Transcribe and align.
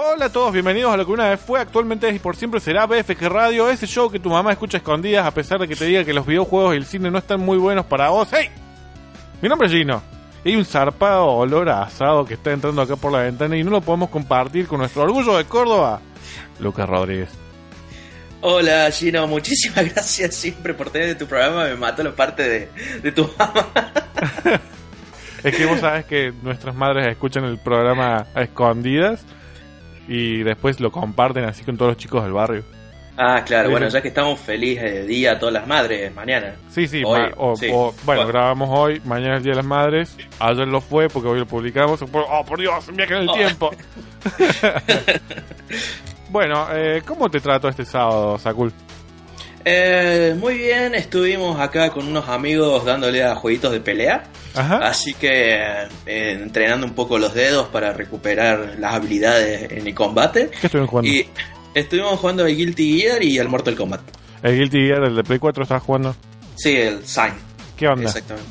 Hola 0.00 0.26
a 0.26 0.32
todos, 0.32 0.52
bienvenidos 0.52 0.94
a 0.94 0.96
lo 0.96 1.04
que 1.04 1.10
una 1.10 1.28
vez 1.28 1.40
fue, 1.40 1.58
actualmente 1.58 2.08
es 2.08 2.14
y 2.14 2.18
por 2.20 2.36
siempre 2.36 2.60
será 2.60 2.86
BFG 2.86 3.20
Radio, 3.28 3.68
ese 3.68 3.88
show 3.88 4.08
que 4.08 4.20
tu 4.20 4.30
mamá 4.30 4.52
escucha 4.52 4.76
escondidas 4.76 5.26
a 5.26 5.34
pesar 5.34 5.58
de 5.58 5.66
que 5.66 5.74
te 5.74 5.86
diga 5.86 6.04
que 6.04 6.12
los 6.12 6.24
videojuegos 6.24 6.74
y 6.74 6.76
el 6.76 6.86
cine 6.86 7.10
no 7.10 7.18
están 7.18 7.40
muy 7.40 7.58
buenos 7.58 7.84
para 7.84 8.08
vos. 8.10 8.28
¡Hey! 8.30 8.48
Mi 9.42 9.48
nombre 9.48 9.66
es 9.66 9.72
Gino. 9.74 10.00
Hay 10.44 10.54
un 10.54 10.64
zarpado 10.64 11.26
olor 11.26 11.68
a 11.68 11.82
asado 11.82 12.24
que 12.24 12.34
está 12.34 12.52
entrando 12.52 12.80
acá 12.80 12.94
por 12.94 13.10
la 13.10 13.22
ventana 13.22 13.56
y 13.56 13.64
no 13.64 13.72
lo 13.72 13.80
podemos 13.80 14.08
compartir 14.08 14.68
con 14.68 14.78
nuestro 14.78 15.02
orgullo 15.02 15.36
de 15.36 15.46
Córdoba, 15.46 16.00
Lucas 16.60 16.88
Rodríguez. 16.88 17.30
Hola 18.40 18.88
Gino, 18.92 19.26
muchísimas 19.26 19.84
gracias 19.94 20.32
siempre 20.32 20.74
por 20.74 20.90
tener 20.90 21.18
tu 21.18 21.26
programa, 21.26 21.64
me 21.64 21.74
mató 21.74 22.04
la 22.04 22.14
parte 22.14 22.48
de, 22.48 23.00
de 23.02 23.10
tu 23.10 23.28
mamá. 23.36 23.66
es 25.42 25.56
que 25.56 25.66
vos 25.66 25.80
sabes 25.80 26.04
que 26.04 26.32
nuestras 26.40 26.76
madres 26.76 27.08
escuchan 27.08 27.42
el 27.42 27.58
programa 27.58 28.28
a 28.32 28.42
escondidas 28.42 29.26
y 30.08 30.42
después 30.42 30.80
lo 30.80 30.90
comparten 30.90 31.44
así 31.44 31.62
con 31.62 31.76
todos 31.76 31.90
los 31.92 31.98
chicos 31.98 32.24
del 32.24 32.32
barrio. 32.32 32.64
Ah, 33.20 33.42
claro, 33.44 33.70
bueno, 33.70 33.88
ya 33.88 34.00
que 34.00 34.08
estamos 34.08 34.38
felices 34.38 34.92
de 34.92 35.04
día 35.04 35.32
a 35.32 35.38
todas 35.40 35.52
las 35.52 35.66
madres, 35.66 36.14
mañana. 36.14 36.54
Sí, 36.70 36.86
sí, 36.86 37.02
bueno, 37.02 38.26
grabamos 38.28 38.70
hoy, 38.72 39.02
mañana 39.04 39.34
es 39.34 39.38
el 39.38 39.42
Día 39.42 39.52
de 39.52 39.56
las 39.56 39.66
Madres, 39.66 40.16
ayer 40.38 40.68
lo 40.68 40.80
fue 40.80 41.08
porque 41.08 41.28
hoy 41.28 41.40
lo 41.40 41.46
publicamos, 41.46 42.00
oh, 42.00 42.44
por 42.44 42.60
Dios, 42.60 42.94
viaje 42.94 43.14
en 43.14 43.22
el 43.22 43.28
oh. 43.28 43.32
tiempo. 43.32 43.70
bueno, 46.30 46.68
eh, 46.72 47.02
¿cómo 47.04 47.28
te 47.28 47.40
trato 47.40 47.68
este 47.68 47.84
sábado, 47.84 48.38
Sakul? 48.38 48.72
Eh, 49.70 50.34
muy 50.34 50.56
bien, 50.56 50.94
estuvimos 50.94 51.60
acá 51.60 51.90
con 51.90 52.08
unos 52.08 52.26
amigos 52.30 52.86
dándole 52.86 53.22
a 53.22 53.34
jueguitos 53.34 53.70
de 53.70 53.80
pelea. 53.80 54.24
Así 54.54 55.12
que 55.12 55.58
eh, 56.06 56.38
entrenando 56.40 56.86
un 56.86 56.94
poco 56.94 57.18
los 57.18 57.34
dedos 57.34 57.68
para 57.68 57.92
recuperar 57.92 58.76
las 58.78 58.94
habilidades 58.94 59.70
en 59.70 59.86
el 59.86 59.94
combate. 59.94 60.48
¿Qué 60.58 60.68
estuvimos 60.68 60.88
jugando? 60.88 61.10
Y 61.10 61.28
estuvimos 61.74 62.18
jugando 62.18 62.46
el 62.46 62.56
Guilty 62.56 62.98
Gear 62.98 63.22
y 63.22 63.36
el 63.36 63.48
Mortal 63.48 63.76
Kombat. 63.76 64.00
¿El 64.42 64.56
Guilty 64.56 64.86
Gear, 64.86 65.04
el 65.04 65.16
de 65.16 65.22
Play 65.22 65.38
4, 65.38 65.62
estás 65.64 65.82
jugando? 65.82 66.16
Sí, 66.56 66.74
el 66.74 67.06
Sign. 67.06 67.34
¿Qué 67.76 67.88
onda? 67.88 68.04
Exactamente. 68.04 68.50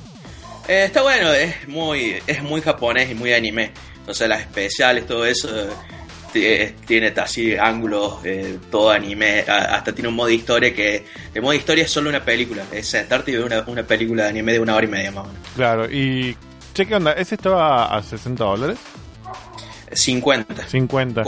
Eh, 0.67 0.83
está 0.85 1.01
bueno, 1.01 1.33
es 1.33 1.67
muy, 1.67 2.17
es 2.27 2.43
muy 2.43 2.61
japonés 2.61 3.09
y 3.09 3.15
muy 3.15 3.33
anime. 3.33 3.71
O 4.05 4.13
sea, 4.13 4.27
las 4.27 4.41
especiales, 4.41 5.07
todo 5.07 5.25
eso 5.25 5.49
tiene 6.31 7.13
así 7.17 7.55
ángulos, 7.55 8.19
eh, 8.23 8.57
todo 8.69 8.91
anime, 8.91 9.41
hasta 9.41 9.93
tiene 9.93 10.09
un 10.09 10.15
modo 10.15 10.27
de 10.27 10.35
historia 10.35 10.73
que 10.73 11.05
el 11.33 11.41
modo 11.41 11.51
de 11.51 11.57
historia 11.57 11.83
es 11.83 11.91
solo 11.91 12.09
una 12.09 12.23
película, 12.23 12.63
es 12.71 12.87
sentarte 12.87 13.31
y 13.31 13.35
ver 13.35 13.45
una, 13.45 13.63
una 13.67 13.83
película 13.83 14.23
de 14.23 14.29
anime 14.29 14.53
de 14.53 14.59
una 14.59 14.75
hora 14.75 14.85
y 14.85 14.89
media 14.89 15.11
más 15.11 15.25
o 15.25 15.27
menos. 15.27 15.47
Claro, 15.55 15.91
y 15.91 16.35
che, 16.73 16.85
¿qué 16.85 16.95
onda? 16.95 17.13
¿Ese 17.13 17.35
estaba 17.35 17.95
a 17.95 18.03
60 18.03 18.43
dólares? 18.43 18.77
50. 19.91 20.67
50. 20.67 21.23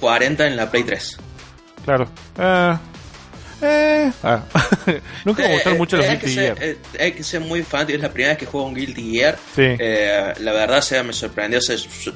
40 0.00 0.46
en 0.46 0.56
la 0.56 0.70
Play 0.70 0.82
3. 0.82 1.18
Claro. 1.84 2.08
Eh, 2.38 2.76
eh, 3.62 4.12
ah. 4.22 4.42
Nunca 5.24 5.42
me 5.42 5.54
gustaron 5.54 5.78
mucho 5.78 5.96
los 5.96 6.08
Guilty 6.08 6.34
Gear. 6.34 6.56
Eh, 6.60 6.76
hay 6.98 7.12
que 7.12 7.22
ser 7.22 7.40
muy 7.40 7.62
fan, 7.62 7.88
es 7.90 8.00
la 8.00 8.10
primera 8.10 8.32
vez 8.32 8.38
que 8.38 8.46
juego 8.46 8.66
un 8.66 8.74
Guilty 8.74 9.12
Gear. 9.12 9.38
Eh, 9.56 10.32
la 10.40 10.52
verdad, 10.52 10.78
o 10.78 10.82
sea, 10.82 11.02
me 11.02 11.12
sorprendió. 11.12 11.60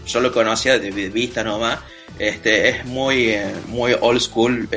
yo, 0.06 0.20
lo 0.20 0.32
conocía 0.32 0.78
de 0.78 0.90
vista 0.90 1.42
nomás. 1.44 1.78
Este, 2.18 2.68
es 2.68 2.84
muy, 2.84 3.30
eh, 3.30 3.52
muy 3.68 3.94
old 4.00 4.20
school. 4.20 4.68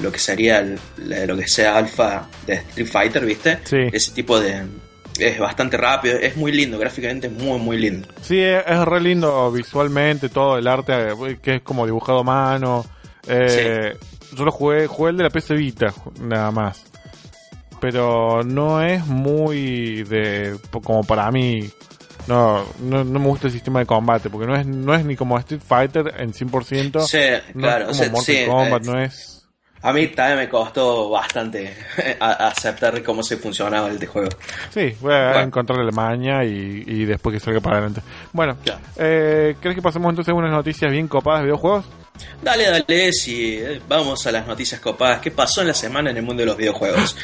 lo 0.00 0.12
que 0.12 0.18
sería 0.18 0.62
lo 0.96 1.36
que 1.36 1.48
sea 1.48 1.76
alfa 1.76 2.28
de 2.46 2.54
Street 2.54 2.88
Fighter, 2.88 3.24
¿viste? 3.24 3.58
Ese 3.92 4.12
tipo 4.12 4.40
de, 4.40 4.62
es 5.18 5.38
bastante 5.38 5.76
rápido, 5.76 6.18
es 6.18 6.36
muy 6.36 6.52
lindo, 6.52 6.78
gráficamente 6.78 7.28
muy, 7.28 7.58
muy 7.58 7.78
lindo. 7.78 8.08
Sí, 8.22 8.40
es, 8.40 8.84
re 8.84 9.00
lindo 9.00 9.50
visualmente, 9.50 10.28
todo 10.28 10.58
el 10.58 10.66
arte 10.66 10.92
que 11.42 11.56
es 11.56 11.62
como 11.62 11.86
dibujado 11.86 12.20
a 12.20 12.24
mano. 12.24 12.86
Eh, 13.26 13.96
yo 14.34 14.44
lo 14.44 14.52
jugué, 14.52 14.86
jugué 14.86 15.10
el 15.10 15.16
de 15.16 15.24
la 15.24 15.30
PC 15.30 15.54
Vita, 15.54 15.92
nada 16.20 16.50
más. 16.50 16.84
Pero 17.80 18.42
no 18.42 18.82
es 18.82 19.06
muy 19.06 20.02
de 20.02 20.58
como 20.82 21.04
para 21.04 21.30
mí. 21.30 21.70
No, 22.26 22.64
no, 22.80 23.04
me 23.04 23.26
gusta 23.26 23.46
el 23.46 23.52
sistema 23.52 23.80
de 23.80 23.86
combate, 23.86 24.28
porque 24.28 24.46
no 24.46 24.54
es, 24.54 24.66
no 24.66 24.94
es 24.94 25.04
ni 25.04 25.16
como 25.16 25.38
Street 25.38 25.62
Fighter 25.66 26.14
en 26.18 26.32
100%. 26.32 27.00
Sí, 27.00 27.18
claro. 27.58 27.86
No 27.86 27.90
es 27.92 27.98
como 27.98 28.12
Mortal 28.12 28.46
Kombat, 28.46 28.84
no 28.84 29.00
es... 29.00 29.38
A 29.80 29.92
mí 29.92 30.08
también 30.08 30.38
me 30.38 30.48
costó 30.48 31.08
bastante 31.08 31.72
aceptar 32.20 33.00
cómo 33.04 33.22
se 33.22 33.36
funcionaba 33.36 33.88
el 33.88 34.04
juego. 34.06 34.28
Sí, 34.70 34.94
voy 35.00 35.14
a 35.14 35.40
encontrar 35.40 35.78
la 35.78 35.92
maña 35.92 36.44
y, 36.44 36.82
y, 36.84 37.04
después 37.04 37.34
que 37.34 37.40
salga 37.40 37.60
para 37.60 37.76
adelante. 37.76 38.02
Bueno, 38.32 38.56
eh, 38.96 39.56
¿crees 39.60 39.76
que 39.76 39.82
pasemos 39.82 40.10
entonces 40.10 40.32
a 40.32 40.34
unas 40.34 40.50
noticias 40.50 40.90
bien 40.90 41.06
copadas 41.06 41.40
de 41.40 41.44
videojuegos? 41.46 41.84
Dale, 42.42 42.70
dale, 42.70 43.12
si 43.12 43.54
eh, 43.54 43.80
vamos 43.88 44.26
a 44.26 44.32
las 44.32 44.46
noticias 44.46 44.80
copadas. 44.80 45.20
¿Qué 45.20 45.30
pasó 45.30 45.60
en 45.60 45.68
la 45.68 45.74
semana 45.74 46.10
en 46.10 46.16
el 46.16 46.22
mundo 46.22 46.42
de 46.42 46.46
los 46.46 46.56
videojuegos? 46.56 47.16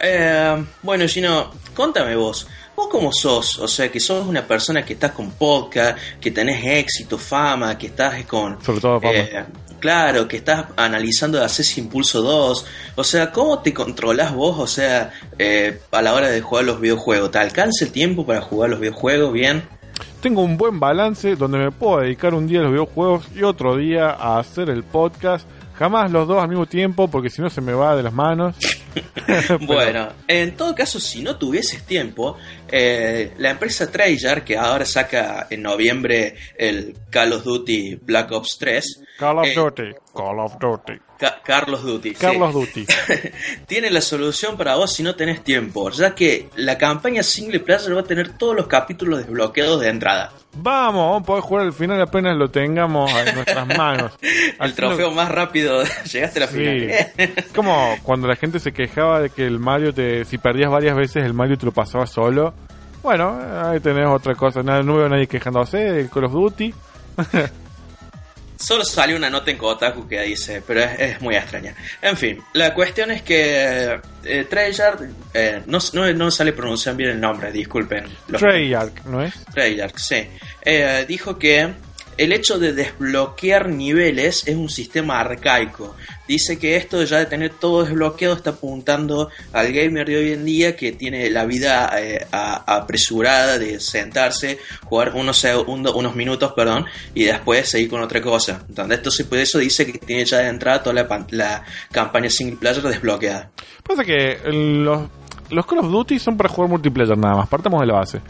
Eh, 0.00 0.64
bueno, 0.82 1.06
Gino, 1.06 1.52
contame 1.74 2.16
vos. 2.16 2.46
¿Vos 2.74 2.88
cómo 2.90 3.10
sos? 3.12 3.58
O 3.58 3.68
sea, 3.68 3.90
que 3.90 4.00
sos 4.00 4.26
una 4.26 4.46
persona 4.46 4.84
que 4.84 4.94
estás 4.94 5.12
con 5.12 5.30
podcast, 5.32 5.98
que 6.20 6.30
tenés 6.30 6.64
éxito, 6.64 7.16
fama, 7.16 7.78
que 7.78 7.86
estás 7.86 8.24
con... 8.24 8.62
Sobre 8.62 8.80
todo 8.80 9.00
fama. 9.00 9.14
Eh, 9.14 9.44
claro, 9.80 10.28
que 10.28 10.38
estás 10.38 10.66
analizando 10.76 11.38
de 11.38 11.44
hacer 11.44 11.64
Impulso 11.78 12.20
2. 12.20 12.66
O 12.96 13.04
sea, 13.04 13.30
¿cómo 13.30 13.60
te 13.60 13.72
controlás 13.72 14.34
vos, 14.34 14.58
o 14.58 14.66
sea, 14.66 15.12
a 15.90 16.02
la 16.02 16.12
hora 16.12 16.28
de 16.28 16.40
jugar 16.40 16.64
los 16.64 16.80
videojuegos? 16.80 17.30
¿Te 17.30 17.38
alcanza 17.38 17.84
el 17.84 17.92
tiempo 17.92 18.26
para 18.26 18.42
jugar 18.42 18.70
los 18.70 18.80
videojuegos 18.80 19.32
bien? 19.32 19.75
Tengo 20.26 20.42
un 20.42 20.56
buen 20.56 20.80
balance 20.80 21.36
donde 21.36 21.56
me 21.56 21.70
puedo 21.70 22.00
dedicar 22.00 22.34
un 22.34 22.48
día 22.48 22.58
a 22.58 22.62
los 22.64 22.72
videojuegos 22.72 23.28
y 23.32 23.44
otro 23.44 23.76
día 23.76 24.10
a 24.10 24.40
hacer 24.40 24.70
el 24.70 24.82
podcast. 24.82 25.46
Jamás 25.74 26.10
los 26.10 26.26
dos 26.26 26.42
al 26.42 26.48
mismo 26.48 26.66
tiempo 26.66 27.06
porque 27.06 27.30
si 27.30 27.40
no 27.40 27.48
se 27.48 27.60
me 27.60 27.72
va 27.72 27.94
de 27.94 28.02
las 28.02 28.12
manos. 28.12 28.56
bueno, 29.60 30.08
en 30.26 30.56
todo 30.56 30.74
caso, 30.74 30.98
si 30.98 31.22
no 31.22 31.36
tuvieses 31.36 31.84
tiempo, 31.84 32.36
eh, 32.66 33.34
la 33.38 33.50
empresa 33.50 33.88
Treyarch, 33.88 34.42
que 34.42 34.56
ahora 34.56 34.84
saca 34.84 35.46
en 35.48 35.62
noviembre 35.62 36.34
el 36.58 36.96
Call 37.08 37.32
of 37.32 37.44
Duty 37.44 38.00
Black 38.02 38.32
Ops 38.32 38.56
3. 38.58 39.02
Call 39.18 39.38
of 39.38 39.46
eh, 39.46 39.54
Duty, 39.54 39.94
Call 40.14 40.40
of 40.40 40.58
Duty. 40.58 41.00
Carlos 41.42 41.82
Duty. 41.82 42.12
Carlos 42.12 42.52
Duty. 42.52 42.86
Tiene 43.66 43.90
la 43.90 44.02
solución 44.02 44.58
para 44.58 44.76
vos 44.76 44.92
si 44.92 45.02
no 45.02 45.14
tenés 45.14 45.42
tiempo, 45.42 45.90
ya 45.90 46.14
que 46.14 46.50
la 46.56 46.76
campaña 46.76 47.22
single 47.22 47.60
player 47.60 47.96
va 47.96 48.00
a 48.00 48.04
tener 48.04 48.36
todos 48.36 48.54
los 48.54 48.66
capítulos 48.66 49.20
desbloqueados 49.20 49.80
de 49.80 49.88
entrada. 49.88 50.32
Vamos, 50.52 51.00
vamos 51.00 51.22
a 51.22 51.24
poder 51.24 51.42
jugar 51.42 51.64
al 51.64 51.72
final 51.72 52.00
apenas 52.02 52.36
lo 52.36 52.50
tengamos 52.50 53.10
en 53.10 53.34
nuestras 53.34 53.66
manos. 53.78 54.12
el 54.60 54.74
trofeo 54.74 55.10
más 55.10 55.30
rápido, 55.30 55.82
llegaste 56.12 56.38
a 56.38 56.40
la 56.40 56.48
final. 56.48 57.46
Como 57.54 57.96
cuando 58.02 58.28
la 58.28 58.36
gente 58.36 58.58
se 58.58 58.72
quejaba 58.72 59.20
de 59.20 59.30
que 59.30 59.46
el 59.46 59.58
Mario, 59.58 59.94
te, 59.94 60.26
si 60.26 60.36
perdías 60.36 60.70
varias 60.70 60.94
veces, 60.94 61.24
el 61.24 61.32
Mario 61.32 61.56
te 61.56 61.64
lo 61.64 61.72
pasaba 61.72 62.06
solo. 62.06 62.52
Bueno, 63.02 63.38
ahí 63.64 63.80
tenés 63.80 64.06
otra 64.06 64.34
cosa. 64.34 64.62
Nada, 64.62 64.82
no 64.82 64.96
veo 64.96 65.06
a 65.06 65.08
nadie 65.08 65.26
quejándose 65.26 65.78
del 65.78 66.10
Call 66.10 66.24
of 66.24 66.32
Duty. 66.32 66.74
Solo 68.58 68.84
salió 68.84 69.16
una 69.16 69.30
nota 69.30 69.50
en 69.50 69.58
Kotaku 69.58 70.08
que 70.08 70.22
dice, 70.22 70.62
pero 70.66 70.80
es, 70.80 71.20
muy 71.20 71.36
extraña. 71.36 71.74
En 72.00 72.16
fin, 72.16 72.42
la 72.54 72.72
cuestión 72.72 73.10
es 73.10 73.22
que 73.22 74.00
eh, 74.24 74.44
Treyarch, 74.44 75.00
eh, 75.34 75.62
no, 75.66 75.78
no, 76.14 76.30
sale 76.30 76.52
pronunciar 76.52 76.96
bien 76.96 77.10
el 77.10 77.20
nombre, 77.20 77.52
disculpen. 77.52 78.04
Treyarch, 78.26 79.04
¿no 79.04 79.22
es? 79.22 79.34
Treyarch, 79.52 79.98
sí. 79.98 80.28
Eh, 80.62 81.04
dijo 81.06 81.38
que 81.38 81.74
el 82.16 82.32
hecho 82.32 82.58
de 82.58 82.72
desbloquear 82.72 83.68
niveles 83.68 84.46
es 84.46 84.56
un 84.56 84.68
sistema 84.68 85.20
arcaico. 85.20 85.96
Dice 86.26 86.58
que 86.58 86.76
esto 86.76 87.02
ya 87.04 87.18
de 87.18 87.26
tener 87.26 87.50
todo 87.50 87.84
desbloqueado 87.84 88.34
está 88.34 88.50
apuntando 88.50 89.30
al 89.52 89.72
gamer 89.72 90.06
de 90.06 90.16
hoy 90.16 90.32
en 90.32 90.44
día 90.44 90.74
que 90.74 90.92
tiene 90.92 91.30
la 91.30 91.44
vida 91.44 91.90
eh, 92.00 92.26
apresurada 92.32 93.58
de 93.58 93.78
sentarse, 93.78 94.58
jugar 94.84 95.12
unos, 95.14 95.44
unos 95.66 96.16
minutos, 96.16 96.52
perdón, 96.52 96.86
y 97.14 97.24
después 97.24 97.68
seguir 97.68 97.88
con 97.88 98.02
otra 98.02 98.20
cosa. 98.20 98.64
Entonces, 98.68 98.98
esto, 98.98 99.28
por 99.28 99.38
eso 99.38 99.58
dice 99.58 99.86
que 99.86 99.98
tiene 99.98 100.24
ya 100.24 100.38
de 100.38 100.48
entrada 100.48 100.82
toda 100.82 100.94
la, 100.94 101.26
la 101.30 101.64
campaña 101.92 102.28
single 102.30 102.56
player 102.56 102.82
desbloqueada. 102.82 103.50
Pasa 103.84 104.04
que 104.04 104.38
los, 104.46 105.08
los 105.50 105.66
Call 105.66 105.78
of 105.78 105.90
Duty 105.90 106.18
son 106.18 106.36
para 106.36 106.48
jugar 106.48 106.70
multiplayer 106.70 107.16
nada 107.16 107.36
más, 107.36 107.48
partamos 107.48 107.80
de 107.80 107.86
la 107.86 107.94
base. 107.94 108.20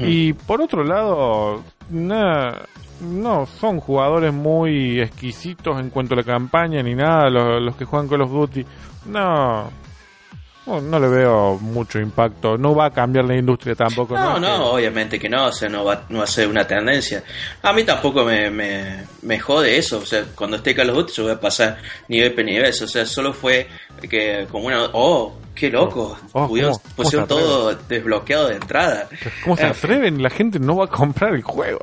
Y 0.00 0.32
por 0.32 0.62
otro 0.62 0.84
lado, 0.84 1.62
nada 1.92 2.66
no 3.02 3.46
son 3.46 3.80
jugadores 3.80 4.32
muy 4.32 5.00
exquisitos 5.00 5.78
en 5.78 5.90
cuanto 5.90 6.14
a 6.14 6.18
la 6.18 6.22
campaña 6.22 6.82
ni 6.82 6.94
nada, 6.94 7.28
los, 7.28 7.76
que 7.76 7.84
juegan 7.84 8.08
Call 8.08 8.22
of 8.22 8.30
Duty. 8.30 8.64
No, 9.06 9.70
no, 10.66 11.00
le 11.00 11.08
veo 11.08 11.58
mucho 11.58 11.98
impacto. 11.98 12.56
No 12.56 12.74
va 12.74 12.86
a 12.86 12.90
cambiar 12.90 13.24
la 13.24 13.36
industria 13.36 13.74
tampoco. 13.74 14.16
No, 14.16 14.38
no, 14.38 14.72
obviamente 14.72 15.18
que 15.18 15.28
no. 15.28 15.46
O 15.46 15.52
sea, 15.52 15.68
no 15.68 15.84
va, 15.84 16.04
no 16.08 16.18
va 16.18 16.24
a 16.24 16.28
ser 16.28 16.46
una 16.46 16.66
tendencia. 16.66 17.22
A 17.62 17.72
mí 17.72 17.82
tampoco 17.82 18.24
me, 18.24 18.48
me, 18.50 19.04
me 19.22 19.40
jode 19.40 19.76
eso. 19.76 19.98
O 19.98 20.06
sea, 20.06 20.24
cuando 20.34 20.56
esté 20.58 20.74
Call 20.74 20.90
of 20.90 20.96
Duty 20.96 21.12
yo 21.14 21.22
voy 21.24 21.32
a 21.32 21.40
pasar 21.40 21.78
nivel 22.08 22.32
por 22.32 22.44
nivel. 22.44 22.70
O 22.70 22.86
sea, 22.86 23.04
solo 23.06 23.32
fue 23.32 23.66
que 24.08 24.46
como 24.50 24.66
una... 24.66 24.84
Oh, 24.92 25.36
qué 25.54 25.70
loco. 25.70 26.18
Oh, 26.32 26.48
pusieron 26.96 27.26
todo 27.26 27.74
desbloqueado 27.74 28.48
de 28.48 28.54
entrada. 28.54 29.08
¿Cómo 29.42 29.56
se 29.56 29.66
atreven? 29.66 30.22
La 30.22 30.30
gente 30.30 30.58
no 30.58 30.76
va 30.76 30.84
a 30.86 30.88
comprar 30.88 31.34
el 31.34 31.42
juego. 31.42 31.80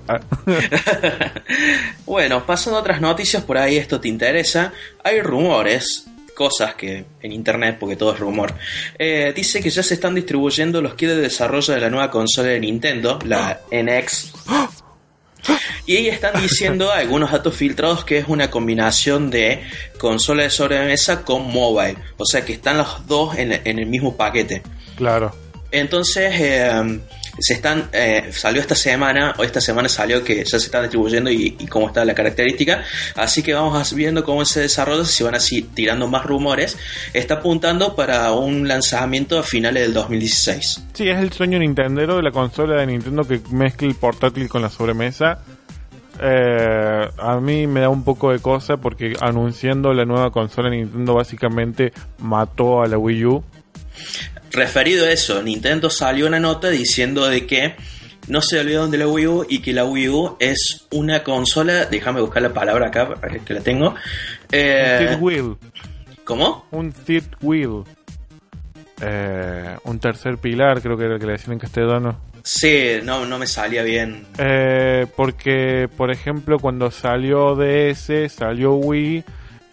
bueno, 2.05 2.45
pasando 2.45 2.77
a 2.77 2.81
otras 2.81 3.01
noticias, 3.01 3.43
por 3.43 3.57
ahí 3.57 3.77
esto 3.77 3.99
te 3.99 4.07
interesa. 4.07 4.71
Hay 5.03 5.21
rumores 5.21 6.08
cosas 6.39 6.73
que 6.75 7.03
en 7.21 7.33
internet, 7.33 7.75
porque 7.77 7.97
todo 7.97 8.13
es 8.13 8.19
rumor, 8.19 8.53
eh, 8.97 9.33
dice 9.35 9.61
que 9.61 9.69
ya 9.69 9.83
se 9.83 9.95
están 9.95 10.15
distribuyendo 10.15 10.81
los 10.81 10.93
kits 10.93 11.11
de 11.11 11.17
desarrollo 11.17 11.73
de 11.73 11.81
la 11.81 11.89
nueva 11.89 12.09
consola 12.09 12.47
de 12.47 12.61
Nintendo, 12.61 13.19
la 13.25 13.59
NX. 13.69 14.31
Y 15.85 15.97
ahí 15.97 16.07
están 16.07 16.41
diciendo 16.41 16.91
algunos 16.93 17.33
datos 17.33 17.53
filtrados 17.53 18.05
que 18.05 18.19
es 18.19 18.29
una 18.29 18.49
combinación 18.49 19.29
de 19.29 19.63
consola 19.97 20.43
de 20.43 20.49
sobremesa 20.49 21.25
con 21.25 21.51
mobile. 21.51 21.97
O 22.15 22.25
sea 22.25 22.45
que 22.45 22.53
están 22.53 22.77
los 22.77 23.05
dos 23.05 23.37
en, 23.37 23.51
en 23.51 23.77
el 23.77 23.87
mismo 23.87 24.15
paquete. 24.15 24.63
Claro. 24.95 25.35
Entonces, 25.71 26.31
eh, 26.39 26.99
se 27.39 27.53
están 27.53 27.89
eh, 27.91 28.29
salió 28.31 28.61
esta 28.61 28.75
semana 28.75 29.33
o 29.37 29.43
esta 29.43 29.61
semana 29.61 29.89
salió 29.89 30.23
que 30.23 30.43
ya 30.43 30.59
se 30.59 30.65
están 30.65 30.83
distribuyendo 30.83 31.29
y, 31.29 31.51
cómo 31.69 31.87
está 31.87 32.05
la 32.05 32.13
característica. 32.13 32.83
Así 33.15 33.43
que 33.43 33.53
vamos 33.53 33.93
viendo 33.93 34.23
cómo 34.23 34.45
se 34.45 34.61
desarrolla 34.61 35.05
si 35.05 35.23
van 35.23 35.35
así 35.35 35.61
tirando 35.61 36.07
más 36.07 36.25
rumores. 36.25 36.77
Está 37.13 37.35
apuntando 37.35 37.95
para 37.95 38.31
un 38.33 38.67
lanzamiento 38.67 39.39
a 39.39 39.43
finales 39.43 39.83
del 39.83 39.93
2016 39.93 40.83
sí 40.99 41.07
es 41.07 41.17
el 41.17 41.31
sueño 41.31 41.59
Nintendo 41.59 42.17
de 42.17 42.21
la 42.21 42.31
consola 42.31 42.75
de 42.75 42.87
Nintendo 42.87 43.23
que 43.23 43.39
mezcle 43.51 43.87
el 43.87 43.95
portátil 43.95 44.49
con 44.49 44.61
la 44.61 44.69
sobremesa. 44.69 45.39
Eh, 46.21 47.09
a 47.17 47.39
mí 47.39 47.67
me 47.67 47.79
da 47.79 47.87
un 47.87 48.03
poco 48.03 48.33
de 48.33 48.39
cosa 48.39 48.75
porque 48.75 49.15
anunciando 49.21 49.93
la 49.93 50.03
nueva 50.03 50.31
consola 50.31 50.69
Nintendo 50.69 51.13
básicamente 51.13 51.93
mató 52.17 52.81
a 52.81 52.87
la 52.87 52.97
Wii 52.97 53.25
U 53.27 53.43
referido 54.51 55.05
a 55.05 55.11
eso, 55.11 55.41
Nintendo 55.41 55.89
salió 55.89 56.27
una 56.27 56.39
nota 56.39 56.69
diciendo 56.69 57.27
de 57.27 57.45
que 57.45 57.75
no 58.27 58.41
se 58.41 58.59
olvidaron 58.59 58.91
de 58.91 58.97
la 58.99 59.07
Wii 59.07 59.27
U 59.27 59.45
y 59.49 59.59
que 59.59 59.73
la 59.73 59.85
Wii 59.85 60.09
U 60.09 60.37
es 60.39 60.87
una 60.91 61.23
consola, 61.23 61.85
déjame 61.85 62.21
buscar 62.21 62.43
la 62.43 62.53
palabra 62.53 62.87
acá, 62.87 63.09
que 63.45 63.53
la 63.53 63.61
tengo. 63.61 63.95
Eh, 64.51 64.99
un 64.99 65.07
third 65.07 65.21
wheel. 65.21 65.57
¿Cómo? 66.23 66.65
Un 66.71 66.91
third 66.91 67.35
wheel. 67.41 67.83
Eh, 69.01 69.77
un 69.85 69.99
tercer 69.99 70.37
pilar, 70.37 70.81
creo 70.81 70.97
que 70.97 71.05
era 71.05 71.13
el 71.15 71.19
que 71.19 71.25
le 71.25 71.31
decían 71.33 71.53
en 71.53 71.59
castellano. 71.59 72.21
Sí, 72.43 72.99
no, 73.03 73.25
no 73.25 73.37
me 73.37 73.47
salía 73.47 73.83
bien. 73.83 74.25
Eh, 74.37 75.07
porque, 75.15 75.89
por 75.97 76.11
ejemplo, 76.11 76.59
cuando 76.59 76.91
salió 76.91 77.55
DS, 77.55 78.31
salió 78.31 78.73
Wii 78.73 79.23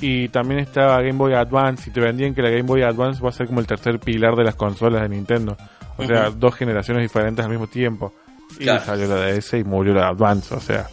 y 0.00 0.28
también 0.28 0.60
estaba 0.60 1.00
Game 1.00 1.18
Boy 1.18 1.32
Advance 1.34 1.88
y 1.88 1.92
te 1.92 2.00
vendían 2.00 2.34
que 2.34 2.42
la 2.42 2.50
Game 2.50 2.62
Boy 2.62 2.82
Advance 2.82 3.22
va 3.22 3.30
a 3.30 3.32
ser 3.32 3.46
como 3.46 3.60
el 3.60 3.66
tercer 3.66 3.98
pilar 3.98 4.36
de 4.36 4.44
las 4.44 4.54
consolas 4.54 5.02
de 5.02 5.08
Nintendo. 5.08 5.56
O 5.96 6.04
sea, 6.04 6.30
dos 6.30 6.54
generaciones 6.54 7.02
diferentes 7.02 7.44
al 7.44 7.50
mismo 7.50 7.66
tiempo. 7.66 8.12
Y 8.60 8.66
salió 8.66 9.06
la 9.06 9.32
DS 9.32 9.54
y 9.54 9.64
murió 9.64 9.94
la 9.94 10.08
Advance, 10.08 10.54
o 10.54 10.60
sea. 10.60 10.86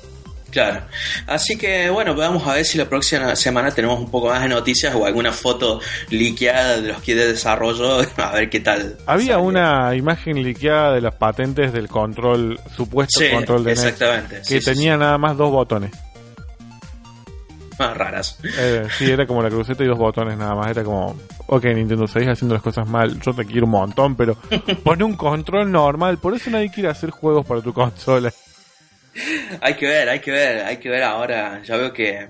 Claro. 0.49 0.81
Así 1.25 1.57
que 1.57 1.89
bueno, 1.89 2.15
vamos 2.15 2.47
a 2.47 2.53
ver 2.53 2.63
si 2.63 2.77
la 2.77 2.85
próxima 2.85 3.35
semana 3.35 3.71
tenemos 3.71 3.99
un 3.99 4.11
poco 4.11 4.27
más 4.27 4.43
de 4.43 4.49
noticias 4.49 4.93
o 4.93 5.05
alguna 5.05 5.31
foto 5.31 5.81
liqueada 6.11 6.79
de 6.79 6.89
los 6.89 7.01
kits 7.01 7.17
de 7.17 7.27
desarrollo, 7.29 7.99
a 8.17 8.31
ver 8.33 8.49
qué 8.49 8.59
tal. 8.59 8.97
Había 9.07 9.39
una 9.39 9.95
imagen 9.95 10.43
liqueada 10.43 10.93
de 10.93 11.01
las 11.01 11.15
patentes 11.15 11.73
del 11.73 11.87
control, 11.87 12.59
supuesto 12.75 13.19
control 13.33 13.63
de 13.63 13.71
e 13.71 13.73
exactamente. 13.73 14.41
que 14.47 14.59
tenía 14.59 14.95
nada 14.95 15.17
más 15.17 15.35
dos 15.35 15.49
botones 15.49 15.91
más 17.77 17.97
raras. 17.97 18.37
Eh, 18.43 18.87
sí, 18.97 19.09
era 19.09 19.25
como 19.25 19.41
la 19.41 19.49
cruceta 19.49 19.83
y 19.83 19.87
dos 19.87 19.97
botones 19.97 20.37
nada 20.37 20.55
más. 20.55 20.67
Era 20.67 20.83
como, 20.83 21.17
ok, 21.47 21.63
Nintendo 21.65 22.07
6 22.07 22.27
haciendo 22.27 22.55
las 22.55 22.63
cosas 22.63 22.87
mal. 22.87 23.19
Yo 23.21 23.33
te 23.33 23.45
quiero 23.45 23.65
un 23.65 23.71
montón, 23.71 24.15
pero 24.15 24.35
pone 24.83 25.03
un 25.03 25.15
control 25.15 25.71
normal. 25.71 26.17
Por 26.17 26.35
eso 26.35 26.49
nadie 26.49 26.71
quiere 26.71 26.89
hacer 26.89 27.09
juegos 27.09 27.45
para 27.45 27.61
tu 27.61 27.73
consola. 27.73 28.31
Hay 29.61 29.75
que 29.75 29.85
ver, 29.85 30.09
hay 30.09 30.19
que 30.19 30.31
ver, 30.31 30.65
hay 30.65 30.77
que 30.77 30.89
ver 30.89 31.03
ahora. 31.03 31.61
Ya 31.63 31.77
veo 31.77 31.93
que 31.93 32.29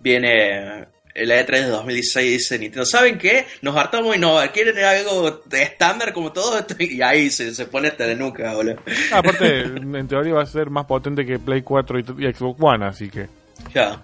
viene 0.00 0.86
el 1.14 1.30
E3 1.30 1.46
de 1.46 1.68
2016 1.68 2.32
dice 2.32 2.58
Nintendo, 2.58 2.84
¿saben 2.84 3.18
qué? 3.18 3.46
Nos 3.62 3.76
hartamos 3.76 4.16
innovar, 4.16 4.50
quieren 4.52 4.76
algo 4.78 5.42
de 5.46 5.62
estándar 5.62 6.12
como 6.12 6.32
todo 6.32 6.58
esto 6.58 6.74
y 6.80 7.00
ahí 7.02 7.30
se, 7.30 7.54
se 7.54 7.66
pone 7.66 7.88
hasta 7.88 8.06
de 8.06 8.16
nuca, 8.16 8.52
boludo. 8.54 8.76
aparte, 9.12 9.60
en 9.62 10.08
teoría 10.08 10.34
va 10.34 10.42
a 10.42 10.46
ser 10.46 10.70
más 10.70 10.86
potente 10.86 11.24
que 11.24 11.38
Play 11.38 11.62
4 11.62 11.98
y, 12.00 12.02
y 12.02 12.32
Xbox 12.32 12.60
One, 12.60 12.86
así 12.86 13.08
que... 13.08 13.28
Ya. 13.72 14.00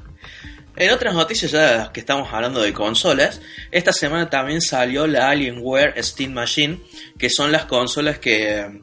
En 0.76 0.90
otras 0.92 1.14
noticias, 1.14 1.50
ya 1.50 1.90
que 1.92 2.00
estamos 2.00 2.32
hablando 2.32 2.62
de 2.62 2.72
consolas, 2.72 3.40
esta 3.70 3.92
semana 3.92 4.30
también 4.30 4.60
salió 4.60 5.06
la 5.06 5.28
Alienware 5.30 6.02
Steam 6.02 6.32
Machine, 6.32 6.78
que 7.18 7.28
son 7.28 7.52
las 7.52 7.64
consolas 7.64 8.18
que 8.18 8.60
eh, 8.60 8.80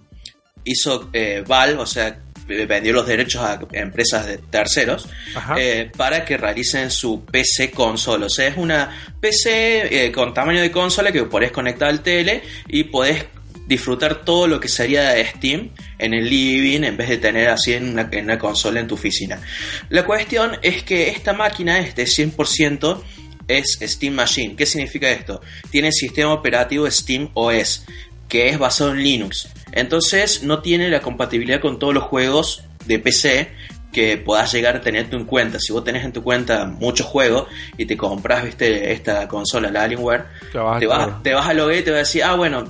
hizo 0.63 1.09
eh, 1.13 1.43
Valve, 1.47 1.81
o 1.81 1.85
sea, 1.85 2.19
vendió 2.45 2.93
los 2.93 3.05
derechos 3.05 3.41
a 3.41 3.59
empresas 3.73 4.25
de 4.25 4.37
terceros 4.37 5.09
eh, 5.57 5.91
para 5.97 6.23
que 6.23 6.37
realicen 6.37 6.91
su 6.91 7.25
PC 7.25 7.71
consola. 7.71 8.27
O 8.27 8.29
sea, 8.29 8.47
es 8.47 8.57
una 8.57 8.89
PC 9.19 10.11
con 10.13 10.33
tamaño 10.33 10.61
de 10.61 10.71
consola 10.71 11.11
que 11.11 11.23
podés 11.23 11.51
conectar 11.51 11.89
al 11.89 12.01
tele 12.01 12.43
y 12.67 12.85
podés 12.85 13.25
disfrutar 13.67 14.23
todo 14.23 14.47
lo 14.47 14.59
que 14.59 14.69
sería 14.69 15.11
de 15.11 15.25
Steam 15.25 15.69
en 15.99 16.13
el 16.13 16.29
living 16.29 16.83
en 16.83 16.97
vez 16.97 17.09
de 17.09 17.17
tener 17.17 17.49
así 17.49 17.73
en 17.73 17.89
una, 17.89 18.39
consola 18.39 18.79
en 18.79 18.87
tu 18.87 18.95
oficina. 18.95 19.41
La 19.89 20.05
cuestión 20.05 20.57
es 20.61 20.83
que 20.83 21.09
esta 21.09 21.33
máquina 21.33 21.79
es 21.79 21.95
de 21.95 22.05
100% 22.05 23.01
es 23.47 23.79
Steam 23.81 24.13
Machine. 24.13 24.55
¿Qué 24.55 24.65
significa 24.65 25.09
esto? 25.09 25.41
Tiene 25.69 25.91
sistema 25.91 26.33
operativo 26.33 26.89
Steam 26.89 27.29
OS, 27.33 27.85
que 28.27 28.49
es 28.49 28.59
basado 28.59 28.91
en 28.91 29.03
Linux. 29.03 29.49
Entonces 29.71 30.43
no 30.43 30.61
tiene 30.61 30.89
la 30.89 31.01
compatibilidad 31.01 31.61
con 31.61 31.79
todos 31.79 31.93
los 31.93 32.03
juegos 32.03 32.63
de 32.85 32.99
PC 32.99 33.51
que 33.91 34.17
puedas 34.17 34.51
llegar 34.53 34.75
a 34.75 34.81
tener 34.81 35.07
en 35.11 35.25
cuenta. 35.25 35.59
Si 35.59 35.73
vos 35.73 35.83
tenés 35.83 36.05
en 36.05 36.11
tu 36.11 36.23
cuenta 36.23 36.65
muchos 36.65 37.07
juegos 37.07 37.47
y 37.77 37.85
te 37.85 37.95
compras, 37.97 38.43
viste, 38.43 38.91
esta 38.91 39.27
consola, 39.27 39.71
la 39.71 39.83
Alienware, 39.83 40.25
te 40.51 40.57
vas, 40.57 40.79
te 40.79 40.87
vas, 40.87 41.23
te 41.23 41.33
vas 41.33 41.47
a 41.47 41.53
loguear 41.53 41.81
y 41.81 41.83
te 41.83 41.91
va 41.91 41.97
a 41.97 41.99
decir, 41.99 42.23
ah, 42.23 42.35
bueno, 42.35 42.65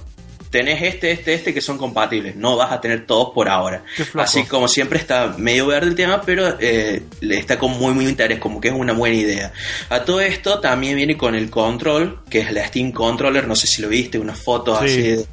tenés 0.50 0.82
este, 0.82 1.12
este, 1.12 1.34
este 1.34 1.54
que 1.54 1.62
son 1.62 1.78
compatibles. 1.78 2.36
No 2.36 2.56
vas 2.56 2.72
a 2.72 2.82
tener 2.82 3.06
todos 3.06 3.34
por 3.34 3.50
ahora. 3.50 3.84
Así 4.16 4.46
como 4.46 4.68
siempre 4.68 5.00
está 5.00 5.36
medio 5.38 5.68
verde 5.68 5.88
el 5.90 5.96
tema, 5.96 6.22
pero 6.22 6.58
eh, 6.60 7.04
está 7.22 7.58
con 7.60 7.72
muy, 7.72 7.94
muy 7.94 8.08
interés, 8.08 8.40
como 8.40 8.62
que 8.62 8.70
es 8.70 8.74
una 8.74 8.94
buena 8.94 9.16
idea. 9.16 9.54
A 9.90 10.02
todo 10.02 10.22
esto 10.22 10.60
también 10.60 10.96
viene 10.96 11.18
con 11.18 11.36
el 11.36 11.50
control, 11.50 12.22
que 12.30 12.40
es 12.40 12.52
la 12.52 12.66
Steam 12.68 12.92
Controller. 12.92 13.48
No 13.48 13.56
sé 13.56 13.68
si 13.68 13.82
lo 13.82 13.90
viste, 13.90 14.20
unas 14.20 14.40
fotos 14.40 14.82
así 14.82 15.02
de 15.02 15.26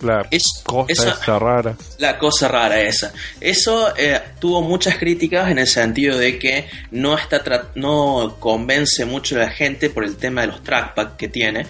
la 0.00 0.26
es, 0.30 0.62
cosa 0.64 0.92
esa, 0.92 1.38
rara. 1.38 1.76
La 1.98 2.18
cosa 2.18 2.48
rara 2.48 2.80
esa. 2.80 3.12
Eso 3.40 3.94
eh, 3.96 4.20
tuvo 4.38 4.62
muchas 4.62 4.96
críticas 4.96 5.50
en 5.50 5.58
el 5.58 5.66
sentido 5.66 6.18
de 6.18 6.38
que 6.38 6.68
no, 6.90 7.16
está 7.16 7.42
no 7.74 8.36
convence 8.38 9.04
mucho 9.04 9.36
a 9.36 9.40
la 9.40 9.50
gente 9.50 9.90
por 9.90 10.04
el 10.04 10.16
tema 10.16 10.42
de 10.42 10.48
los 10.48 10.62
trackpad 10.62 11.16
que 11.16 11.28
tiene. 11.28 11.66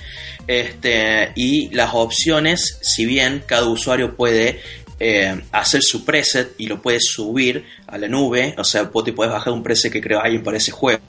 Este, 0.47 1.33
y 1.35 1.71
las 1.71 1.91
opciones, 1.95 2.79
si 2.81 3.05
bien 3.05 3.43
cada 3.47 3.67
usuario 3.67 4.17
puede 4.17 4.61
eh, 4.99 5.41
hacer 5.53 5.83
su 5.83 6.05
preset 6.05 6.55
y 6.59 6.67
lo 6.67 6.83
puede 6.83 6.99
subir 7.01 7.65
a 7.87 7.99
la 7.99 8.09
nube, 8.09 8.55
o 8.59 8.65
sea, 8.65 8.85
vos 8.85 9.05
te 9.05 9.13
puedes 9.13 9.33
bajar 9.33 9.53
un 9.53 9.63
preset 9.63 9.93
que 9.93 10.01
creo 10.01 10.21
alguien 10.21 10.43
para 10.43 10.57
ese 10.57 10.73
juego 10.73 11.01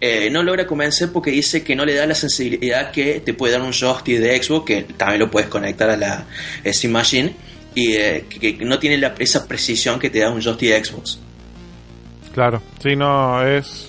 eh, 0.00 0.30
no 0.30 0.42
logra 0.42 0.66
convencer 0.66 1.10
porque 1.12 1.30
dice 1.30 1.62
que 1.62 1.74
no 1.74 1.84
le 1.84 1.94
da 1.94 2.06
la 2.06 2.14
sensibilidad 2.14 2.90
que 2.90 3.20
te 3.20 3.34
puede 3.34 3.54
dar 3.54 3.62
un 3.62 3.72
joystick 3.72 4.18
de 4.18 4.42
Xbox, 4.42 4.66
que 4.66 4.82
también 4.82 5.20
lo 5.20 5.30
puedes 5.30 5.48
conectar 5.48 5.90
a 5.90 5.96
la 5.96 6.26
Steam 6.66 6.92
Machine, 6.92 7.34
y 7.74 7.96
eh, 7.96 8.26
que, 8.28 8.58
no 8.64 8.78
tiene 8.78 8.98
la, 8.98 9.14
esa 9.18 9.46
precisión 9.46 9.98
que 9.98 10.10
te 10.10 10.20
da 10.20 10.30
un 10.30 10.40
joystick 10.40 10.70
de 10.70 10.84
Xbox. 10.84 11.18
Claro, 12.34 12.62
sí, 12.82 12.96
no, 12.96 13.44
es... 13.46 13.88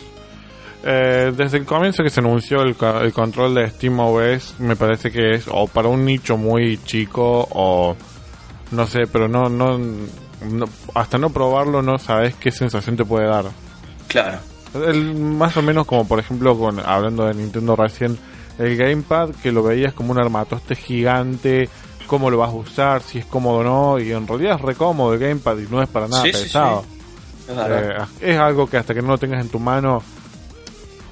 Eh, 0.85 1.31
desde 1.37 1.59
el 1.59 1.65
comienzo 1.65 2.03
que 2.03 2.09
se 2.09 2.19
anunció 2.19 2.61
el, 2.61 2.75
control 3.13 3.55
de 3.55 3.69
SteamOS, 3.69 4.55
me 4.59 4.75
parece 4.75 5.11
que 5.11 5.35
es 5.35 5.45
o 5.47 5.65
para 5.65 5.87
un 5.87 6.03
nicho 6.03 6.35
muy 6.35 6.77
chico 6.83 7.47
o 7.51 7.95
no 8.71 8.85
sé, 8.87 9.07
pero 9.09 9.29
no, 9.29 9.47
no, 9.47 9.79
hasta 10.93 11.17
no 11.17 11.29
probarlo 11.29 11.81
no 11.81 11.97
sabes 11.99 12.35
qué 12.35 12.51
sensación 12.51 12.97
te 12.97 13.05
puede 13.05 13.27
dar. 13.27 13.45
Claro. 14.09 14.39
El, 14.73 15.15
más 15.15 15.55
o 15.57 15.61
menos 15.61 15.85
como 15.85 16.07
por 16.07 16.19
ejemplo 16.19 16.57
con 16.57 16.79
hablando 16.79 17.25
de 17.25 17.33
Nintendo 17.33 17.75
recién, 17.75 18.17
el 18.57 18.75
gamepad 18.75 19.29
que 19.41 19.51
lo 19.51 19.63
veías 19.63 19.93
como 19.93 20.11
un 20.11 20.19
armatoste 20.19 20.75
gigante, 20.75 21.69
cómo 22.07 22.29
lo 22.29 22.37
vas 22.37 22.49
a 22.49 22.55
usar, 22.55 23.01
si 23.01 23.19
es 23.19 23.25
cómodo 23.25 23.57
o 23.57 23.63
no, 23.63 23.99
y 23.99 24.11
en 24.11 24.27
realidad 24.27 24.55
es 24.55 24.61
re 24.61 24.75
cómodo 24.75 25.13
el 25.13 25.19
gamepad 25.19 25.57
y 25.57 25.67
no 25.69 25.81
es 25.81 25.89
para 25.89 26.07
nada 26.07 26.23
pesado. 26.23 26.85
Eh, 27.49 27.97
es, 28.21 28.37
algo 28.37 28.69
que 28.69 28.77
hasta 28.77 28.93
que 28.93 29.01
no 29.01 29.09
lo 29.09 29.17
tengas 29.17 29.41
en 29.41 29.49
tu 29.49 29.59
mano. 29.59 30.01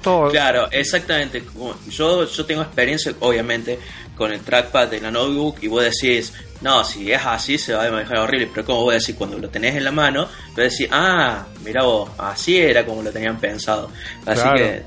Todo... 0.02 0.30
Claro, 0.30 0.68
exactamente. 0.70 1.44
Yo, 1.90 2.24
yo 2.24 2.46
tengo 2.46 2.62
experiencia, 2.62 3.12
obviamente, 3.20 3.78
con 4.22 4.32
el 4.32 4.40
trackpad 4.40 4.86
de 4.86 5.00
la 5.00 5.10
notebook 5.10 5.56
y 5.62 5.66
vos 5.66 5.82
decís, 5.82 6.32
no, 6.60 6.84
si 6.84 7.10
es 7.10 7.20
así 7.26 7.58
se 7.58 7.74
va 7.74 7.86
a 7.86 7.90
manejar 7.90 8.18
horrible, 8.18 8.48
pero 8.54 8.64
como 8.64 8.82
voy 8.82 8.92
a 8.92 8.98
decir, 8.98 9.16
cuando 9.16 9.36
lo 9.36 9.48
tenés 9.48 9.74
en 9.74 9.82
la 9.82 9.90
mano, 9.90 10.28
voy 10.54 10.60
a 10.60 10.64
decir, 10.68 10.88
ah, 10.92 11.44
mira 11.64 11.82
vos, 11.82 12.08
así 12.18 12.56
era 12.56 12.86
como 12.86 13.02
lo 13.02 13.10
tenían 13.10 13.36
pensado. 13.38 13.90
Así 14.24 14.48
que 14.54 14.84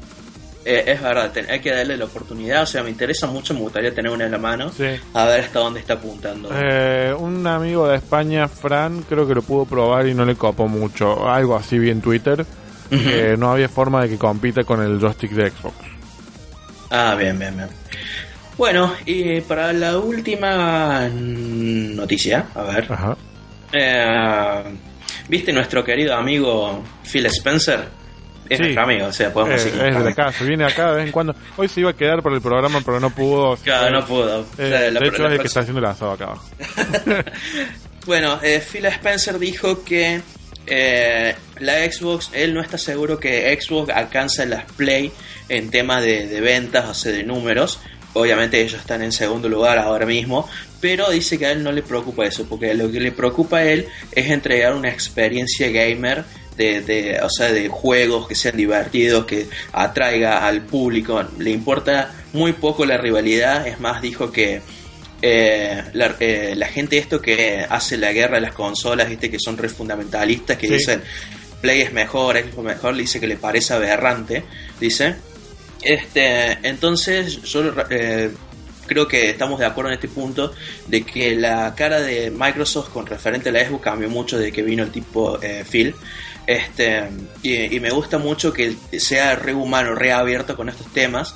eh, 0.64 0.84
es 0.88 1.02
verdad, 1.02 1.34
hay 1.50 1.60
que 1.60 1.70
darle 1.70 1.98
la 1.98 2.06
oportunidad. 2.06 2.64
O 2.64 2.66
sea, 2.66 2.82
me 2.82 2.92
interesa 2.92 3.28
mucho, 3.28 3.54
me 3.54 3.60
gustaría 3.60 3.94
tener 3.94 4.10
una 4.10 4.24
en 4.24 4.32
la 4.32 4.38
mano. 4.38 4.72
A 5.14 5.26
ver 5.26 5.42
hasta 5.42 5.60
dónde 5.60 5.82
está 5.82 5.96
apuntando. 5.96 6.50
Eh, 6.54 7.14
un 7.14 7.46
amigo 7.46 7.90
de 7.90 7.98
España, 7.98 8.48
Fran, 8.48 9.02
creo 9.02 9.28
que 9.28 9.36
lo 9.36 9.42
pudo 9.42 9.66
probar 9.66 10.08
y 10.08 10.14
no 10.14 10.24
le 10.24 10.36
copó 10.38 10.70
mucho. 10.70 11.28
Algo 11.28 11.58
así 11.58 11.78
vi 11.78 11.90
en 11.90 12.00
Twitter. 12.00 12.46
que 12.90 13.36
no 13.38 13.52
había 13.52 13.68
forma 13.68 14.02
de 14.04 14.10
que 14.10 14.18
compita 14.18 14.64
con 14.64 14.82
el 14.82 14.98
joystick 14.98 15.32
de 15.32 15.50
Xbox. 15.50 15.76
Ah, 16.90 17.16
bien, 17.16 17.38
bien, 17.38 17.58
bien. 17.58 17.68
Bueno, 18.58 18.94
y 19.06 19.42
para 19.42 19.74
la 19.74 19.98
última 19.98 21.10
noticia, 21.10 22.46
a 22.56 22.64
ver. 22.64 22.88
Eh, 23.74 24.64
¿Viste 25.28 25.52
nuestro 25.52 25.84
querido 25.84 26.16
amigo 26.16 26.84
Phil 27.04 27.26
Spencer? 27.26 28.06
es 28.50 28.60
nuestro 28.60 28.84
amigo, 28.84 29.08
o 29.08 29.12
sea, 29.12 29.34
podemos 29.34 29.64
decir. 29.64 29.82
Es 29.82 29.98
de 29.98 30.04
la 30.04 30.14
casa, 30.14 30.44
viene 30.44 30.66
acá 30.66 30.92
de 30.92 30.98
vez 30.98 31.06
en 31.08 31.12
cuando. 31.12 31.36
Hoy 31.58 31.68
se 31.68 31.80
iba 31.80 31.90
a 31.90 31.94
quedar 31.94 32.22
por 32.22 32.34
el 32.34 32.42
programa, 32.42 32.82
pero 32.86 33.00
no 33.00 33.10
pudo. 33.10 33.56
Claro, 33.58 34.00
no 34.00 34.06
pudo. 34.06 34.46
Eh, 34.58 34.92
de 35.00 35.08
hecho, 35.08 35.28
es 35.28 35.40
que 35.40 35.48
está 35.48 35.62
haciendo 35.62 35.80
el 35.80 35.86
asado 35.86 36.12
acá 36.12 36.26
abajo. 36.26 36.46
bueno, 38.06 38.40
eh, 38.44 38.62
Phil 38.62 38.86
Spencer 38.86 39.40
dijo 39.40 39.84
que 39.84 40.22
eh, 40.68 41.36
la 41.60 41.92
Xbox, 41.92 42.32
él 42.34 42.54
no 42.54 42.62
está 42.62 42.78
seguro 42.78 43.20
que 43.20 43.58
Xbox 43.60 43.92
alcance 43.92 44.46
las 44.46 44.66
Play 44.74 45.12
en 45.50 45.70
tema 45.70 46.02
de, 46.02 46.28
de 46.28 46.42
ventas, 46.42 46.88
o 46.88 46.94
sea, 46.94 47.12
de 47.12 47.24
números. 47.24 47.80
Obviamente 48.16 48.62
ellos 48.62 48.80
están 48.80 49.04
en 49.04 49.12
segundo 49.12 49.50
lugar 49.50 49.78
ahora 49.78 50.06
mismo, 50.06 50.48
pero 50.80 51.10
dice 51.10 51.38
que 51.38 51.46
a 51.46 51.52
él 51.52 51.64
no 51.64 51.72
le 51.72 51.84
preocupa 51.84 52.26
eso, 52.26 52.46
porque 52.48 52.74
lo 52.74 52.92
que 52.92 53.00
le 53.00 53.12
preocupa 53.12 53.58
a 53.58 53.66
él 53.66 53.88
es 54.14 54.30
entregar 54.30 54.74
una 54.74 54.90
experiencia 54.90 55.70
gamer 55.70 56.24
de, 56.58 57.20
o 57.22 57.30
sea, 57.30 57.52
de 57.52 57.68
juegos 57.68 58.28
que 58.28 58.36
sean 58.36 58.56
divertidos, 58.56 59.26
que 59.26 59.48
atraiga 59.74 60.48
al 60.48 60.62
público. 60.62 61.24
Le 61.38 61.52
importa 61.52 62.14
muy 62.34 62.54
poco 62.54 62.86
la 62.86 62.98
rivalidad, 62.98 63.68
es 63.68 63.80
más, 63.80 64.02
dijo 64.02 64.32
que 64.32 64.62
eh, 65.22 65.84
eh, 66.20 66.54
la, 66.56 66.68
gente 66.68 66.98
esto 66.98 67.22
que 67.22 67.66
hace 67.68 67.98
la 67.98 68.14
guerra 68.14 68.36
de 68.36 68.42
las 68.42 68.54
consolas, 68.54 69.10
viste 69.10 69.30
que 69.30 69.40
son 69.40 69.58
re 69.58 69.70
fundamentalistas, 69.70 70.58
que 70.58 70.68
dicen 70.68 71.02
Play 71.62 71.82
es 71.82 71.94
mejor, 71.94 72.38
es 72.38 72.56
mejor, 72.58 72.94
le 72.94 73.02
dice 73.02 73.20
que 73.20 73.28
le 73.28 73.38
parece 73.38 73.74
aberrante, 73.74 74.44
dice. 74.80 75.16
Este, 75.86 76.58
entonces 76.68 77.42
yo 77.44 77.72
eh, 77.90 78.32
creo 78.88 79.08
que 79.08 79.30
estamos 79.30 79.60
de 79.60 79.66
acuerdo 79.66 79.92
en 79.92 79.96
este 79.96 80.08
punto 80.08 80.54
de 80.88 81.04
que 81.04 81.36
la 81.36 81.74
cara 81.76 82.02
de 82.02 82.32
Microsoft 82.32 82.90
con 82.90 83.06
referente 83.06 83.50
a 83.50 83.52
la 83.52 83.66
Xbox 83.66 83.84
cambió 83.84 84.10
mucho 84.10 84.38
desde 84.38 84.52
que 84.52 84.64
vino 84.64 84.84
el 84.84 84.92
tipo 84.92 85.40
Phil. 85.70 85.96
Este, 86.48 87.10
y, 87.42 87.80
me 87.80 87.90
gusta 87.90 88.18
mucho 88.18 88.54
que 88.54 88.76
sea 89.00 89.36
re 89.36 89.54
humano, 89.54 89.96
re 89.96 90.12
con 90.56 90.70
estos 90.70 90.92
temas. 90.92 91.36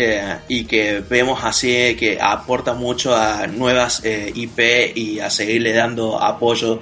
Eh, 0.00 0.36
y 0.46 0.64
que 0.64 1.00
vemos 1.00 1.40
así 1.42 1.96
que 1.98 2.18
aporta 2.20 2.72
mucho 2.72 3.16
a 3.16 3.48
nuevas 3.48 4.04
eh, 4.04 4.30
IP 4.32 4.96
y 4.96 5.18
a 5.18 5.28
seguirle 5.28 5.72
dando 5.72 6.22
apoyo 6.22 6.80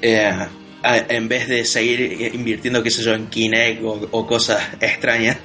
eh, 0.00 0.32
en 0.82 1.28
vez 1.28 1.46
de 1.46 1.66
seguir 1.66 2.32
invirtiendo, 2.34 2.82
qué 2.82 2.90
sé 2.90 3.02
yo, 3.02 3.12
en 3.12 3.26
Kinect 3.26 3.82
o, 3.82 4.26
cosas 4.26 4.62
extrañas. 4.80 5.36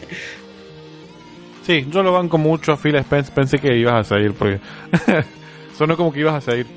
Sí, 1.63 1.87
yo 1.89 2.01
lo 2.01 2.13
banco 2.13 2.37
mucho 2.37 2.73
a 2.73 2.77
Phil 2.77 2.99
Spence, 3.01 3.31
pensé 3.31 3.59
que 3.59 3.77
ibas 3.77 3.95
a 3.95 4.15
seguir 4.15 4.33
porque 4.33 4.59
sonó 5.77 5.95
como 5.95 6.11
que 6.11 6.21
ibas 6.21 6.35
a 6.35 6.41
seguir. 6.41 6.67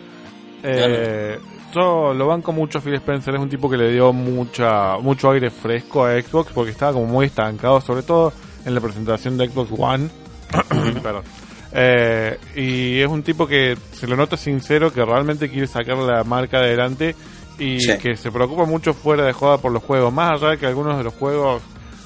Eh, 0.62 1.38
yo 1.74 2.12
lo 2.12 2.26
banco 2.26 2.52
mucho 2.52 2.78
a 2.78 2.80
Phil 2.80 2.94
Spencer, 2.94 3.34
es 3.34 3.40
un 3.40 3.48
tipo 3.48 3.70
que 3.70 3.76
le 3.76 3.90
dio 3.90 4.12
mucha 4.12 4.98
mucho 4.98 5.30
aire 5.30 5.50
fresco 5.50 6.04
a 6.04 6.20
Xbox 6.20 6.52
porque 6.52 6.70
estaba 6.70 6.92
como 6.92 7.06
muy 7.06 7.26
estancado, 7.26 7.80
sobre 7.80 8.02
todo 8.02 8.32
en 8.64 8.74
la 8.74 8.80
presentación 8.80 9.38
de 9.38 9.48
Xbox 9.48 9.70
One. 9.76 10.08
Eh, 11.74 12.38
y 12.54 13.00
es 13.00 13.08
un 13.08 13.22
tipo 13.22 13.46
que 13.46 13.78
se 13.92 14.06
lo 14.06 14.14
nota 14.14 14.36
sincero, 14.36 14.92
que 14.92 15.02
realmente 15.02 15.48
quiere 15.48 15.66
sacar 15.66 15.96
la 15.96 16.22
marca 16.22 16.58
adelante 16.58 17.16
y 17.58 17.78
que 17.96 18.14
se 18.14 18.30
preocupa 18.30 18.66
mucho 18.66 18.92
fuera 18.92 19.24
de 19.24 19.32
joda 19.32 19.56
por 19.56 19.72
los 19.72 19.82
juegos. 19.82 20.12
Más 20.12 20.32
allá 20.32 20.50
de 20.50 20.58
que 20.58 20.66
algunos 20.66 20.98
de 20.98 21.04
los 21.04 21.14
juegos 21.14 21.62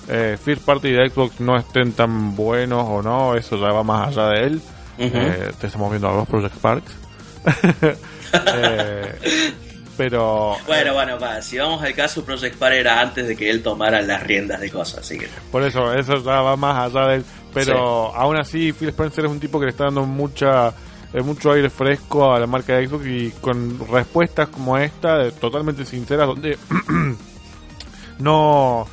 eh, 0.08 0.38
First 0.42 0.64
Party 0.64 0.90
de 0.90 1.10
Xbox 1.10 1.40
no 1.40 1.56
estén 1.56 1.92
tan 1.92 2.36
buenos 2.36 2.84
o 2.86 3.02
no, 3.02 3.34
eso 3.34 3.56
ya 3.58 3.72
va 3.72 3.82
más 3.82 4.08
allá 4.08 4.28
de 4.28 4.46
él. 4.46 4.62
Eh, 4.98 5.52
te 5.60 5.66
estamos 5.66 5.90
viendo 5.90 6.08
a 6.08 6.14
los 6.14 6.28
Project 6.28 6.56
Sparks. 6.56 6.96
Eh, 8.32 9.54
pero. 9.96 10.56
Bueno, 10.66 10.94
bueno, 10.94 11.16
si 11.40 11.56
vamos 11.58 11.80
al 11.80 11.94
caso, 11.94 12.24
Project 12.24 12.56
Par 12.56 12.72
era 12.72 13.00
antes 13.00 13.28
de 13.28 13.36
que 13.36 13.48
él 13.48 13.62
tomara 13.62 14.02
las 14.02 14.22
riendas 14.24 14.60
de 14.60 14.68
cosas, 14.68 15.00
así 15.00 15.16
que. 15.16 15.28
Por 15.50 15.62
eso, 15.62 15.94
eso 15.94 16.16
ya 16.16 16.42
va 16.42 16.56
más 16.56 16.76
allá 16.76 17.06
de 17.06 17.14
él. 17.16 17.24
Pero 17.54 18.14
aún 18.14 18.36
así, 18.36 18.72
Phil 18.72 18.88
Spencer 18.88 19.24
es 19.24 19.30
un 19.30 19.40
tipo 19.40 19.60
que 19.60 19.66
le 19.66 19.70
está 19.70 19.84
dando 19.84 20.04
mucha 20.04 20.74
eh, 21.12 21.22
mucho 21.22 21.52
aire 21.52 21.70
fresco 21.70 22.34
a 22.34 22.40
la 22.40 22.46
marca 22.46 22.76
de 22.76 22.86
Xbox 22.86 23.06
y 23.06 23.30
con 23.40 23.78
respuestas 23.88 24.48
como 24.48 24.76
esta, 24.76 25.30
totalmente 25.30 25.84
sinceras, 25.84 26.26
donde 26.26 26.58
no, 28.18 28.86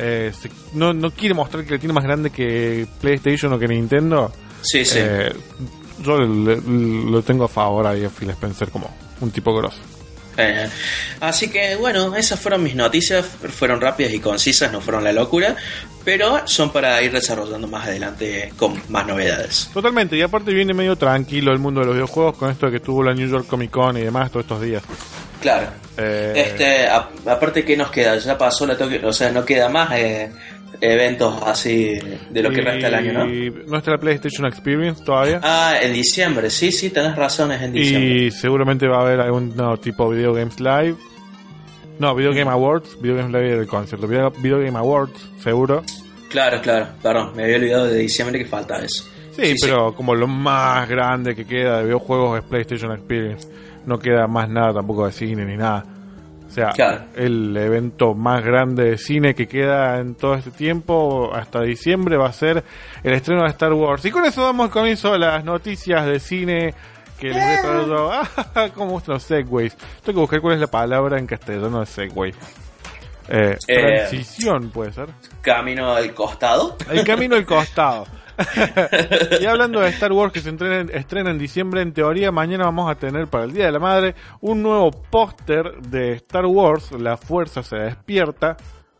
eh, 0.00 0.32
no, 0.74 0.92
no 0.92 1.10
quiere 1.10 1.34
mostrar 1.34 1.64
que 1.64 1.72
le 1.72 1.78
tiene 1.78 1.92
más 1.92 2.04
grande 2.04 2.30
que 2.30 2.86
PlayStation 3.00 3.52
o 3.52 3.58
que 3.58 3.68
Nintendo. 3.68 4.32
Sí, 4.62 4.84
sí 4.84 4.98
yo 6.02 6.18
lo 6.18 7.22
tengo 7.22 7.44
a 7.44 7.48
favor 7.48 7.86
ahí 7.86 8.04
a 8.04 8.10
Phil 8.10 8.30
Spencer 8.30 8.70
como 8.70 8.90
un 9.20 9.30
tipo 9.30 9.54
grosso. 9.54 9.80
Eh, 10.40 10.68
así 11.20 11.50
que 11.50 11.76
bueno, 11.76 12.14
esas 12.16 12.40
fueron 12.40 12.62
mis 12.62 12.74
noticias, 12.74 13.26
fueron 13.26 13.80
rápidas 13.80 14.12
y 14.12 14.20
concisas, 14.20 14.72
no 14.72 14.80
fueron 14.80 15.04
la 15.04 15.12
locura, 15.12 15.56
pero 16.04 16.46
son 16.46 16.70
para 16.70 17.00
ir 17.02 17.12
desarrollando 17.12 17.68
más 17.68 17.86
adelante 17.86 18.52
con 18.56 18.80
más 18.88 19.06
novedades. 19.06 19.70
Totalmente, 19.72 20.16
y 20.16 20.22
aparte 20.22 20.52
viene 20.52 20.74
medio 20.74 20.96
tranquilo 20.96 21.52
el 21.52 21.58
mundo 21.58 21.80
de 21.80 21.86
los 21.86 21.94
videojuegos 21.94 22.36
con 22.36 22.50
esto 22.50 22.66
de 22.66 22.72
que 22.72 22.80
tuvo 22.80 23.02
la 23.02 23.14
New 23.14 23.28
York 23.28 23.46
Comic 23.46 23.70
Con 23.70 23.96
y 23.96 24.02
demás 24.02 24.30
todos 24.30 24.44
estos 24.44 24.62
días. 24.62 24.82
Claro. 25.40 25.68
Eh, 25.96 26.32
este, 26.36 26.86
aparte 26.86 27.64
que 27.64 27.76
nos 27.76 27.90
queda, 27.90 28.16
ya 28.18 28.36
pasó 28.36 28.66
la 28.66 28.76
toque, 28.76 29.00
o 29.04 29.12
sea, 29.12 29.30
no 29.30 29.44
queda 29.44 29.68
más 29.68 29.90
eh, 29.92 30.30
eventos 30.80 31.42
así 31.44 31.98
de 32.30 32.42
lo 32.42 32.50
que 32.50 32.62
resta 32.62 32.88
el 32.88 32.94
año, 32.94 33.12
¿no? 33.12 33.26
¿Y 33.26 33.50
no 33.66 33.78
está 33.78 33.92
la 33.92 33.98
PlayStation 33.98 34.46
Experience 34.46 35.04
todavía? 35.04 35.40
Ah, 35.42 35.74
en 35.80 35.92
diciembre, 35.92 36.50
sí, 36.50 36.72
sí, 36.72 36.90
tenés 36.90 37.16
razón, 37.16 37.52
es 37.52 37.62
en 37.62 37.72
diciembre. 37.72 38.10
Y 38.24 38.30
seguramente 38.30 38.86
va 38.88 38.98
a 38.98 39.02
haber 39.02 39.20
algún 39.20 39.54
tipo 39.80 40.08
Video 40.08 40.32
Games 40.32 40.58
Live. 40.60 40.96
No, 41.98 42.14
Video 42.14 42.32
Game 42.32 42.50
Awards, 42.50 42.98
Video 43.00 43.16
Games 43.16 43.32
Live 43.32 43.56
del 43.56 43.66
concierto, 43.66 44.06
Video, 44.06 44.58
Game 44.58 44.78
Awards, 44.78 45.20
seguro. 45.42 45.82
Claro, 46.30 46.60
claro, 46.62 46.86
perdón, 47.02 47.32
me 47.36 47.44
había 47.44 47.56
olvidado 47.56 47.86
de 47.86 47.98
diciembre 47.98 48.38
que 48.38 48.46
falta 48.46 48.78
eso. 48.82 49.04
Sí, 49.32 49.54
pero 49.60 49.94
como 49.94 50.14
lo 50.14 50.26
más 50.26 50.88
grande 50.88 51.34
que 51.34 51.44
queda 51.44 51.78
de 51.78 51.84
videojuegos 51.84 52.38
es 52.38 52.44
PlayStation 52.44 52.92
Experience. 52.92 53.48
No 53.86 53.98
queda 53.98 54.26
más 54.26 54.48
nada 54.48 54.74
tampoco 54.74 55.06
de 55.06 55.12
cine 55.12 55.44
ni 55.44 55.56
nada. 55.56 55.84
O 56.50 56.52
sea, 56.52 57.06
el 57.14 57.56
evento 57.56 58.14
más 58.14 58.44
grande 58.44 58.90
de 58.90 58.98
cine 58.98 59.36
que 59.36 59.46
queda 59.46 60.00
en 60.00 60.16
todo 60.16 60.34
este 60.34 60.50
tiempo, 60.50 61.30
hasta 61.32 61.62
diciembre, 61.62 62.16
va 62.16 62.26
a 62.26 62.32
ser 62.32 62.64
el 63.04 63.12
estreno 63.12 63.44
de 63.44 63.50
Star 63.50 63.72
Wars. 63.72 64.04
Y 64.04 64.10
con 64.10 64.24
eso 64.24 64.42
damos 64.42 64.68
comienzo 64.70 65.14
a 65.14 65.18
las 65.18 65.44
noticias 65.44 66.04
de 66.06 66.18
cine 66.18 66.74
que 67.20 67.28
les 67.28 67.36
he 67.36 67.62
traído. 67.62 68.10
Ah, 68.52 68.68
¿Cómo 68.74 68.92
gustan 68.92 69.14
los 69.14 69.22
segways? 69.22 69.76
Tengo 70.02 70.18
que 70.18 70.20
buscar 70.22 70.40
cuál 70.40 70.54
es 70.54 70.60
la 70.60 70.66
palabra 70.66 71.20
en 71.20 71.26
castellano 71.26 71.80
de 71.80 71.86
segway. 71.86 72.34
Eh, 73.28 73.56
eh, 73.68 73.80
transición, 74.08 74.70
puede 74.70 74.92
ser. 74.92 75.08
Camino 75.40 75.94
al 75.94 76.12
costado. 76.12 76.76
El 76.90 77.04
camino 77.04 77.36
al 77.36 77.46
costado. 77.46 78.06
y 79.40 79.46
hablando 79.46 79.80
de 79.80 79.88
Star 79.90 80.12
Wars 80.12 80.32
que 80.32 80.40
se 80.40 80.50
estrena, 80.50 81.30
en 81.30 81.38
diciembre, 81.38 81.82
en 81.82 81.92
teoría 81.92 82.32
mañana 82.32 82.64
vamos 82.64 82.90
a 82.90 82.94
tener 82.94 83.28
para 83.28 83.44
el 83.44 83.52
Día 83.52 83.66
de 83.66 83.72
la 83.72 83.78
Madre 83.78 84.14
un 84.40 84.62
nuevo 84.62 84.90
póster 84.90 85.72
de 85.80 86.12
Star 86.14 86.46
Wars, 86.46 86.92
La 86.92 87.16
Fuerza 87.16 87.62
se 87.62 87.76
despierta, 87.76 88.56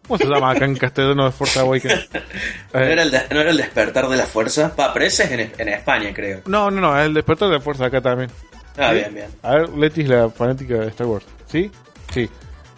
¿Cómo 0.06 0.18
se 0.18 0.26
llama 0.26 0.50
acá 0.50 0.64
en 0.64 0.74
castellano 0.74 1.24
de 1.26 1.30
Forza 1.30 1.60
Awakens? 1.60 2.08
¿No, 2.74 2.80
era 2.80 3.02
el 3.02 3.12
¿No, 3.12 3.40
era 3.40 3.50
el 3.50 3.56
despertar 3.56 4.08
de 4.08 4.16
la 4.16 4.26
fuerza? 4.26 4.74
Pa, 4.74 4.92
pero 4.92 5.04
ese 5.04 5.22
es 5.22 5.30
en, 5.30 5.52
en, 5.56 5.68
España, 5.68 6.12
creo. 6.12 6.40
No, 6.46 6.68
no, 6.68 6.80
no, 6.80 6.98
es 6.98 7.06
el 7.06 7.14
despertar 7.14 7.48
de 7.48 7.54
la 7.54 7.60
fuerza 7.60 7.86
acá 7.86 8.00
también. 8.00 8.28
Ah, 8.76 8.92
bien, 8.92 9.14
bien. 9.14 9.26
A 9.42 9.54
ver, 9.54 9.68
Leti 9.68 10.00
es 10.00 10.08
la 10.08 10.28
fanática 10.28 10.74
de 10.74 10.88
Star 10.88 11.06
Wars. 11.06 11.24
¿Sí? 11.46 11.70
Sí. 12.12 12.28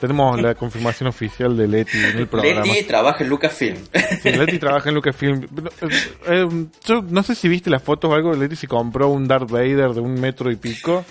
Tenemos 0.02 0.42
la 0.42 0.56
confirmación 0.56 1.08
oficial 1.08 1.56
de 1.56 1.68
Leti 1.68 1.96
en 1.96 2.18
el 2.18 2.26
programa. 2.26 2.66
Leti 2.66 2.82
trabaja 2.82 3.22
en 3.22 3.30
Lucasfilm. 3.30 3.76
Sí, 4.20 4.32
Leti 4.32 4.58
trabaja 4.58 4.88
en 4.88 4.96
Lucasfilm. 4.96 5.46
Eh, 6.26 6.66
yo 6.84 7.02
no 7.02 7.22
sé 7.22 7.36
si 7.36 7.46
viste 7.46 7.70
las 7.70 7.84
fotos 7.84 8.10
o 8.10 8.14
algo. 8.14 8.34
Leti 8.34 8.56
se 8.56 8.66
compró 8.66 9.10
un 9.10 9.28
Darth 9.28 9.48
Vader 9.48 9.90
de 9.90 10.00
un 10.00 10.20
metro 10.20 10.50
y 10.50 10.56
pico. 10.56 11.04